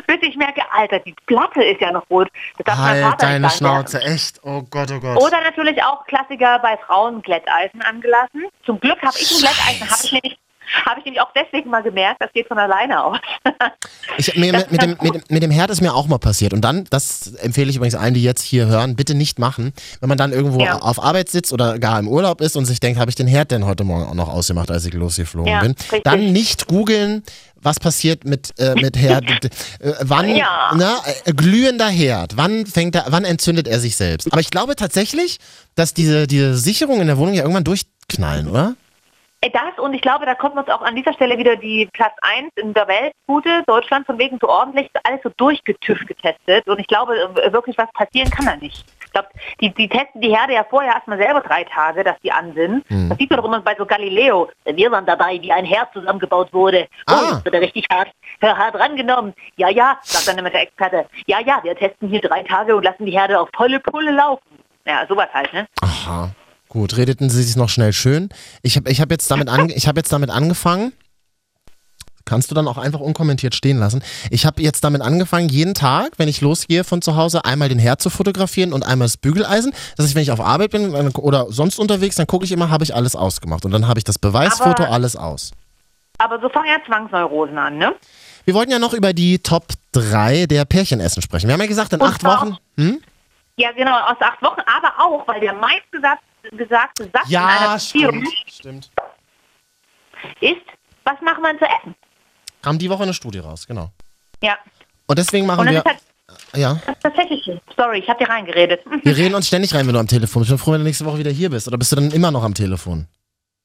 Bis 0.07 0.19
ich 0.21 0.37
merke, 0.37 0.61
Alter, 0.73 0.99
die 0.99 1.15
Platte 1.25 1.63
ist 1.65 1.81
ja 1.81 1.91
noch 1.91 2.03
rot. 2.11 2.29
Das 2.59 2.67
darf 2.67 2.79
mein 2.79 3.03
Halt 3.03 3.23
deine 3.23 3.47
nicht. 3.47 3.57
Schnauze, 3.57 3.99
echt. 4.03 4.39
Oh 4.43 4.61
Gott, 4.71 4.91
oh 4.93 5.01
Gott. 5.01 5.17
Oder 5.17 5.41
natürlich 5.41 5.83
auch 5.83 6.05
Klassiker 6.05 6.59
bei 6.59 6.77
Frauen 6.87 7.23
Glätteisen 7.23 7.81
angelassen. 7.81 8.45
Zum 8.67 8.79
Glück 8.79 9.01
habe 9.01 9.15
ich 9.19 9.31
ein 9.31 9.39
Glätteisen, 9.39 9.91
habe 9.91 10.01
ich 10.05 10.13
nämlich 10.13 10.39
habe 10.87 11.01
ich 11.01 11.05
nämlich 11.05 11.21
auch 11.21 11.31
deswegen 11.35 11.71
mal 11.71 11.83
gemerkt, 11.83 12.21
das 12.21 12.33
geht 12.33 12.49
von 12.49 12.59
alleine 12.59 13.03
aus. 13.05 13.19
Ich, 14.19 14.35
mir, 14.37 14.53
mit, 14.53 14.71
mit, 14.71 14.81
dem, 14.83 14.97
mit, 15.03 15.31
mit 15.31 15.43
dem 15.43 15.51
Herd 15.51 15.69
ist 15.71 15.83
mir 15.83 15.93
auch 15.95 16.07
mal 16.07 16.19
passiert. 16.19 16.55
Und 16.55 16.63
dann, 16.63 16.85
das 16.91 17.35
empfehle 17.35 17.69
ich 17.69 17.77
übrigens 17.77 17.95
allen, 17.95 18.15
die 18.15 18.23
jetzt 18.23 18.41
hier 18.43 18.67
hören, 18.67 18.97
bitte 18.97 19.15
nicht 19.15 19.39
machen. 19.39 19.73
Wenn 20.01 20.09
man 20.09 20.17
dann 20.17 20.33
irgendwo 20.33 20.61
Ja. 20.65 20.79
auf 20.79 21.03
Arbeit 21.03 21.29
sitzt 21.29 21.53
oder 21.53 21.79
gar 21.79 21.99
im 21.99 22.09
Urlaub 22.09 22.41
ist 22.41 22.57
und 22.57 22.65
sich 22.65 22.81
denkt, 22.81 22.99
habe 22.99 23.11
ich 23.11 23.15
den 23.15 23.27
Herd 23.27 23.51
denn 23.51 23.67
heute 23.67 23.85
Morgen 23.85 24.05
auch 24.07 24.15
noch 24.15 24.29
ausgemacht, 24.29 24.71
als 24.71 24.87
ich 24.87 24.95
losgeflogen 24.95 25.53
Ja, 25.53 25.61
bin, 25.61 25.73
richtig. 25.73 26.03
dann 26.05 26.33
nicht 26.33 26.67
googeln, 26.67 27.25
was 27.61 27.79
passiert 27.79 28.25
mit, 28.25 28.59
äh, 28.59 28.75
mit 28.77 28.97
Herd. 28.97 29.25
äh, 29.81 29.93
wann, 30.01 30.35
Ja. 30.35 30.73
na, 30.77 30.97
äh, 31.25 31.33
glühender 31.33 31.89
Herd, 31.89 32.37
wann 32.39 32.65
fängt 32.65 32.95
er, 32.95 33.05
wann 33.09 33.25
entzündet 33.25 33.69
er 33.69 33.81
sich 33.81 33.97
selbst? 33.97 34.33
Aber 34.33 34.41
ich 34.41 34.51
glaube 34.51 34.77
tatsächlich, 34.77 35.39
dass 35.75 35.93
diese, 35.93 36.27
diese 36.27 36.57
Sicherungen 36.57 37.03
in 37.03 37.07
der 37.09 37.19
Wohnung 37.19 37.35
ja 37.35 37.43
irgendwann 37.43 37.65
durchknallen, 37.65 38.49
oder? 38.49 38.77
Äh, 39.47 39.51
Das 39.51 39.79
und 39.79 39.95
ich 39.95 40.01
glaube, 40.03 40.27
da 40.27 40.35
kommt 40.35 40.57
uns 40.57 40.69
auch 40.69 40.83
an 40.83 40.95
dieser 40.97 41.13
Stelle 41.13 41.39
wieder 41.39 41.57
die 41.57 41.89
Platz 41.93 42.13
1 42.23 42.51
in 42.57 42.75
der 42.75 42.89
Welt 42.89 43.13
gute 43.27 43.63
Deutschland 43.67 44.07
von 44.07 44.19
wegen 44.19 44.39
so 44.41 44.49
ordentlich 44.49 44.89
alles 45.05 45.21
so 45.23 45.31
durchgetüft 45.37 46.07
getestet 46.07 46.67
und 46.69 46.79
ich 46.79 46.87
glaube 46.87 47.15
äh, 47.43 47.53
wirklich 47.53 47.77
was 47.79 47.91
passieren 47.93 48.31
kann 48.31 48.47
da 48.47 48.57
nicht. 48.57 48.85
Ich 49.05 49.13
glaube, 49.13 49.29
die, 49.61 49.71
die 49.73 49.89
testen 49.89 50.21
die 50.21 50.35
Herde 50.37 50.53
ja 50.55 50.65
vorher 50.69 50.93
erstmal 50.95 51.17
selber 51.19 51.41
drei 51.41 51.65
Tage, 51.65 52.05
dass 52.05 52.19
die 52.21 52.31
an 52.33 52.53
sind. 52.55 52.85
Das 53.09 53.17
sieht 53.17 53.31
man 53.31 53.39
doch 53.39 53.47
immer 53.47 53.61
bei 53.61 53.75
so 53.75 53.87
Galileo. 53.87 54.51
Wir 54.67 54.91
waren 54.91 55.07
dabei, 55.07 55.39
wie 55.41 55.51
ein 55.53 55.65
Herd 55.65 55.91
zusammengebaut 55.95 56.53
wurde. 56.53 56.87
Oh, 57.09 57.13
Ah. 57.15 57.31
das 57.31 57.45
wird 57.45 57.55
er 57.55 57.61
richtig 57.63 57.87
hart, 57.91 58.11
hart 58.43 58.75
rangenommen. 58.75 59.33
Ja, 59.57 59.71
ja, 59.71 59.99
sagt 60.03 60.29
dann 60.29 60.37
immer 60.39 60.51
der 60.51 60.63
Experte. 60.63 61.07
Ja, 61.27 61.41
ja, 61.41 61.61
wir 61.63 61.75
testen 61.77 62.09
hier 62.11 62.21
drei 62.21 62.43
Tage 62.43 62.77
und 62.77 62.83
lassen 62.85 63.07
die 63.07 63.13
Herde 63.19 63.41
auf 63.41 63.49
volle 63.57 63.81
Pulle 63.81 64.11
laufen. 64.11 64.43
Ja, 64.87 65.07
sowas 65.09 65.29
halt, 65.33 65.51
ne? 65.55 65.67
Aha. 65.83 66.29
Gut, 66.69 66.97
redeten 66.97 67.31
Sie 67.31 67.43
sich 67.43 67.57
noch 67.57 67.69
schnell 67.69 67.93
schön. 67.93 68.29
Ich 68.63 68.77
habe 68.77 68.91
ich 68.91 69.01
hab 69.01 69.11
jetzt, 69.11 69.31
damit 69.31 69.49
ich 69.75 69.87
hab 69.87 69.97
jetzt 69.97 70.13
damit 70.13 70.31
angefangen. 70.31 70.93
Kannst 72.25 72.51
du 72.51 72.57
dann 72.57 72.67
auch 72.67 72.77
einfach 72.77 72.99
unkommentiert 72.99 73.55
stehen 73.55 73.79
lassen. 73.79 74.03
Ich 74.31 74.47
habe 74.47 74.61
jetzt 74.61 74.83
damit 74.83 75.01
angefangen, 75.01 75.49
jeden 75.49 75.75
Tag, 75.75 76.15
wenn 76.17 76.27
ich 76.27 76.41
losgehe 76.41 76.83
von 76.83 77.01
zu 77.01 77.15
Hause, 77.15 77.45
einmal 77.45 77.69
den 77.69 77.79
Herd 77.79 78.03
zu 78.03 78.11
fotografieren 78.11 78.73
und 78.73 78.85
einmal 78.85 79.07
das 79.07 79.17
Bügeleisen. 79.17 79.73
Dass 79.97 80.09
ich, 80.09 80.17
wenn 80.17 80.23
ich 80.23 80.33
auf 80.33 80.41
Arbeit 80.41 80.73
bin 80.73 80.93
dann- 80.93 81.13
oder 81.13 81.47
sonst 81.53 81.79
unterwegs, 81.79 82.17
dann 82.17 82.27
gucke 82.27 82.45
ich 82.45 82.51
immer, 82.51 82.69
habe 82.69 82.83
ich 82.83 82.97
alles 82.97 83.15
ausgemacht. 83.15 83.65
Und 83.65 83.71
dann 83.71 83.87
habe 83.87 83.99
ich 84.01 84.05
das 84.05 84.19
Beweisfoto, 84.19 84.83
Aber- 84.83 84.91
alles 84.93 85.15
aus. 85.15 85.53
Aber 86.19 86.41
so 86.41 86.49
fangen 86.49 86.67
ja 86.67 86.79
Zwangsneurosen 86.85 87.57
an, 87.59 87.79
ne? 87.79 87.95
Wir 88.45 88.55
wollten 88.55 88.73
ja 88.73 88.81
noch 88.81 88.93
über 88.95 89.13
die 89.13 89.39
Top 89.39 89.67
3 89.93 90.47
der 90.47 90.65
Pärchenessen 90.65 91.23
sprechen. 91.23 91.47
Wir 91.47 91.53
haben 91.53 91.61
ja 91.61 91.67
gesagt, 91.69 91.93
in 91.93 92.01
Und 92.01 92.09
acht 92.09 92.25
Wochen. 92.25 92.57
Hm? 92.77 93.01
Ja, 93.57 93.71
genau, 93.73 93.97
aus 94.01 94.17
acht 94.21 94.43
Wochen, 94.43 94.61
aber 94.67 94.93
auch, 94.99 95.29
weil 95.29 95.41
der 95.41 95.53
meistgesagte 95.55 96.25
gesagte 96.53 97.05
Satz 97.13 97.29
in 97.29 97.37
einer 97.37 97.61
Ja, 97.67 97.75
Beziehung 97.75 98.25
stimmt. 98.47 98.89
stimmt. 98.89 98.91
ist, 100.41 100.57
was 101.05 101.21
machen 101.23 101.43
wir 101.43 101.51
denn 101.51 101.59
zu 101.59 101.65
essen? 101.65 101.95
Kam 102.63 102.79
die 102.79 102.91
Woche 102.91 103.03
eine 103.05 103.15
Studie 103.15 103.39
raus, 103.39 103.67
genau. 103.67 103.91
Ja. 104.43 104.57
Und 105.07 105.19
deswegen 105.19 105.47
machen 105.47 105.61
Und 105.61 105.71
wir. 105.71 105.83
halt 105.85 105.99
Ja. 106.55 106.75
das 106.87 106.97
ist 106.97 107.03
tatsächlich 107.03 107.43
so. 107.45 107.61
Sorry, 107.77 107.99
ich 108.01 108.09
habe 108.09 108.19
dir 108.25 108.29
reingeredet. 108.31 108.81
Wir 109.05 109.17
reden 109.17 109.35
uns 109.35 109.47
ständig 109.47 109.75
rein, 109.75 109.87
wenn 109.87 109.95
du 109.95 110.01
am 110.01 110.09
Telefon 110.09 110.43
bist. 110.43 110.51
Ich 110.51 110.57
bin 110.57 110.59
froh, 110.65 110.73
wenn 110.73 110.81
du 110.81 110.85
nächste 110.85 111.05
Woche 111.05 111.19
wieder 111.19 111.31
hier 111.31 111.51
bist. 111.51 111.69
Oder 111.69 111.79
bist 111.79 111.93
du 111.93 111.97
dann 111.97 112.11
immer 112.11 112.31
noch 112.31 112.43
am 112.43 112.55
Telefon? 112.55 113.07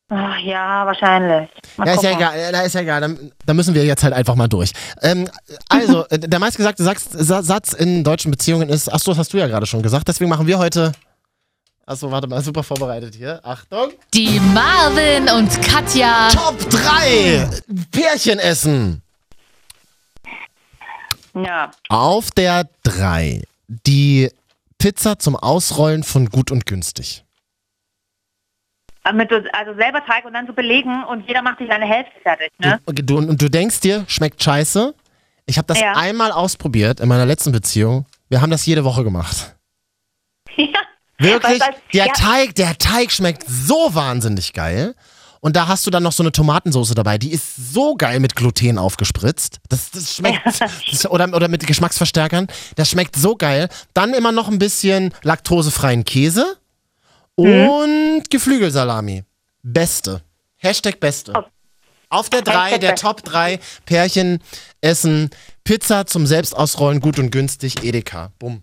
Ach, 0.09 0.38
ja, 0.39 0.86
wahrscheinlich. 0.86 1.49
Mal 1.77 1.88
Ja, 1.88 1.93
ist 1.93 2.03
ja 2.03 2.11
egal. 2.11 2.38
Ja, 2.53 2.61
ist 2.61 2.75
ja 2.75 2.82
egal. 2.82 2.99
Dann, 3.01 3.32
dann 3.45 3.55
müssen 3.55 3.73
wir 3.73 3.86
jetzt 3.86 4.03
halt 4.03 4.13
einfach 4.13 4.36
mal 4.36 4.47
durch. 4.49 4.71
Ähm, 5.01 5.29
also, 5.69 6.05
äh, 6.09 6.19
der 6.19 6.39
meistgesagte 6.39 6.84
Satz, 6.84 7.07
Sa- 7.11 7.41
Satz 7.41 7.71
in 7.73 8.03
deutschen 8.03 8.29
Beziehungen 8.29 8.67
ist, 8.69 8.91
ach 8.91 8.99
so, 8.99 9.11
das 9.11 9.19
hast 9.19 9.34
du 9.34 9.38
ja 9.38 9.47
gerade 9.47 9.65
schon 9.65 9.82
gesagt. 9.82 10.07
Deswegen 10.09 10.29
machen 10.29 10.45
wir 10.47 10.59
heute. 10.59 10.91
Achso, 11.91 12.09
warte 12.09 12.25
mal, 12.25 12.41
super 12.41 12.63
vorbereitet 12.63 13.15
hier. 13.15 13.41
Achtung. 13.43 13.91
Die 14.13 14.39
Marvin 14.39 15.27
und 15.27 15.61
Katja. 15.61 16.29
Top 16.29 16.57
3 16.69 17.49
Pärchenessen. 17.91 19.01
Ja. 21.33 21.69
Auf 21.89 22.31
der 22.31 22.69
3 22.83 23.41
die 23.67 24.29
Pizza 24.77 25.19
zum 25.19 25.35
Ausrollen 25.35 26.03
von 26.03 26.29
gut 26.29 26.49
und 26.49 26.65
günstig. 26.65 27.25
Also 29.03 29.73
selber 29.75 30.05
Teig 30.05 30.23
und 30.23 30.31
dann 30.31 30.47
so 30.47 30.53
belegen 30.53 31.03
und 31.03 31.27
jeder 31.27 31.41
macht 31.41 31.57
sich 31.57 31.69
eine 31.71 31.85
Hälfte 31.85 32.17
fertig, 32.23 32.53
ne? 32.59 32.79
Du, 32.85 33.03
du, 33.03 33.17
und 33.17 33.41
du 33.41 33.49
denkst 33.49 33.81
dir, 33.81 34.05
schmeckt 34.07 34.41
scheiße. 34.41 34.95
Ich 35.45 35.57
habe 35.57 35.67
das 35.67 35.81
Ja. 35.81 35.91
einmal 35.97 36.31
ausprobiert 36.31 37.01
in 37.01 37.09
meiner 37.09 37.25
letzten 37.25 37.51
Beziehung. 37.51 38.05
Wir 38.29 38.39
haben 38.39 38.49
das 38.51 38.65
jede 38.65 38.85
Woche 38.85 39.03
gemacht. 39.03 39.57
ja. 40.55 40.79
Wirklich, 41.22 41.59
weil- 41.61 41.76
der 41.93 42.05
ja, 42.07 42.13
Teig, 42.13 42.55
der 42.55 42.78
Teig 42.78 43.11
schmeckt 43.11 43.43
so 43.47 43.93
wahnsinnig 43.93 44.53
geil. 44.53 44.95
Und 45.43 45.55
da 45.55 45.67
hast 45.67 45.88
du 45.88 45.89
dann 45.91 46.03
noch 46.03 46.11
so 46.11 46.22
eine 46.22 46.32
Tomatensauce 46.32 46.93
dabei, 46.93 47.17
die 47.17 47.32
ist 47.32 47.74
so 47.74 47.95
geil 47.95 48.19
mit 48.19 48.36
Gluten 48.36 48.78
aufgespritzt. 48.78 49.57
Das, 49.69 49.89
das 49.89 50.15
schmeckt, 50.15 50.39
das, 50.91 51.05
oder, 51.09 51.34
oder 51.34 51.47
mit 51.47 51.65
Geschmacksverstärkern. 51.65 52.45
Das 52.76 52.89
schmeckt 52.91 53.15
so 53.15 53.36
geil. 53.36 53.67
Dann 53.95 54.13
immer 54.13 54.32
noch 54.32 54.47
ein 54.49 54.59
bisschen 54.59 55.11
laktosefreien 55.24 56.05
Käse 56.05 56.57
Mhm. 57.38 57.67
und 57.69 58.30
Geflügelsalami. 58.30 59.24
Beste. 59.63 60.22
Hashtag 60.57 60.99
Beste. 60.99 61.34
Auf 62.09 62.30
der 62.30 62.41
3, 62.43 62.53
Hashtag 62.65 62.80
der. 62.82 62.95
Top 62.95 63.24
3 63.24 63.59
Pärchen 63.86 64.43
essen 64.82 65.30
Pizza 65.63 66.05
zum 66.05 66.28
Selbstausrollen, 66.28 66.99
gut 66.99 67.17
und 67.17 67.32
günstig, 67.32 67.84
Edeka. 67.84 68.32
Bumm. 68.38 68.61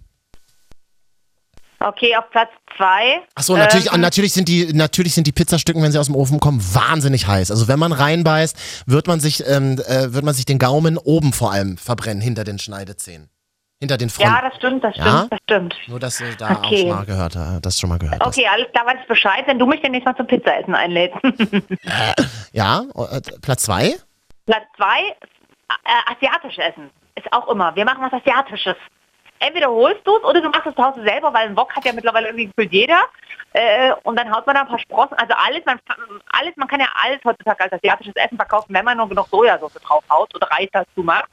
Okay, 1.80 2.16
auf 2.16 2.28
Platz 2.30 2.50
zwei. 2.76 3.20
Achso, 3.36 3.56
natürlich, 3.56 3.92
ähm, 3.92 4.00
natürlich, 4.00 4.32
sind 4.32 4.48
die, 4.48 4.72
natürlich 4.72 5.14
sind 5.14 5.26
die 5.28 5.32
Pizzastücken, 5.32 5.80
wenn 5.82 5.92
sie 5.92 5.98
aus 5.98 6.06
dem 6.06 6.16
Ofen 6.16 6.40
kommen, 6.40 6.60
wahnsinnig 6.74 7.26
heiß. 7.28 7.50
Also 7.52 7.68
wenn 7.68 7.78
man 7.78 7.92
reinbeißt, 7.92 8.84
wird 8.86 9.06
man 9.06 9.20
sich, 9.20 9.46
ähm, 9.46 9.78
äh, 9.86 10.12
wird 10.12 10.24
man 10.24 10.34
sich 10.34 10.44
den 10.44 10.58
Gaumen 10.58 10.98
oben 10.98 11.32
vor 11.32 11.52
allem 11.52 11.76
verbrennen, 11.78 12.20
hinter 12.20 12.42
den 12.44 12.58
Schneidezähnen. 12.58 13.30
Hinter 13.80 13.96
den 13.96 14.10
Fronten. 14.10 14.32
Ja, 14.32 14.40
das 14.42 14.56
stimmt, 14.56 14.82
das 14.82 14.92
stimmt, 14.94 15.06
Ja? 15.06 15.26
das 15.30 15.38
stimmt. 15.44 15.74
Nur, 15.86 16.00
dass 16.00 16.18
du 16.18 16.24
da 16.36 16.56
auch 16.56 16.64
Okay. 16.66 16.80
schon 16.80 16.88
mal 16.88 17.04
gehört 17.06 17.36
hast, 17.36 17.60
das 17.64 17.78
schon 17.78 17.88
mal 17.90 17.98
gehört 18.00 18.26
Okay, 18.26 18.44
alles 18.52 18.66
klar, 18.72 18.84
weiß 18.86 19.06
Bescheid, 19.06 19.44
wenn 19.46 19.60
du 19.60 19.66
mich 19.66 19.80
demnächst 19.80 20.04
mal 20.04 20.16
zum 20.16 20.26
Pizzaessen 20.26 20.74
einlädst. 20.74 21.16
hast. 21.22 22.48
Ja, 22.52 22.82
äh, 23.12 23.20
Platz 23.40 23.62
zwei? 23.62 23.94
Platz 24.46 24.64
zwei, 24.76 24.98
äh, 25.84 26.12
asiatisch 26.12 26.58
essen. 26.58 26.90
Ist 27.14 27.32
auch 27.32 27.48
immer. 27.48 27.74
Wir 27.76 27.84
machen 27.84 27.98
was 28.00 28.12
Asiatisches. 28.20 28.74
Entweder 29.40 29.70
holst 29.70 30.06
du 30.06 30.16
es 30.16 30.24
oder 30.24 30.40
du 30.40 30.48
machst 30.48 30.66
es 30.66 30.74
zu 30.74 30.82
Hause 30.82 31.02
selber, 31.02 31.32
weil 31.32 31.48
ein 31.48 31.56
Wok 31.56 31.74
hat 31.74 31.84
ja 31.84 31.92
mittlerweile 31.92 32.28
irgendwie 32.28 32.46
gefühlt 32.46 32.72
jeder. 32.72 33.00
Äh, 33.52 33.92
und 34.02 34.18
dann 34.18 34.30
haut 34.34 34.46
man 34.46 34.54
da 34.54 34.62
ein 34.62 34.68
paar 34.68 34.78
Sprossen. 34.78 35.16
Also 35.16 35.34
alles, 35.34 35.64
man, 35.64 35.78
alles, 36.32 36.56
man 36.56 36.68
kann 36.68 36.80
ja 36.80 36.88
alles 37.02 37.20
heutzutage 37.24 37.64
als 37.64 37.72
asiatisches 37.72 38.16
Essen 38.16 38.36
verkaufen, 38.36 38.74
wenn 38.74 38.84
man 38.84 38.96
nur 38.96 39.08
genug 39.08 39.28
Sojasauce 39.28 39.74
draufhaut 39.74 40.34
oder 40.34 40.50
Reis 40.50 40.68
dazu 40.72 41.02
macht. 41.02 41.30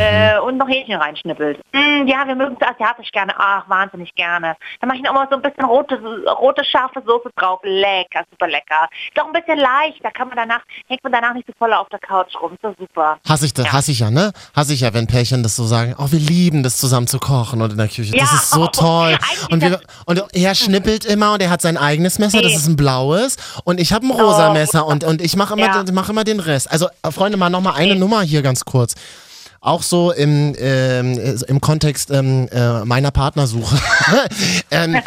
Äh, 0.00 0.38
und 0.40 0.56
noch 0.58 0.68
Hähnchen 0.68 0.96
reinschnippelt. 1.00 1.58
Mm, 1.72 2.06
ja, 2.06 2.26
wir 2.26 2.34
mögen 2.34 2.56
es 2.60 2.66
asiatisch 2.66 3.10
gerne. 3.12 3.32
Ach, 3.36 3.68
wahnsinnig 3.68 4.14
gerne. 4.14 4.56
Dann 4.80 4.88
mache 4.88 4.98
ich 4.98 5.04
noch 5.04 5.12
mal 5.14 5.26
so 5.30 5.36
ein 5.36 5.42
bisschen 5.42 5.64
rote, 5.64 6.00
rote 6.38 6.64
scharfe 6.64 7.02
Soße 7.06 7.30
drauf. 7.36 7.60
Lecker, 7.62 8.24
super 8.30 8.46
lecker. 8.48 8.88
Ist 9.14 9.20
auch 9.22 9.26
ein 9.26 9.32
bisschen 9.32 9.58
leicht. 9.58 10.02
Da 10.04 10.10
kann 10.10 10.28
man 10.28 10.36
danach, 10.36 10.60
hängt 10.88 11.02
man 11.02 11.12
danach 11.12 11.34
nicht 11.34 11.46
so 11.46 11.52
voll 11.58 11.72
auf 11.72 11.88
der 11.88 11.98
Couch 12.00 12.34
rum. 12.40 12.52
Ist 12.54 12.64
doch 12.64 12.74
super. 12.78 13.18
Hasse 13.28 13.46
ich, 13.46 13.54
das, 13.54 13.72
hasse 13.72 13.90
ich 13.92 14.00
ja, 14.00 14.10
ne? 14.10 14.32
Hasse 14.54 14.72
ich 14.74 14.80
ja, 14.80 14.92
wenn 14.94 15.06
Pärchen 15.06 15.42
das 15.42 15.56
so 15.56 15.64
sagen, 15.64 15.94
oh, 15.98 16.06
wir 16.10 16.18
lieben 16.20 16.62
das 16.62 16.76
zusammen 16.78 17.06
zu 17.06 17.18
kochen 17.18 17.62
und 17.62 17.72
in 17.72 17.78
der 17.78 17.88
Küche. 17.88 18.12
Das 18.16 18.30
Ja, 18.30 18.36
ist 18.36 18.50
so 18.50 18.62
oh, 18.64 18.66
toll. 18.68 19.18
eigentlich 19.20 19.50
Und, 19.50 19.60
wir, 19.62 19.70
das- 19.70 19.82
und 20.06 20.34
er 20.34 20.54
schnippelt 20.54 21.04
immer 21.04 21.34
und 21.34 21.42
er 21.42 21.50
hat 21.50 21.62
sein 21.62 21.76
eigenes 21.76 22.18
Messer, 22.18 22.42
das 22.42 22.52
Nee. 22.52 22.56
ist 22.56 22.66
ein 22.66 22.76
blaues. 22.76 23.36
Und 23.64 23.80
ich 23.80 23.92
habe 23.92 24.06
ein 24.06 24.10
rosa 24.10 24.50
Oh. 24.50 24.52
Messer 24.52 24.86
und, 24.86 25.04
und 25.04 25.20
ich 25.22 25.36
mache 25.36 25.54
immer, 25.54 25.66
Ja. 25.66 25.84
mach 25.92 26.08
immer 26.08 26.24
den 26.24 26.40
Rest. 26.40 26.70
Also, 26.70 26.88
äh, 27.02 27.10
Freunde, 27.10 27.36
mal 27.38 27.50
nochmal 27.50 27.74
eine 27.76 27.94
Nummer 27.96 28.22
hier 28.22 28.42
ganz 28.42 28.64
kurz. 28.64 28.94
Auch 29.64 29.82
so 29.82 30.12
im, 30.12 30.54
ähm, 30.58 31.16
äh, 31.16 31.36
im 31.48 31.58
Kontext 31.58 32.10
ähm, 32.10 32.48
äh, 32.52 32.84
meiner 32.84 33.10
Partnersuche. 33.10 33.80
ähm, 34.70 35.00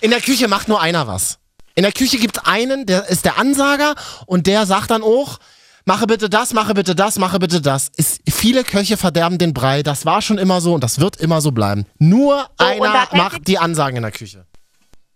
in 0.00 0.10
der 0.10 0.22
Küche 0.22 0.48
macht 0.48 0.68
nur 0.68 0.80
einer 0.80 1.06
was. 1.06 1.36
In 1.74 1.82
der 1.82 1.92
Küche 1.92 2.16
gibt 2.16 2.38
es 2.38 2.44
einen, 2.46 2.86
der 2.86 3.06
ist 3.10 3.26
der 3.26 3.36
Ansager 3.36 3.96
und 4.24 4.46
der 4.46 4.64
sagt 4.64 4.90
dann 4.90 5.02
auch, 5.02 5.40
mache 5.84 6.06
bitte 6.06 6.30
das, 6.30 6.54
mache 6.54 6.72
bitte 6.72 6.94
das, 6.94 7.18
mache 7.18 7.38
bitte 7.38 7.60
das. 7.60 7.90
Ist, 7.96 8.22
viele 8.30 8.64
Köche 8.64 8.96
verderben 8.96 9.36
den 9.36 9.52
Brei. 9.52 9.82
Das 9.82 10.06
war 10.06 10.22
schon 10.22 10.38
immer 10.38 10.62
so 10.62 10.72
und 10.72 10.82
das 10.82 10.98
wird 10.98 11.16
immer 11.16 11.42
so 11.42 11.52
bleiben. 11.52 11.84
Nur 11.98 12.46
Oh, 12.58 12.64
einer 12.64 13.08
macht 13.12 13.46
die 13.46 13.58
Ansagen 13.58 13.96
in 13.96 14.02
der 14.04 14.12
Küche. 14.12 14.46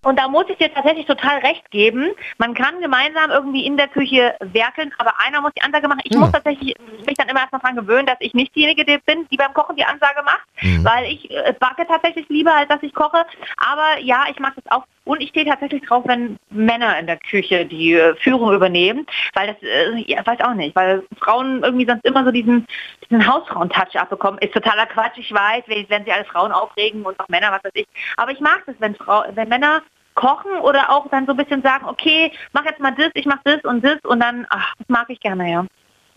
Und 0.04 0.18
da 0.18 0.28
muss 0.28 0.44
ich 0.48 0.58
dir 0.58 0.72
tatsächlich 0.72 1.06
total 1.06 1.38
recht 1.38 1.70
geben. 1.70 2.10
Man 2.38 2.54
kann 2.54 2.80
gemeinsam 2.80 3.30
irgendwie 3.30 3.66
in 3.66 3.76
der 3.76 3.88
Küche 3.88 4.34
werkeln, 4.40 4.92
aber 4.98 5.14
einer 5.26 5.40
muss 5.40 5.52
die 5.56 5.62
Ansage 5.62 5.88
machen. 5.88 6.00
Ich 6.04 6.12
Hm. 6.12 6.20
muss 6.20 6.32
tatsächlich 6.32 6.74
mich 7.06 7.16
dann 7.16 7.28
immer 7.28 7.40
erstmal 7.40 7.60
daran 7.60 7.76
gewöhnen, 7.76 8.06
dass 8.06 8.16
ich 8.20 8.34
nicht 8.34 8.54
diejenige 8.54 8.84
die 8.84 8.98
bin, 8.98 9.26
die 9.30 9.36
beim 9.36 9.54
Kochen 9.54 9.76
die 9.76 9.84
Ansage 9.84 10.22
macht, 10.24 10.42
Hm. 10.56 10.84
weil 10.84 11.06
ich 11.06 11.30
äh, 11.30 11.54
backe 11.58 11.86
tatsächlich 11.86 12.28
lieber, 12.28 12.54
als 12.54 12.68
dass 12.68 12.82
ich 12.82 12.94
koche. 12.94 13.24
Aber 13.56 13.98
ja, 14.00 14.24
ich 14.30 14.38
mag 14.38 14.54
das 14.54 14.64
auch. 14.70 14.84
Und 15.04 15.20
ich 15.20 15.30
stehe 15.30 15.44
tatsächlich 15.44 15.82
drauf, 15.82 16.04
wenn 16.06 16.38
Männer 16.50 16.98
in 16.98 17.06
der 17.06 17.18
Küche 17.18 17.66
die 17.66 17.92
äh, 17.92 18.14
Führung 18.16 18.52
übernehmen, 18.54 19.06
weil 19.34 19.48
das, 19.48 19.56
äh, 19.62 19.96
ja, 20.06 20.24
weiß 20.26 20.40
auch 20.40 20.54
nicht, 20.54 20.74
weil 20.74 21.02
Frauen 21.18 21.62
irgendwie 21.62 21.84
sonst 21.86 22.04
immer 22.04 22.24
so 22.24 22.30
diesen, 22.30 22.66
diesen 23.10 23.26
Hausfrauen-Touch 23.26 23.98
abbekommen. 23.98 24.38
Ist 24.40 24.54
totaler 24.54 24.86
Quatsch, 24.86 25.18
ich 25.18 25.32
weiß, 25.32 25.64
wenn 25.88 26.04
sie 26.04 26.12
alle 26.12 26.24
Frauen 26.24 26.52
aufregen 26.52 27.02
und 27.04 27.18
auch 27.20 27.28
Männer, 27.28 27.52
was 27.52 27.64
weiß 27.64 27.72
ich. 27.74 27.86
Aber 28.16 28.32
ich 28.32 28.40
mag 28.40 28.62
das, 28.66 28.76
wenn, 28.78 28.94
Frau, 28.94 29.24
wenn 29.34 29.48
Männer 29.48 29.82
kochen 30.14 30.52
oder 30.62 30.90
auch 30.90 31.08
dann 31.10 31.26
so 31.26 31.32
ein 31.32 31.36
bisschen 31.36 31.62
sagen, 31.62 31.86
okay, 31.86 32.32
mach 32.52 32.64
jetzt 32.64 32.80
mal 32.80 32.94
das, 32.96 33.10
ich 33.14 33.26
mach 33.26 33.38
das 33.44 33.62
und 33.64 33.84
das 33.84 33.98
und 34.04 34.20
dann, 34.20 34.46
ach, 34.50 34.74
das 34.78 34.88
mag 34.88 35.06
ich 35.08 35.20
gerne, 35.20 35.50
ja. 35.50 35.66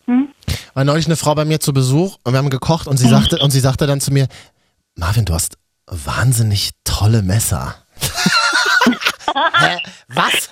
Hm? 0.06 0.30
War 0.74 0.84
neulich 0.84 1.08
eine 1.08 1.16
Frau 1.16 1.36
bei 1.36 1.46
mir 1.46 1.60
zu 1.60 1.74
Besuch 1.74 2.18
und 2.24 2.34
wir 2.34 2.38
haben 2.38 2.50
gekocht 2.50 2.88
und 2.88 2.98
sie 2.98 3.08
sagte, 3.08 3.40
und 3.40 3.52
sie 3.52 3.60
sagte 3.60 3.88
dann 3.88 4.00
zu 4.00 4.12
mir, 4.12 4.28
Marvin, 4.96 5.26
du 5.26 5.34
hast 5.34 5.58
wahnsinnig 5.88 6.72
tolle 6.84 7.22
Messer. 7.22 7.76
Hä? 9.60 9.78
Was? 10.08 10.50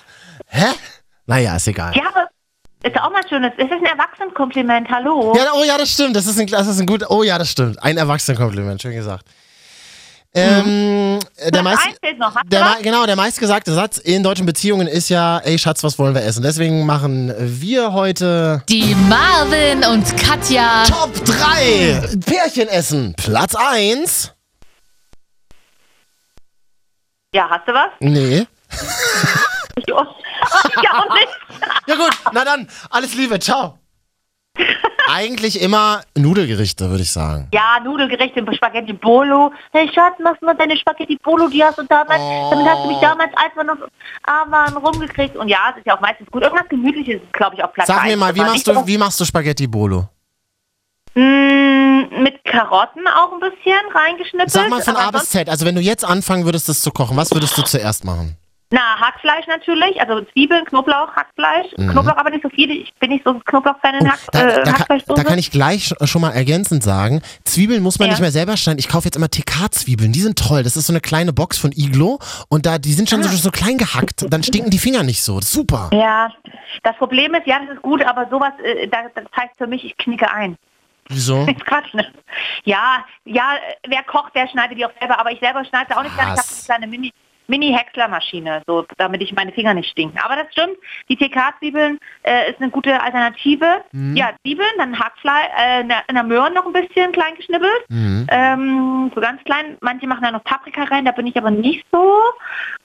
Hä? 0.48 0.66
Naja, 1.26 1.56
ist 1.56 1.68
egal. 1.68 1.94
Ja, 1.96 2.08
aber 2.08 2.28
ist 2.82 3.00
auch 3.00 3.10
mal 3.10 3.26
schönes. 3.28 3.52
Es 3.56 3.64
ist 3.64 3.72
ein 3.72 3.84
Erwachsenenkompliment, 3.84 4.88
hallo. 4.88 5.34
Ja, 5.36 5.52
oh 5.54 5.64
ja, 5.64 5.76
das 5.76 5.90
stimmt. 5.90 6.14
Das 6.14 6.26
ist 6.26 6.38
ein, 6.38 6.46
das 6.46 6.66
ist 6.66 6.78
ein 6.78 6.86
gut. 6.86 7.04
Oh 7.08 7.22
ja, 7.22 7.38
das 7.38 7.50
stimmt. 7.50 7.82
Ein 7.82 7.96
Erwachsenenkompliment, 7.96 8.80
schön 8.80 8.94
gesagt. 8.94 9.26
Ähm, 10.36 11.18
der 11.42 11.50
Das 11.50 11.62
meist, 11.62 11.88
noch. 12.18 12.34
Der, 12.44 12.76
genau, 12.82 13.06
der 13.06 13.16
meistgesagte 13.16 13.72
Satz 13.72 13.96
in 13.96 14.22
deutschen 14.22 14.44
Beziehungen 14.44 14.86
ist 14.86 15.08
ja, 15.08 15.38
ey 15.38 15.58
Schatz, 15.58 15.82
was 15.82 15.98
wollen 15.98 16.14
wir 16.14 16.22
essen? 16.24 16.42
Deswegen 16.42 16.84
machen 16.84 17.34
wir 17.38 17.94
heute 17.94 18.62
Die 18.68 18.94
Marvin 19.08 19.82
und 19.84 20.16
Katja. 20.18 20.84
Top 20.84 21.12
3 21.24 22.18
Pärchenessen. 22.26 23.14
Platz 23.14 23.54
1. 23.54 24.32
Ja, 27.34 27.48
hast 27.48 27.66
du 27.66 27.72
was? 27.72 27.90
Nee. 28.00 28.46
Ich 29.86 30.90
auch 30.90 31.14
nicht. 31.14 31.28
Ja 31.86 31.94
gut, 31.96 32.10
na 32.32 32.44
dann, 32.44 32.68
alles 32.90 33.14
Liebe, 33.14 33.38
ciao. 33.38 33.78
Eigentlich 35.08 35.60
immer 35.60 36.02
Nudelgerichte, 36.16 36.90
würde 36.90 37.02
ich 37.02 37.12
sagen. 37.12 37.48
Ja, 37.52 37.78
Nudelgerichte, 37.82 38.44
Spaghetti 38.54 38.92
Bolo. 38.92 39.52
Hey 39.72 39.88
Schatz, 39.94 40.18
machst 40.22 40.42
du 40.42 40.46
mal 40.46 40.54
deine 40.54 40.76
Spaghetti 40.76 41.16
Bolo, 41.22 41.48
die 41.48 41.62
hast 41.62 41.78
du 41.78 41.84
damals, 41.84 42.20
damit 42.50 42.66
hast 42.66 42.84
du 42.84 42.88
mich 42.88 42.98
damals, 42.98 43.30
als 43.36 43.54
wir 43.54 43.64
noch 43.64 43.88
arm 44.24 44.50
waren, 44.50 44.76
rumgekriegt. 44.76 45.36
Und 45.36 45.48
ja, 45.48 45.70
es 45.70 45.78
ist 45.78 45.86
ja 45.86 45.96
auch 45.96 46.00
meistens 46.00 46.28
gut. 46.30 46.42
Irgendwas 46.42 46.68
Gemütliches 46.68 47.22
ist, 47.22 47.32
glaube 47.32 47.54
ich, 47.56 47.62
auf 47.62 47.72
Platz 47.72 47.86
Sag 47.86 48.04
mir 48.04 48.16
mal, 48.16 48.34
wie 48.34 48.40
machst 48.40 48.66
du, 48.66 48.86
wie 48.86 48.98
machst 48.98 49.20
du 49.20 49.24
Spaghetti 49.24 49.66
Bolo? 49.66 50.08
Mm, 51.14 52.22
mit 52.22 52.44
Karotten 52.44 53.06
auch 53.06 53.32
ein 53.32 53.40
bisschen 53.40 53.80
reingeschnippelt. 53.94 54.50
Sag 54.50 54.68
mal 54.68 54.82
von 54.82 54.96
A 54.96 55.10
bis 55.10 55.30
Z. 55.30 55.48
Also 55.48 55.64
wenn 55.64 55.76
du 55.76 55.80
jetzt 55.80 56.04
anfangen 56.04 56.44
würdest, 56.44 56.68
das 56.68 56.82
zu 56.82 56.90
kochen, 56.90 57.16
was 57.16 57.30
würdest 57.32 57.56
du 57.56 57.62
zuerst 57.62 58.04
machen? 58.04 58.36
Na, 58.70 58.98
Hackfleisch 58.98 59.46
natürlich, 59.46 60.00
also 60.00 60.22
Zwiebeln, 60.32 60.64
Knoblauch, 60.64 61.14
Hackfleisch. 61.14 61.68
Mhm. 61.76 61.90
Knoblauch 61.90 62.16
aber 62.16 62.30
nicht 62.30 62.42
so 62.42 62.48
viel. 62.48 62.68
Ich 62.72 62.92
bin 62.94 63.10
nicht 63.10 63.24
so 63.24 63.34
Knoblauch-Fan 63.34 63.94
in 64.00 64.10
Hack, 64.10 64.18
Da, 64.32 64.40
äh, 64.40 64.54
da, 64.56 64.62
kann, 64.64 64.72
Hackfleischsoße. 64.80 65.14
da 65.22 65.28
kann 65.28 65.38
ich 65.38 65.52
gleich 65.52 65.84
sch- 65.92 66.06
schon 66.08 66.20
mal 66.20 66.32
ergänzend 66.32 66.82
sagen, 66.82 67.22
Zwiebeln 67.44 67.80
muss 67.80 68.00
man 68.00 68.08
Ja. 68.08 68.14
nicht 68.14 68.20
mehr 68.20 68.32
selber 68.32 68.56
schneiden. 68.56 68.80
Ich 68.80 68.88
kaufe 68.88 69.04
jetzt 69.04 69.14
immer 69.16 69.28
TK-Zwiebeln, 69.30 70.10
die 70.10 70.18
sind 70.20 70.36
toll. 70.36 70.64
Das 70.64 70.76
ist 70.76 70.88
so 70.88 70.92
eine 70.92 71.00
kleine 71.00 71.32
Box 71.32 71.58
von 71.58 71.70
Iglo 71.76 72.18
und 72.48 72.66
da, 72.66 72.78
die 72.78 72.92
sind 72.92 73.08
schon 73.08 73.22
so, 73.22 73.28
so 73.36 73.52
klein 73.52 73.78
gehackt. 73.78 74.26
Dann 74.28 74.42
stinken 74.42 74.70
die 74.70 74.78
Finger 74.78 75.04
nicht 75.04 75.22
so. 75.22 75.40
Super. 75.40 75.90
Ja, 75.92 76.32
das 76.82 76.96
Problem 76.96 77.34
ist, 77.34 77.46
ja, 77.46 77.60
das 77.60 77.76
ist 77.76 77.82
gut, 77.82 78.02
aber 78.04 78.26
sowas, 78.30 78.52
äh, 78.64 78.88
das, 78.88 79.02
heißt 79.36 79.56
für 79.58 79.68
mich, 79.68 79.84
ich 79.84 79.96
knicke 79.96 80.28
ein. 80.28 80.56
Wieso? 81.08 81.44
Ist 81.46 81.64
Quatsch, 81.64 81.94
ne? 81.94 82.04
Ja, 82.64 83.04
ja, 83.24 83.50
wer 83.86 84.02
kocht, 84.02 84.34
der 84.34 84.48
schneidet 84.48 84.76
die 84.76 84.84
auch 84.84 84.90
selber, 84.98 85.20
aber 85.20 85.30
ich 85.30 85.38
selber 85.38 85.64
schneide 85.64 85.96
auch 85.96 86.02
nicht 86.02 86.16
gerne. 86.16 86.34
Ich 86.34 86.40
habe 86.40 86.48
eine 86.50 86.64
kleine 86.66 86.86
Mini, 86.88 87.12
Mini-Häckslermaschine, 87.48 88.62
so, 88.66 88.84
damit 88.98 89.22
ich 89.22 89.32
meine 89.34 89.52
Finger 89.52 89.74
nicht 89.74 89.90
stinken. 89.90 90.18
Aber 90.24 90.36
das 90.36 90.46
stimmt, 90.52 90.76
die 91.08 91.16
TK-Zwiebeln 91.16 91.98
äh, 92.22 92.50
ist 92.50 92.60
eine 92.60 92.70
gute 92.70 93.00
Alternative. 93.00 93.82
Mhm. 93.92 94.16
Ja, 94.16 94.30
Zwiebeln, 94.42 94.68
dann 94.78 94.98
Hackfleisch, 94.98 95.46
äh, 95.58 95.84
na, 95.84 95.96
na, 96.12 96.22
Möhren 96.22 96.54
noch 96.54 96.66
ein 96.66 96.72
bisschen 96.72 97.12
klein 97.12 97.34
geschnippelt. 97.36 97.84
Mhm. 97.88 98.26
Ähm, 98.30 99.12
so 99.14 99.20
ganz 99.20 99.42
klein. 99.44 99.76
Manche 99.80 100.06
machen 100.06 100.22
da 100.22 100.30
noch 100.30 100.44
Paprika 100.44 100.84
rein, 100.84 101.04
da 101.04 101.12
bin 101.12 101.26
ich 101.26 101.36
aber 101.36 101.50
nicht 101.50 101.84
so. 101.92 102.14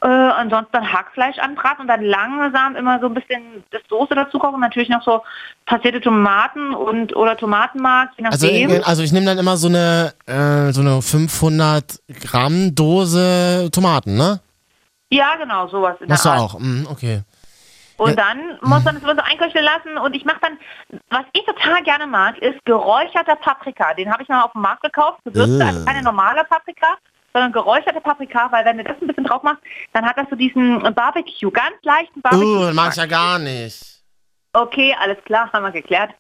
Äh, 0.04 0.08
ansonsten 0.08 0.92
Hackfleisch 0.92 1.38
anbraten 1.40 1.82
und 1.82 1.88
dann 1.88 2.04
langsam 2.04 2.76
immer 2.76 3.00
so 3.00 3.06
ein 3.08 3.14
bisschen 3.14 3.64
das 3.72 3.82
Soße 3.90 4.16
dazu 4.16 4.40
kochen. 4.40 4.60
Natürlich 4.60 4.90
noch 4.90 5.04
so 5.04 5.22
passierte 5.66 6.02
Tomaten 6.02 6.74
und 6.74 7.16
oder 7.16 7.38
Tomatenmark, 7.38 8.10
je 8.18 8.26
Also, 8.26 8.48
nachdem. 8.48 8.70
äh, 8.72 8.82
also 8.84 9.04
ich 9.04 9.12
nehme 9.12 9.26
dann 9.28 9.38
immer 9.38 9.58
so 9.58 9.68
eine, 9.68 10.14
äh, 10.26 10.72
so 10.72 10.82
eine 10.82 11.02
500 11.02 12.00
Gramm 12.22 12.74
Dose 12.76 13.70
Tomaten, 13.72 14.16
ne? 14.18 14.40
Ja, 15.12 15.36
genau, 15.36 15.68
sowas 15.68 15.98
in 16.00 16.08
Machst 16.08 16.26
du 16.26 16.30
der 16.30 16.38
Art. 16.38 16.54
auch? 16.56 16.60
Mhm, 16.60 16.88
okay. 16.90 17.22
Und 17.98 18.18
dann 18.18 18.58
muss 18.62 18.84
man 18.84 18.96
es 18.96 19.04
immer 19.04 19.16
so 19.16 19.22
einköcheln 19.22 19.64
lassen 19.64 19.98
und 19.98 20.16
ich 20.16 20.26
mache 20.26 20.40
dann, 20.42 20.58
was 21.10 21.24
ich 21.34 21.46
total 21.46 21.84
gerne 21.84 22.08
mag, 22.08 22.36
ist 22.40 22.64
geräucherter 22.66 23.36
Paprika. 23.36 23.94
Den 23.94 24.12
habe 24.12 24.24
ich 24.24 24.30
mal 24.30 24.42
auf 24.42 24.54
dem 24.54 24.62
Markt 24.62 24.82
gekauft, 24.82 25.20
gewürzte, 25.24 25.64
also 25.64 25.86
keine 25.86 26.02
normale 26.02 26.44
Paprika, 26.46 26.98
sondern 27.32 27.52
geräucherte 27.52 28.02
Paprika, 28.02 28.52
weil 28.52 28.66
wenn 28.66 28.78
du 28.78 28.86
das 28.86 28.96
ein 29.00 29.08
bisschen 29.08 29.26
drauf 29.26 29.44
machst, 29.44 29.62
dann 29.94 30.04
hat 30.04 30.18
das 30.18 30.28
so 30.32 30.36
diesen 30.36 30.82
Barbecue, 30.96 31.52
ganz 31.52 31.76
leichten 31.84 32.22
Barbecue. 32.22 32.70
Uh, 32.70 32.74
mag 32.74 32.92
ich 32.92 32.98
ja 32.98 33.06
gar 33.06 33.38
nicht. 33.38 34.02
Okay, 34.54 34.96
alles 35.00 35.24
klar, 35.26 35.52
haben 35.54 35.64
wir 35.64 35.72
geklärt. 35.72 36.12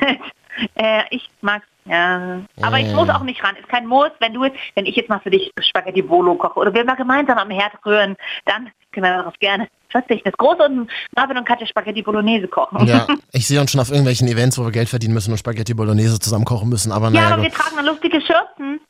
äh, 0.74 1.02
ich 1.10 1.28
mag's, 1.40 1.66
ja. 1.84 2.40
Aber 2.62 2.78
ich 2.78 2.92
muss 2.92 3.08
auch 3.08 3.22
nicht 3.22 3.42
ran. 3.42 3.56
Ist 3.56 3.68
kein 3.68 3.86
Muss. 3.86 4.10
Wenn 4.20 4.32
du, 4.34 4.42
wenn 4.74 4.86
ich 4.86 4.94
jetzt 4.94 5.08
mal 5.08 5.18
für 5.18 5.30
dich 5.30 5.50
Spaghetti 5.60 6.02
Bolo 6.02 6.34
koche 6.36 6.60
oder 6.60 6.72
wir 6.72 6.84
mal 6.84 6.94
gemeinsam 6.94 7.38
am 7.38 7.50
Herd 7.50 7.72
rühren, 7.84 8.16
dann 8.44 8.70
können 8.92 9.06
wir 9.06 9.16
darauf 9.16 9.34
gerne 9.40 9.68
verzichten. 9.88 10.28
Das 10.28 10.36
Große 10.38 10.62
und 10.64 10.90
Marvin 11.16 11.38
und 11.38 11.44
Katja 11.44 11.66
Spaghetti 11.66 12.02
Bolognese 12.02 12.46
kochen. 12.46 12.86
Ja, 12.86 13.06
ich 13.32 13.46
sehe 13.46 13.60
uns 13.60 13.72
schon 13.72 13.80
auf 13.80 13.88
irgendwelchen 13.90 14.28
Events, 14.28 14.58
wo 14.58 14.64
wir 14.64 14.70
Geld 14.70 14.88
verdienen 14.88 15.14
müssen 15.14 15.32
und 15.32 15.38
Spaghetti 15.38 15.74
Bolognese 15.74 16.18
zusammen 16.20 16.44
kochen 16.44 16.68
müssen. 16.68 16.92
Aber 16.92 17.06
Ja, 17.06 17.10
naja, 17.12 17.26
aber 17.34 17.42
gut. 17.42 17.50
wir 17.50 17.58
tragen 17.58 17.76
dann 17.76 17.86
lustige 17.86 18.20
Schürzen. 18.20 18.80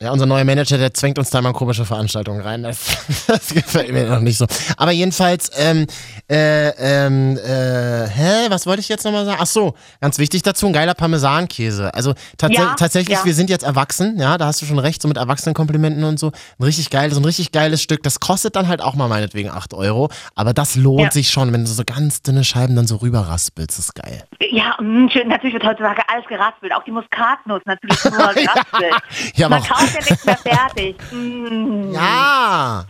Ja, 0.00 0.10
unser 0.10 0.26
neuer 0.26 0.42
Manager, 0.42 0.76
der 0.76 0.92
zwängt 0.92 1.20
uns 1.20 1.30
da 1.30 1.40
mal 1.40 1.52
komische 1.52 1.84
Veranstaltungen 1.84 2.40
rein. 2.40 2.64
Das, 2.64 2.78
das 3.28 3.54
gefällt 3.54 3.92
mir 3.92 4.08
noch 4.08 4.18
nicht 4.18 4.36
so. 4.38 4.46
Aber 4.76 4.90
jedenfalls, 4.90 5.52
ähm, 5.56 5.86
äh, 6.28 6.70
ähm, 6.70 7.36
äh, 7.38 8.08
hä, 8.08 8.46
was 8.48 8.66
wollte 8.66 8.80
ich 8.80 8.88
jetzt 8.88 9.04
nochmal 9.04 9.24
sagen? 9.24 9.38
Ach 9.40 9.46
so, 9.46 9.74
ganz 10.00 10.18
wichtig 10.18 10.42
dazu, 10.42 10.66
ein 10.66 10.72
geiler 10.72 10.94
Parmesankäse. 10.94 11.94
Also 11.94 12.12
tats 12.36 12.56
Ja, 12.56 12.74
tatsächlich, 12.74 13.18
ja. 13.18 13.24
wir 13.24 13.34
sind 13.34 13.50
jetzt 13.50 13.62
erwachsen, 13.62 14.18
ja, 14.18 14.36
da 14.36 14.46
hast 14.46 14.60
du 14.62 14.66
schon 14.66 14.80
recht, 14.80 15.00
so 15.00 15.06
mit 15.06 15.16
Erwachsenenkomplimenten 15.16 16.02
und 16.02 16.18
so. 16.18 16.32
Ein 16.58 16.64
richtig 16.64 16.90
geiles, 16.90 17.14
so 17.14 17.20
ein 17.20 17.24
richtig 17.24 17.52
geiles 17.52 17.80
Stück. 17.80 18.02
Das 18.02 18.18
kostet 18.18 18.56
dann 18.56 18.66
halt 18.66 18.82
auch 18.82 18.96
mal 18.96 19.06
meinetwegen 19.08 19.48
8 19.50 19.74
Euro. 19.74 20.10
Aber 20.34 20.52
das 20.52 20.74
lohnt 20.74 21.02
Ja. 21.02 21.10
sich 21.12 21.30
schon, 21.30 21.52
wenn 21.52 21.64
du 21.64 21.70
so 21.70 21.84
ganz 21.86 22.20
dünne 22.20 22.42
Scheiben 22.42 22.74
dann 22.74 22.88
so 22.88 22.96
rüberraspelst. 22.96 23.78
Das 23.78 23.78
ist 23.78 23.94
geil. 23.94 24.24
Ja, 24.50 24.76
mh, 24.80 25.10
schön, 25.12 25.28
natürlich 25.28 25.54
wird 25.54 25.64
heutzutage 25.64 26.02
alles 26.12 26.26
geraspelt. 26.26 26.72
Auch 26.74 26.82
die 26.82 26.90
Muskatnuss 26.90 27.62
natürlich 27.64 28.02
nur 28.04 28.12
geraspelt. 28.34 28.94
Ja, 29.36 29.46
aber 29.46 29.60
Ja 29.92 30.00
nichts 30.10 30.24
mehr 30.24 30.36
fertig. 30.36 30.96
Mm. 31.10 31.92
Ja. 31.92 32.84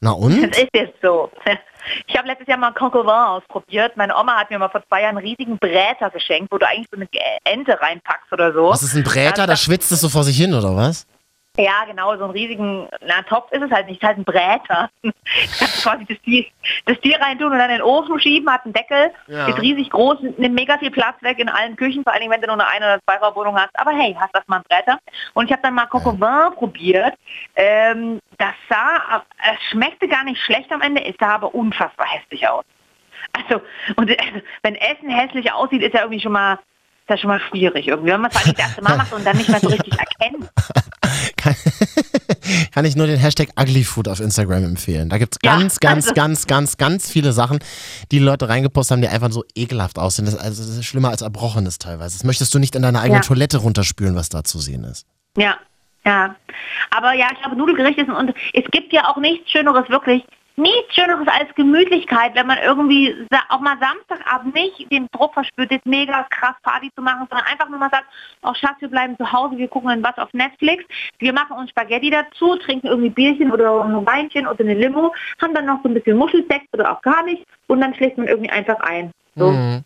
Na 0.00 0.10
und? 0.12 0.50
Das 0.50 0.58
ist 0.58 0.70
jetzt 0.72 0.96
so. 1.02 1.30
Ich 2.06 2.16
habe 2.16 2.26
letztes 2.28 2.48
Jahr 2.48 2.58
mal 2.58 2.72
Coq 2.72 2.94
au 2.96 3.04
vin 3.04 3.10
ausprobiert. 3.10 3.96
Meine 3.96 4.16
Oma 4.16 4.36
hat 4.36 4.50
mir 4.50 4.58
mal 4.58 4.68
vor 4.68 4.82
zwei 4.88 5.02
Jahren 5.02 5.16
einen 5.16 5.26
riesigen 5.26 5.58
Bräter 5.58 6.10
geschenkt, 6.10 6.50
wo 6.50 6.58
du 6.58 6.66
eigentlich 6.66 6.88
so 6.90 6.96
eine 6.96 7.08
Ente 7.44 7.80
reinpackst 7.80 8.32
oder 8.32 8.52
so. 8.52 8.70
Was 8.70 8.82
ist 8.82 8.94
ein 8.94 9.04
Bräter? 9.04 9.46
Da 9.46 9.56
schwitzt 9.56 9.92
es 9.92 10.00
so 10.00 10.08
vor 10.08 10.24
sich 10.24 10.36
hin, 10.36 10.52
oder 10.52 10.74
was? 10.76 11.06
Ja, 11.58 11.84
genau, 11.86 12.14
so 12.16 12.24
einen 12.24 12.32
riesigen, 12.32 12.86
na, 13.06 13.22
Topf 13.22 13.50
ist 13.50 13.62
es 13.62 13.70
halt 13.70 13.86
nicht, 13.86 13.96
es 13.96 14.02
ist 14.02 14.06
halt 14.08 14.18
ein 14.18 14.24
Bräter. 14.24 14.90
Kannst 15.58 15.82
quasi 15.82 16.04
das 16.04 16.18
Tier, 16.20 16.44
das 16.84 17.00
Tier 17.00 17.18
reintun 17.20 17.50
und 17.52 17.58
dann 17.58 17.70
in 17.70 17.76
den 17.76 17.82
Ofen 17.82 18.20
schieben, 18.20 18.52
hat 18.52 18.64
einen 18.64 18.74
Deckel, 18.74 19.10
Ja. 19.26 19.48
ist 19.48 19.60
riesig 19.60 19.88
groß, 19.90 20.18
nimmt 20.36 20.54
mega 20.54 20.76
viel 20.78 20.90
Platz 20.90 21.16
weg 21.22 21.38
in 21.38 21.48
allen 21.48 21.76
Küchen, 21.76 22.02
vor 22.02 22.12
allen 22.12 22.20
Dingen, 22.20 22.32
wenn 22.32 22.42
du 22.42 22.48
nur 22.48 22.56
eine 22.56 22.66
Ein- 22.68 22.82
oder 22.82 23.00
Zweiraumwohnung 23.04 23.56
hast. 23.58 23.70
Aber 23.78 23.92
hey, 23.92 24.14
hast 24.20 24.34
das 24.34 24.46
mal 24.48 24.58
ein 24.58 24.62
Bräter. 24.68 24.98
Und 25.34 25.46
ich 25.46 25.52
habe 25.52 25.62
dann 25.62 25.74
mal 25.74 25.88
au 25.90 25.98
vin 26.04 26.54
probiert. 26.56 27.14
Ähm, 27.54 28.20
das 28.38 28.52
sah, 28.68 29.22
es 29.54 29.62
schmeckte 29.70 30.08
gar 30.08 30.24
nicht 30.24 30.40
schlecht 30.42 30.70
am 30.72 30.82
Ende, 30.82 31.04
es 31.04 31.14
sah 31.18 31.36
aber 31.36 31.54
unfassbar 31.54 32.06
hässlich 32.06 32.46
aus. 32.46 32.64
Also, 33.32 33.62
und 33.96 34.10
äh, 34.10 34.16
wenn 34.62 34.74
Essen 34.74 35.08
hässlich 35.08 35.50
aussieht, 35.52 35.82
ist 35.82 35.94
ja 35.94 36.00
irgendwie 36.00 36.20
schon 36.20 36.32
mal, 36.32 36.58
ist 37.06 37.10
ja 37.10 37.18
schon 37.18 37.28
mal 37.28 37.40
schwierig 37.40 37.86
irgendwie, 37.86 38.10
wenn 38.10 38.20
man 38.20 38.30
es 38.32 38.36
eigentlich 38.36 38.54
das 38.56 38.66
erste 38.66 38.82
Mal 38.82 38.96
macht 38.96 39.12
und 39.12 39.24
dann 39.24 39.36
nicht 39.36 39.48
mehr 39.48 39.60
so 39.60 39.68
richtig 39.68 39.92
erkennt. 39.98 40.50
kann, 41.36 41.54
kann 42.74 42.84
ich 42.84 42.96
nur 42.96 43.06
den 43.06 43.16
Hashtag 43.18 43.50
Uglyfood 43.58 44.08
auf 44.08 44.18
Instagram 44.18 44.64
empfehlen. 44.64 45.08
Da 45.08 45.18
gibt 45.18 45.34
es 45.36 45.38
Ja, 45.44 45.56
ganz, 45.56 45.78
ganz, 45.78 46.06
also- 46.06 46.14
ganz, 46.14 46.46
ganz, 46.48 46.76
ganz 46.76 47.08
viele 47.10 47.32
Sachen, 47.32 47.60
die 48.10 48.18
Leute 48.18 48.48
reingepostet 48.48 48.96
haben, 48.96 49.02
die 49.02 49.08
einfach 49.08 49.30
so 49.30 49.44
ekelhaft 49.54 50.00
aussehen. 50.00 50.24
Das, 50.24 50.34
also, 50.36 50.62
das 50.64 50.76
ist 50.78 50.84
schlimmer 50.84 51.10
als 51.10 51.22
Erbrochenes 51.22 51.78
teilweise. 51.78 52.18
Das 52.18 52.24
möchtest 52.24 52.52
du 52.54 52.58
nicht 52.58 52.74
in 52.74 52.82
deiner 52.82 53.00
eigenen 53.00 53.22
Ja. 53.22 53.26
Toilette 53.28 53.58
runterspülen, 53.58 54.16
was 54.16 54.28
da 54.28 54.42
zu 54.42 54.58
sehen 54.58 54.82
ist. 54.82 55.06
Ja, 55.36 55.56
ja. 56.04 56.34
Aber 56.90 57.12
ja, 57.12 57.28
ich 57.32 57.40
glaube, 57.40 57.54
Nudelgerichte 57.56 58.04
sind 58.04 58.14
und 58.14 58.34
es 58.52 58.64
gibt 58.72 58.92
ja 58.92 59.08
auch 59.08 59.16
nichts 59.18 59.48
Schöneres 59.50 59.88
wirklich, 59.90 60.24
nichts 60.56 60.94
Schöneres 60.94 61.28
als 61.28 61.54
Gemütlichkeit, 61.54 62.34
wenn 62.34 62.46
man 62.46 62.58
irgendwie 62.58 63.14
auch 63.48 63.60
mal 63.60 63.76
Samstagabend 63.78 64.54
nicht 64.54 64.90
den 64.90 65.06
Druck 65.12 65.34
verspürt, 65.34 65.70
jetzt 65.70 65.86
mega 65.86 66.26
krass 66.30 66.54
Party 66.62 66.90
zu 66.94 67.02
machen, 67.02 67.26
sondern 67.28 67.46
einfach 67.46 67.68
nur 67.68 67.78
mal 67.78 67.90
sagt, 67.90 68.06
oh 68.42 68.54
Schatz, 68.54 68.80
wir 68.80 68.88
bleiben 68.88 69.16
zu 69.16 69.30
Hause, 69.30 69.58
wir 69.58 69.68
gucken 69.68 69.90
dann 69.90 70.02
was 70.02 70.16
auf 70.18 70.32
Netflix, 70.32 70.84
wir 71.18 71.32
machen 71.32 71.56
uns 71.56 71.70
Spaghetti 71.70 72.10
dazu, 72.10 72.56
trinken 72.56 72.86
irgendwie 72.86 73.10
Bierchen 73.10 73.52
oder 73.52 73.84
ein 73.84 74.06
Weinchen 74.06 74.46
oder 74.46 74.60
eine 74.60 74.74
Limo, 74.74 75.14
haben 75.40 75.54
dann 75.54 75.66
noch 75.66 75.82
so 75.82 75.88
ein 75.88 75.94
bisschen 75.94 76.16
Muschelsex 76.16 76.64
oder 76.72 76.92
auch 76.92 77.02
gar 77.02 77.22
nicht 77.24 77.44
und 77.66 77.80
dann 77.80 77.94
schläft 77.94 78.18
man 78.18 78.28
irgendwie 78.28 78.50
einfach 78.50 78.80
ein. 78.80 79.10
So. 79.34 79.50
Mhm. 79.50 79.84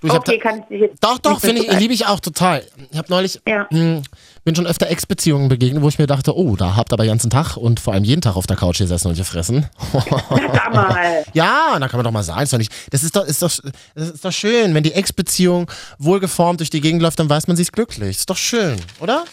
Du, 0.00 0.08
okay, 0.10 0.38
kann 0.38 0.60
ich 0.60 0.64
dich 0.66 0.80
jetzt 0.82 1.02
doch, 1.02 1.18
doch, 1.18 1.40
finde 1.40 1.62
ich, 1.62 1.72
liebe 1.80 1.92
ich 1.92 2.06
auch 2.06 2.20
total. 2.20 2.62
Ich 2.92 2.96
habe 2.98 3.08
neulich, 3.10 3.40
Ja. 3.48 3.66
mh, 3.70 4.02
bin 4.44 4.54
schon 4.54 4.66
öfter 4.66 4.88
Ex-Beziehungen 4.88 5.48
begegnet, 5.48 5.82
wo 5.82 5.88
ich 5.88 5.98
mir 5.98 6.06
dachte, 6.06 6.36
oh, 6.36 6.54
da 6.54 6.76
habt 6.76 6.92
ihr 6.92 6.94
aber 6.94 7.04
den 7.04 7.08
ganzen 7.08 7.30
Tag 7.30 7.56
und 7.56 7.80
vor 7.80 7.92
allem 7.94 8.04
jeden 8.04 8.20
Tag 8.20 8.36
auf 8.36 8.46
der 8.46 8.56
Couch 8.56 8.78
gesessen 8.78 9.08
und 9.08 9.16
gefressen. 9.16 9.66
Sag 9.92 10.74
mal. 10.74 11.24
Ja, 11.32 11.76
da 11.80 11.88
kann 11.88 11.98
man 11.98 12.04
doch 12.04 12.12
mal 12.12 12.22
sagen, 12.22 12.42
ist 12.42 12.70
das 12.92 13.02
ist 13.02 13.16
doch, 13.16 13.24
ist 13.24 13.42
doch, 13.42 13.50
das 13.94 14.10
ist 14.10 14.24
doch 14.24 14.32
schön, 14.32 14.74
wenn 14.74 14.82
die 14.84 14.92
Ex-Beziehung 14.92 15.68
wohlgeformt 15.98 16.60
durch 16.60 16.70
die 16.70 16.80
Gegend 16.80 17.02
läuft, 17.02 17.18
dann 17.18 17.28
weiß 17.28 17.48
man, 17.48 17.56
sie 17.56 17.62
ist 17.62 17.72
glücklich. 17.72 18.16
Ist 18.18 18.30
doch 18.30 18.36
schön, 18.36 18.76
oder? 19.00 19.24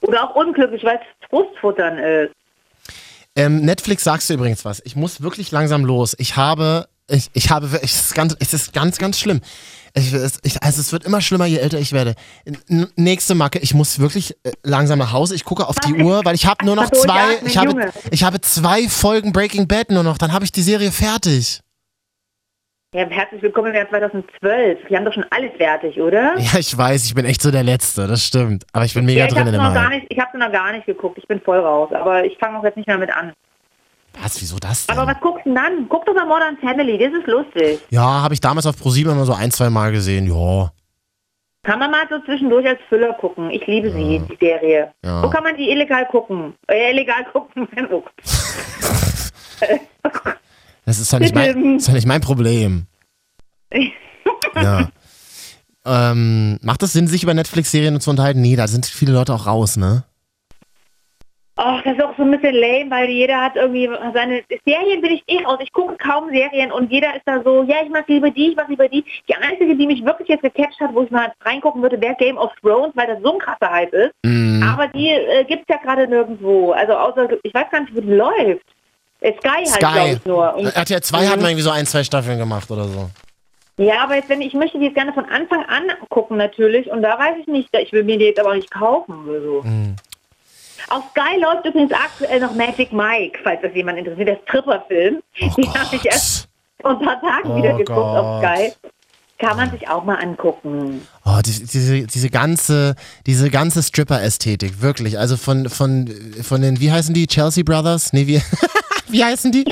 Oder 0.00 0.30
auch 0.30 0.36
unglücklich, 0.36 0.82
weil 0.84 0.96
es 0.96 1.28
Frustfuttern 1.28 1.98
ist. 1.98 2.32
Ähm, 3.34 3.60
Netflix 3.62 4.04
sagst 4.04 4.30
du 4.30 4.34
übrigens 4.34 4.64
was. 4.64 4.80
Ich 4.84 4.96
muss 4.96 5.20
wirklich 5.20 5.50
langsam 5.50 5.84
los. 5.84 6.14
Ich 6.18 6.36
habe, 6.36 6.88
ich, 7.08 7.28
ich 7.32 7.50
habe, 7.50 7.70
wirklich- 7.72 7.92
es 7.92 8.06
ist 8.06 8.14
ganz, 8.14 8.36
es 8.40 8.52
ist 8.54 8.72
ganz, 8.72 8.98
ganz 8.98 9.18
schlimm. 9.18 9.40
Ich, 9.94 10.12
es, 10.12 10.38
ich, 10.42 10.62
also 10.62 10.80
es 10.80 10.92
wird 10.92 11.04
immer 11.04 11.20
schlimmer, 11.20 11.46
je 11.46 11.58
älter 11.58 11.78
ich 11.78 11.92
werde. 11.92 12.14
N 12.68 12.86
nächste 12.96 13.34
Macke, 13.34 13.58
ich 13.60 13.72
muss 13.74 13.98
wirklich 13.98 14.32
äh, 14.44 14.52
langsam 14.62 14.98
nach 14.98 15.12
Hause. 15.12 15.34
Ich 15.34 15.44
gucke 15.44 15.66
auf 15.66 15.76
die 15.76 15.94
Uhr, 15.94 16.22
weil 16.24 16.34
ich 16.34 16.46
habe 16.46 16.64
nur 16.66 16.76
noch 16.76 16.90
zwei, 16.90 17.34
ja, 17.34 17.38
ich 17.46 17.56
habe, 17.56 17.92
ich 18.10 18.22
habe 18.24 18.40
zwei 18.42 18.88
Folgen 18.88 19.32
Breaking 19.32 19.66
Bad 19.68 19.90
nur 19.90 20.02
noch. 20.02 20.18
Dann 20.18 20.32
habe 20.32 20.44
ich 20.44 20.52
die 20.52 20.62
Serie 20.62 20.92
fertig. 20.92 21.60
Ja, 22.94 23.06
herzlich 23.08 23.42
willkommen 23.42 23.68
im 23.68 23.74
Jahr 23.74 23.88
2012. 23.88 24.88
Wir 24.88 24.96
haben 24.96 25.04
doch 25.04 25.12
schon 25.12 25.26
alles 25.30 25.52
fertig, 25.56 26.00
oder? 26.00 26.38
Ja, 26.38 26.58
ich 26.58 26.76
weiß, 26.76 27.04
ich 27.04 27.14
bin 27.14 27.24
echt 27.24 27.42
so 27.42 27.50
der 27.50 27.62
Letzte, 27.62 28.06
das 28.06 28.24
stimmt. 28.24 28.64
Aber 28.72 28.84
ich 28.84 28.94
bin 28.94 29.04
mega 29.04 29.20
ja, 29.20 29.26
ich 29.26 29.32
drin 29.34 29.46
dem 29.46 29.56
noch 29.56 29.74
gar 29.74 29.90
nicht, 29.90 30.06
ich 30.08 30.18
habe 30.18 30.38
noch 30.38 30.52
gar 30.52 30.72
nicht 30.72 30.86
geguckt. 30.86 31.18
Ich 31.18 31.26
bin 31.28 31.40
voll 31.40 31.58
raus, 31.58 31.90
aber 31.92 32.24
ich 32.24 32.36
fange 32.38 32.58
auch 32.58 32.64
jetzt 32.64 32.76
nicht 32.76 32.86
mehr 32.86 32.98
mit 32.98 33.10
an. 33.14 33.32
Was, 34.22 34.40
wieso 34.40 34.58
das 34.58 34.86
denn? 34.86 34.96
Aber 34.96 35.10
was 35.12 35.20
guckst 35.20 35.44
du 35.44 35.50
denn 35.50 35.54
dann? 35.56 35.88
Guck 35.88 36.06
doch 36.06 36.14
mal 36.14 36.26
Modern 36.26 36.56
Family, 36.58 36.98
das 36.98 37.12
ist 37.12 37.26
lustig. 37.26 37.80
Ja, 37.90 38.22
habe 38.22 38.34
ich 38.34 38.40
damals 38.40 38.66
auf 38.66 38.76
ProSieben 38.76 39.12
immer 39.12 39.26
so 39.26 39.34
ein, 39.34 39.50
zwei 39.50 39.70
Mal 39.70 39.92
gesehen. 39.92 40.26
Ja. 40.26 40.72
Kann 41.62 41.78
man 41.80 41.90
mal 41.90 42.06
so 42.08 42.18
zwischendurch 42.24 42.66
als 42.66 42.78
Füller 42.88 43.12
gucken. 43.14 43.50
Ich 43.50 43.66
liebe 43.66 43.90
sie, 43.90 44.20
die 44.20 44.36
Serie. 44.38 44.92
Ja. 45.04 45.22
Wo 45.22 45.28
kann 45.30 45.42
man 45.42 45.56
die 45.56 45.68
illegal 45.70 46.06
gucken? 46.06 46.54
Äh, 46.68 46.92
illegal 46.92 47.24
gucken. 47.32 47.68
Gott. 47.90 48.04
Das 50.86 51.00
ist 51.00 51.12
doch 51.12 51.18
nicht 51.18 51.34
mein, 51.34 51.74
das 51.74 51.82
ist 51.82 51.88
doch 51.88 51.94
nicht 51.94 52.06
mein 52.06 52.20
Problem. 52.20 52.86
Ja. 54.54 54.88
ähm, 55.84 56.58
macht 56.62 56.82
es 56.82 56.94
Sinn, 56.94 57.08
sich 57.08 57.22
über 57.22 57.34
Netflix-Serien 57.34 58.00
zu 58.00 58.08
unterhalten? 58.08 58.40
Nee, 58.40 58.56
da 58.56 58.68
sind 58.68 58.86
viele 58.86 59.12
Leute 59.12 59.34
auch 59.34 59.46
raus, 59.46 59.76
ne? 59.76 60.04
Ach, 61.58 61.82
das 61.84 61.94
ist 61.96 62.02
auch 62.02 62.14
so 62.18 62.22
ein 62.22 62.30
bisschen 62.30 62.54
lame, 62.54 62.90
weil 62.90 63.08
jeder 63.08 63.40
hat 63.40 63.56
irgendwie 63.56 63.88
seine 64.12 64.42
Serien 64.66 65.00
bin 65.00 65.12
ich 65.12 65.24
eh 65.26 65.42
raus. 65.42 65.58
Ich 65.62 65.72
gucke 65.72 65.96
kaum 65.96 66.28
Serien 66.28 66.70
und 66.70 66.92
jeder 66.92 67.16
ist 67.16 67.22
da 67.24 67.42
so, 67.42 67.62
ja, 67.62 67.76
ich 67.82 67.88
mag 67.88 68.06
lieber 68.08 68.30
die, 68.30 68.50
ich 68.50 68.56
mag 68.56 68.68
lieber 68.68 68.86
die. 68.88 69.02
Die 69.26 69.34
einzige, 69.34 69.74
die 69.74 69.86
mich 69.86 70.04
wirklich 70.04 70.28
jetzt 70.28 70.42
gecatcht 70.42 70.78
hat, 70.80 70.92
wo 70.92 71.02
ich 71.02 71.10
mal 71.10 71.32
reingucken 71.40 71.80
würde, 71.80 71.98
wäre 71.98 72.14
Game 72.16 72.36
of 72.36 72.52
Thrones, 72.60 72.92
weil 72.94 73.06
das 73.06 73.22
so 73.22 73.32
ein 73.32 73.38
krasser 73.38 73.72
Hype 73.72 73.94
ist. 73.94 74.12
Mhm. 74.22 74.62
Aber 74.70 74.88
die 74.88 75.08
äh, 75.08 75.44
gibt's 75.44 75.64
ja 75.70 75.78
gerade 75.78 76.06
nirgendwo. 76.06 76.72
Also 76.72 76.92
außer, 76.92 77.26
ich 77.42 77.54
weiß 77.54 77.70
gar 77.70 77.80
nicht, 77.80 77.96
wo 77.96 78.00
die 78.02 78.12
läuft. 78.12 78.66
Äh, 79.20 79.32
Sky 79.38 79.48
halt, 79.48 79.78
glaube 79.78 79.98
Sky. 79.98 80.12
ich, 80.12 80.24
nur. 80.26 80.54
Und, 80.56 80.76
RTL 80.76 81.00
2 81.00 81.26
hat 81.26 81.40
mal 81.40 81.48
irgendwie 81.48 81.62
so 81.62 81.70
ein, 81.70 81.86
zwei 81.86 82.04
Staffeln 82.04 82.38
gemacht 82.38 82.70
oder 82.70 82.84
so. 82.84 83.08
ja, 83.78 84.02
aber 84.02 84.16
jetzt, 84.16 84.28
wenn 84.28 84.42
ich 84.42 84.52
möchte 84.52 84.78
die 84.78 84.84
jetzt 84.84 84.94
gerne 84.94 85.14
von 85.14 85.24
Anfang 85.24 85.64
an 85.64 85.84
gucken 86.10 86.36
natürlich 86.36 86.90
und 86.90 87.00
da 87.00 87.18
weiß 87.18 87.36
ich 87.40 87.46
nicht, 87.46 87.70
ich 87.74 87.92
will 87.94 88.04
mir 88.04 88.18
die 88.18 88.26
jetzt 88.26 88.40
aber 88.40 88.54
nicht 88.54 88.70
kaufen 88.70 89.26
oder 89.26 89.40
so. 89.40 89.62
Mhm. 89.64 89.96
Auf 90.88 91.04
Sky 91.10 91.40
läuft 91.40 91.66
übrigens 91.66 91.92
aktuell 91.92 92.40
noch 92.40 92.54
Magic 92.54 92.92
Mike, 92.92 93.38
falls 93.42 93.60
das 93.62 93.74
jemand 93.74 93.98
interessiert, 93.98 94.28
der 94.28 94.38
Stripper-Film. 94.46 95.22
Den 95.40 95.74
habe 95.74 95.96
ich 95.96 96.06
erst 96.06 96.48
vor 96.80 96.90
ein 96.92 97.00
paar 97.00 97.20
Tagen 97.20 97.50
Oh 97.50 97.56
wieder 97.56 97.72
geguckt 97.72 97.98
auf 97.98 98.40
Gott. 98.40 98.44
Sky. 98.44 98.72
Kann 99.38 99.56
man 99.56 99.70
sich 99.70 99.88
auch 99.88 100.04
mal 100.04 100.16
angucken. 100.16 101.06
Oh, 101.28 101.40
die, 101.44 101.50
diese, 101.50 102.02
diese 102.06 102.30
ganze, 102.30 102.94
diese 103.26 103.50
ganze 103.50 103.82
Stripper-Ästhetik, 103.82 104.80
wirklich. 104.80 105.18
Also 105.18 105.36
von, 105.36 105.68
von, 105.68 106.08
von 106.42 106.62
den, 106.62 106.78
wie 106.78 106.92
heißen 106.92 107.12
die? 107.14 107.26
Chelsea 107.26 107.64
Brothers? 107.64 108.12
Nee, 108.12 108.28
wie, 108.28 108.40
wie 109.08 109.24
heißen 109.24 109.50
die? 109.50 109.64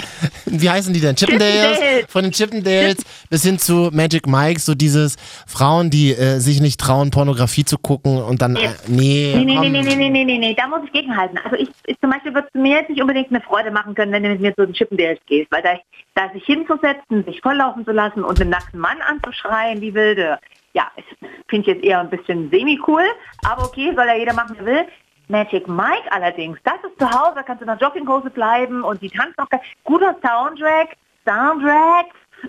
Wie 0.46 0.68
heißen 0.68 0.92
die 0.92 0.98
denn? 1.00 1.14
Chippendales? 1.14 1.78
Chippendales. 1.78 2.06
Von 2.08 2.22
den 2.24 2.32
Chippendales 2.32 2.96
bis 3.30 3.44
hin 3.44 3.60
zu 3.60 3.90
Magic 3.92 4.26
Mike, 4.26 4.58
so 4.58 4.74
dieses 4.74 5.14
Frauen, 5.46 5.90
die 5.90 6.10
äh, 6.12 6.40
sich 6.40 6.60
nicht 6.60 6.80
trauen, 6.80 7.12
Pornografie 7.12 7.64
zu 7.64 7.78
gucken 7.78 8.20
und 8.20 8.42
dann, 8.42 8.56
äh, 8.56 8.70
nee, 8.88 9.32
Nee, 9.36 9.44
nee, 9.44 9.54
komm. 9.54 9.70
nee, 9.72 9.82
nee, 9.82 9.94
nee, 9.94 10.10
nee, 10.10 10.24
nee, 10.24 10.38
nee, 10.38 10.54
da 10.58 10.66
muss 10.66 10.80
ich 10.84 10.92
gegenhalten. 10.92 11.38
Also 11.44 11.56
ich, 11.56 11.68
ich 11.86 12.00
zum 12.00 12.10
Beispiel 12.10 12.34
würde 12.34 12.48
es 12.52 12.60
mir 12.60 12.78
jetzt 12.78 12.90
nicht 12.90 13.00
unbedingt 13.00 13.30
eine 13.30 13.40
Freude 13.40 13.70
machen 13.70 13.94
können, 13.94 14.10
wenn 14.10 14.24
du 14.24 14.28
mit 14.30 14.40
mir 14.40 14.54
zu 14.56 14.66
den 14.66 14.74
Chippendales 14.74 15.20
gehst, 15.28 15.52
weil 15.52 15.62
da, 15.62 15.78
da 16.16 16.32
sich 16.32 16.44
hinzusetzen, 16.44 17.24
sich 17.24 17.40
volllaufen 17.40 17.84
zu 17.84 17.92
lassen 17.92 18.24
und 18.24 18.40
den 18.40 18.48
nackten 18.50 18.80
Mann 18.80 18.96
anzuschreien, 19.08 19.80
wie 19.80 19.94
wilde, 19.94 20.38
ja, 20.74 20.90
ich 20.96 21.04
finde 21.48 21.70
ich 21.70 21.76
jetzt 21.76 21.84
eher 21.84 22.00
ein 22.00 22.10
bisschen 22.10 22.50
semi-cool, 22.50 23.04
aber 23.44 23.64
okay, 23.64 23.92
soll 23.94 24.06
ja 24.06 24.16
jeder 24.16 24.34
machen, 24.34 24.56
wie 24.58 24.66
will. 24.66 24.86
Magic 25.28 25.66
Mike 25.66 26.10
allerdings, 26.10 26.58
das 26.64 26.74
ist 26.84 26.98
zu 26.98 27.10
Hause, 27.10 27.36
da 27.36 27.42
kannst 27.42 27.62
du 27.62 27.64
in 27.64 27.78
der 27.78 27.78
Jogginghose 27.78 28.28
bleiben 28.28 28.82
und 28.82 29.00
die 29.00 29.08
tanzen 29.08 29.38
auch 29.38 29.48
geil. 29.48 29.60
Guter 29.84 30.14
Soundtrack, 30.22 30.96
Soundtrack 31.24 32.06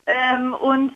ähm, 0.08 0.54
und 0.56 0.94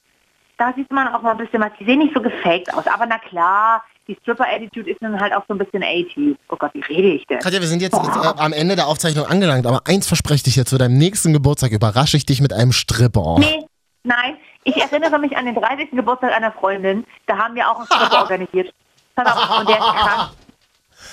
da 0.57 0.73
sieht 0.75 0.91
man 0.91 1.07
auch 1.07 1.21
mal 1.21 1.31
ein 1.31 1.37
bisschen 1.37 1.61
was. 1.61 1.71
Die 1.79 1.85
sehen 1.85 1.99
nicht 1.99 2.13
so 2.13 2.21
gefaked 2.21 2.73
aus, 2.73 2.85
aber 2.85 3.05
na 3.05 3.17
klar, 3.17 3.81
die 4.09 4.17
Stripper-Attitude 4.21 4.89
ist 4.89 5.01
dann 5.01 5.17
halt 5.17 5.33
auch 5.33 5.43
so 5.47 5.53
ein 5.53 5.57
bisschen 5.57 5.81
80 5.83 6.35
Oh 6.49 6.57
Gott, 6.57 6.71
wie 6.73 6.81
rede 6.81 7.13
ich 7.13 7.25
denn? 7.27 7.39
Katja, 7.39 7.61
wir 7.61 7.67
sind 7.67 7.81
jetzt 7.81 7.93
äh, 7.95 8.27
am 8.37 8.51
Ende 8.51 8.75
der 8.75 8.87
Aufzeichnung 8.87 9.25
angelangt, 9.25 9.65
aber 9.65 9.81
eins 9.85 10.07
verspreche 10.07 10.43
ich 10.47 10.55
dir, 10.55 10.65
zu 10.65 10.77
deinem 10.77 10.97
nächsten 10.97 11.31
Geburtstag 11.31 11.71
überrasche 11.71 12.17
ich 12.17 12.25
dich 12.25 12.41
mit 12.41 12.51
einem 12.51 12.73
Stripper. 12.73 13.37
Nee, 13.39 13.65
nein, 14.03 14.35
ich 14.63 14.77
erinnere 14.77 15.17
mich 15.19 15.35
an 15.37 15.45
den 15.45 15.55
30. 15.55 15.91
Geburtstag 15.91 16.33
einer 16.35 16.51
Freundin, 16.51 17.05
da 17.27 17.37
haben 17.37 17.55
wir 17.55 17.69
auch 17.69 17.77
einen 17.77 17.85
Stripper 17.85 18.19
organisiert. 18.21 18.73
Pass 19.15 19.27
auf, 19.35 19.59
und 19.59 19.69
der 19.69 19.77
ist 19.77 19.83
krank. 19.83 20.29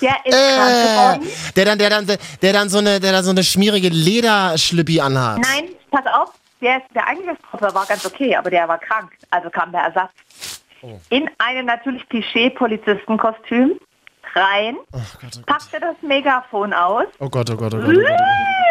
Der 0.00 0.16
ist 0.24 0.32
krank 0.56 0.70
Äh, 0.70 0.88
geworden. 0.88 1.28
der 1.56 1.64
dann, 1.64 1.78
der 1.78 1.90
dann, 1.90 2.06
der 2.42 2.52
dann 2.52 2.68
so 2.68 2.78
eine, 2.78 3.00
der 3.00 3.12
dann 3.12 3.24
so 3.24 3.30
eine 3.30 3.44
schmierige 3.44 3.88
Lederschlippi 3.88 5.00
anhat. 5.00 5.38
Nein, 5.38 5.70
pass 5.90 6.04
auf, 6.12 6.32
der, 6.60 6.82
der 6.94 7.06
eigentliche 7.06 7.36
Stripper 7.48 7.74
war 7.74 7.86
ganz 7.86 8.04
okay, 8.04 8.34
aber 8.36 8.50
der 8.50 8.68
war 8.68 8.78
krank. 8.78 9.12
Also 9.30 9.50
kam 9.50 9.72
der 9.72 9.82
Ersatz. 9.82 10.10
Oh. 10.82 10.98
In 11.10 11.28
einem 11.38 11.66
natürlich 11.66 12.06
Klischee-Polizistenkostüm 12.08 13.78
rein, 14.34 14.76
packte 15.46 15.80
das 15.80 15.94
Megafon 16.02 16.72
aus 16.74 17.06
Oh 17.20 17.28
Gott, 17.30 17.48
oh 17.50 17.56
Gott, 17.56 17.72
oh 17.74 17.78
Gott. 17.78 17.86
Oh 17.88 17.92
Gott, 17.92 17.96
oh 17.96 18.02
Gott. 18.02 18.65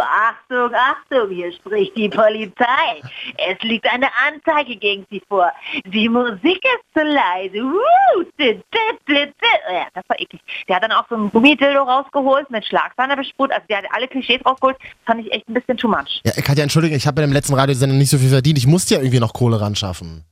Achtung, 0.00 0.70
Achtung, 0.74 1.30
hier 1.30 1.52
spricht 1.52 1.96
die 1.96 2.08
Polizei. 2.08 3.02
Es 3.36 3.60
liegt 3.62 3.86
eine 3.92 4.08
Anzeige 4.26 4.76
gegen 4.76 5.06
Sie 5.10 5.22
vor. 5.28 5.50
Die 5.86 6.08
Musik 6.08 6.62
ist 6.64 6.84
zu 6.96 7.04
leise. 7.04 7.58
Uh, 7.58 8.24
dit, 8.38 8.62
dit, 8.72 8.98
dit, 9.08 9.28
dit. 9.28 9.60
Ja, 9.70 9.86
das 9.94 10.04
war 10.08 10.20
eklig. 10.20 10.40
Der 10.68 10.76
hat 10.76 10.82
dann 10.84 10.92
auch 10.92 11.06
so 11.08 11.16
ein 11.16 11.30
Gummidildo 11.30 11.82
rausgeholt, 11.82 12.50
mit 12.50 12.64
Schlagsahne 12.66 13.16
besprüht. 13.16 13.52
Also 13.52 13.66
der 13.68 13.78
hat 13.78 13.86
alle 13.90 14.08
Klischees 14.08 14.44
rausgeholt. 14.44 14.76
Fand 15.06 15.24
ich 15.24 15.32
echt 15.32 15.48
ein 15.48 15.54
bisschen 15.54 15.76
too 15.76 15.88
much. 15.88 16.20
Ja, 16.24 16.32
Katja, 16.42 16.62
entschuldige, 16.62 16.96
ich 16.96 17.06
habe 17.06 17.16
bei 17.16 17.22
dem 17.22 17.32
letzten 17.32 17.54
Radiosender 17.54 17.96
nicht 17.96 18.10
so 18.10 18.18
viel 18.18 18.30
verdient. 18.30 18.58
Ich 18.58 18.66
musste 18.66 18.94
ja 18.94 19.00
irgendwie 19.00 19.20
noch 19.20 19.32
Kohle 19.32 19.60
ran 19.60 19.74
schaffen. 19.74 20.24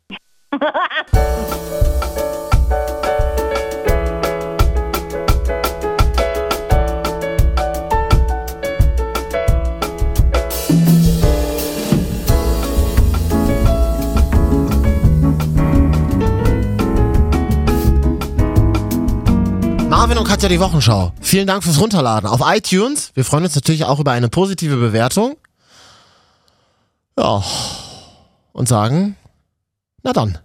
Marvin 20.02 20.18
und 20.18 20.26
Katja 20.26 20.48
die 20.48 20.58
Wochenschau. 20.58 21.12
Vielen 21.20 21.46
Dank 21.46 21.62
fürs 21.62 21.80
Runterladen. 21.80 22.28
Auf 22.28 22.40
iTunes. 22.44 23.12
Wir 23.14 23.24
freuen 23.24 23.44
uns 23.44 23.54
natürlich 23.54 23.84
auch 23.84 24.00
über 24.00 24.10
eine 24.10 24.28
positive 24.28 24.74
Bewertung. 24.76 25.36
Ja. 27.16 27.40
Und 28.52 28.66
sagen, 28.66 29.14
na 30.02 30.12
dann. 30.12 30.38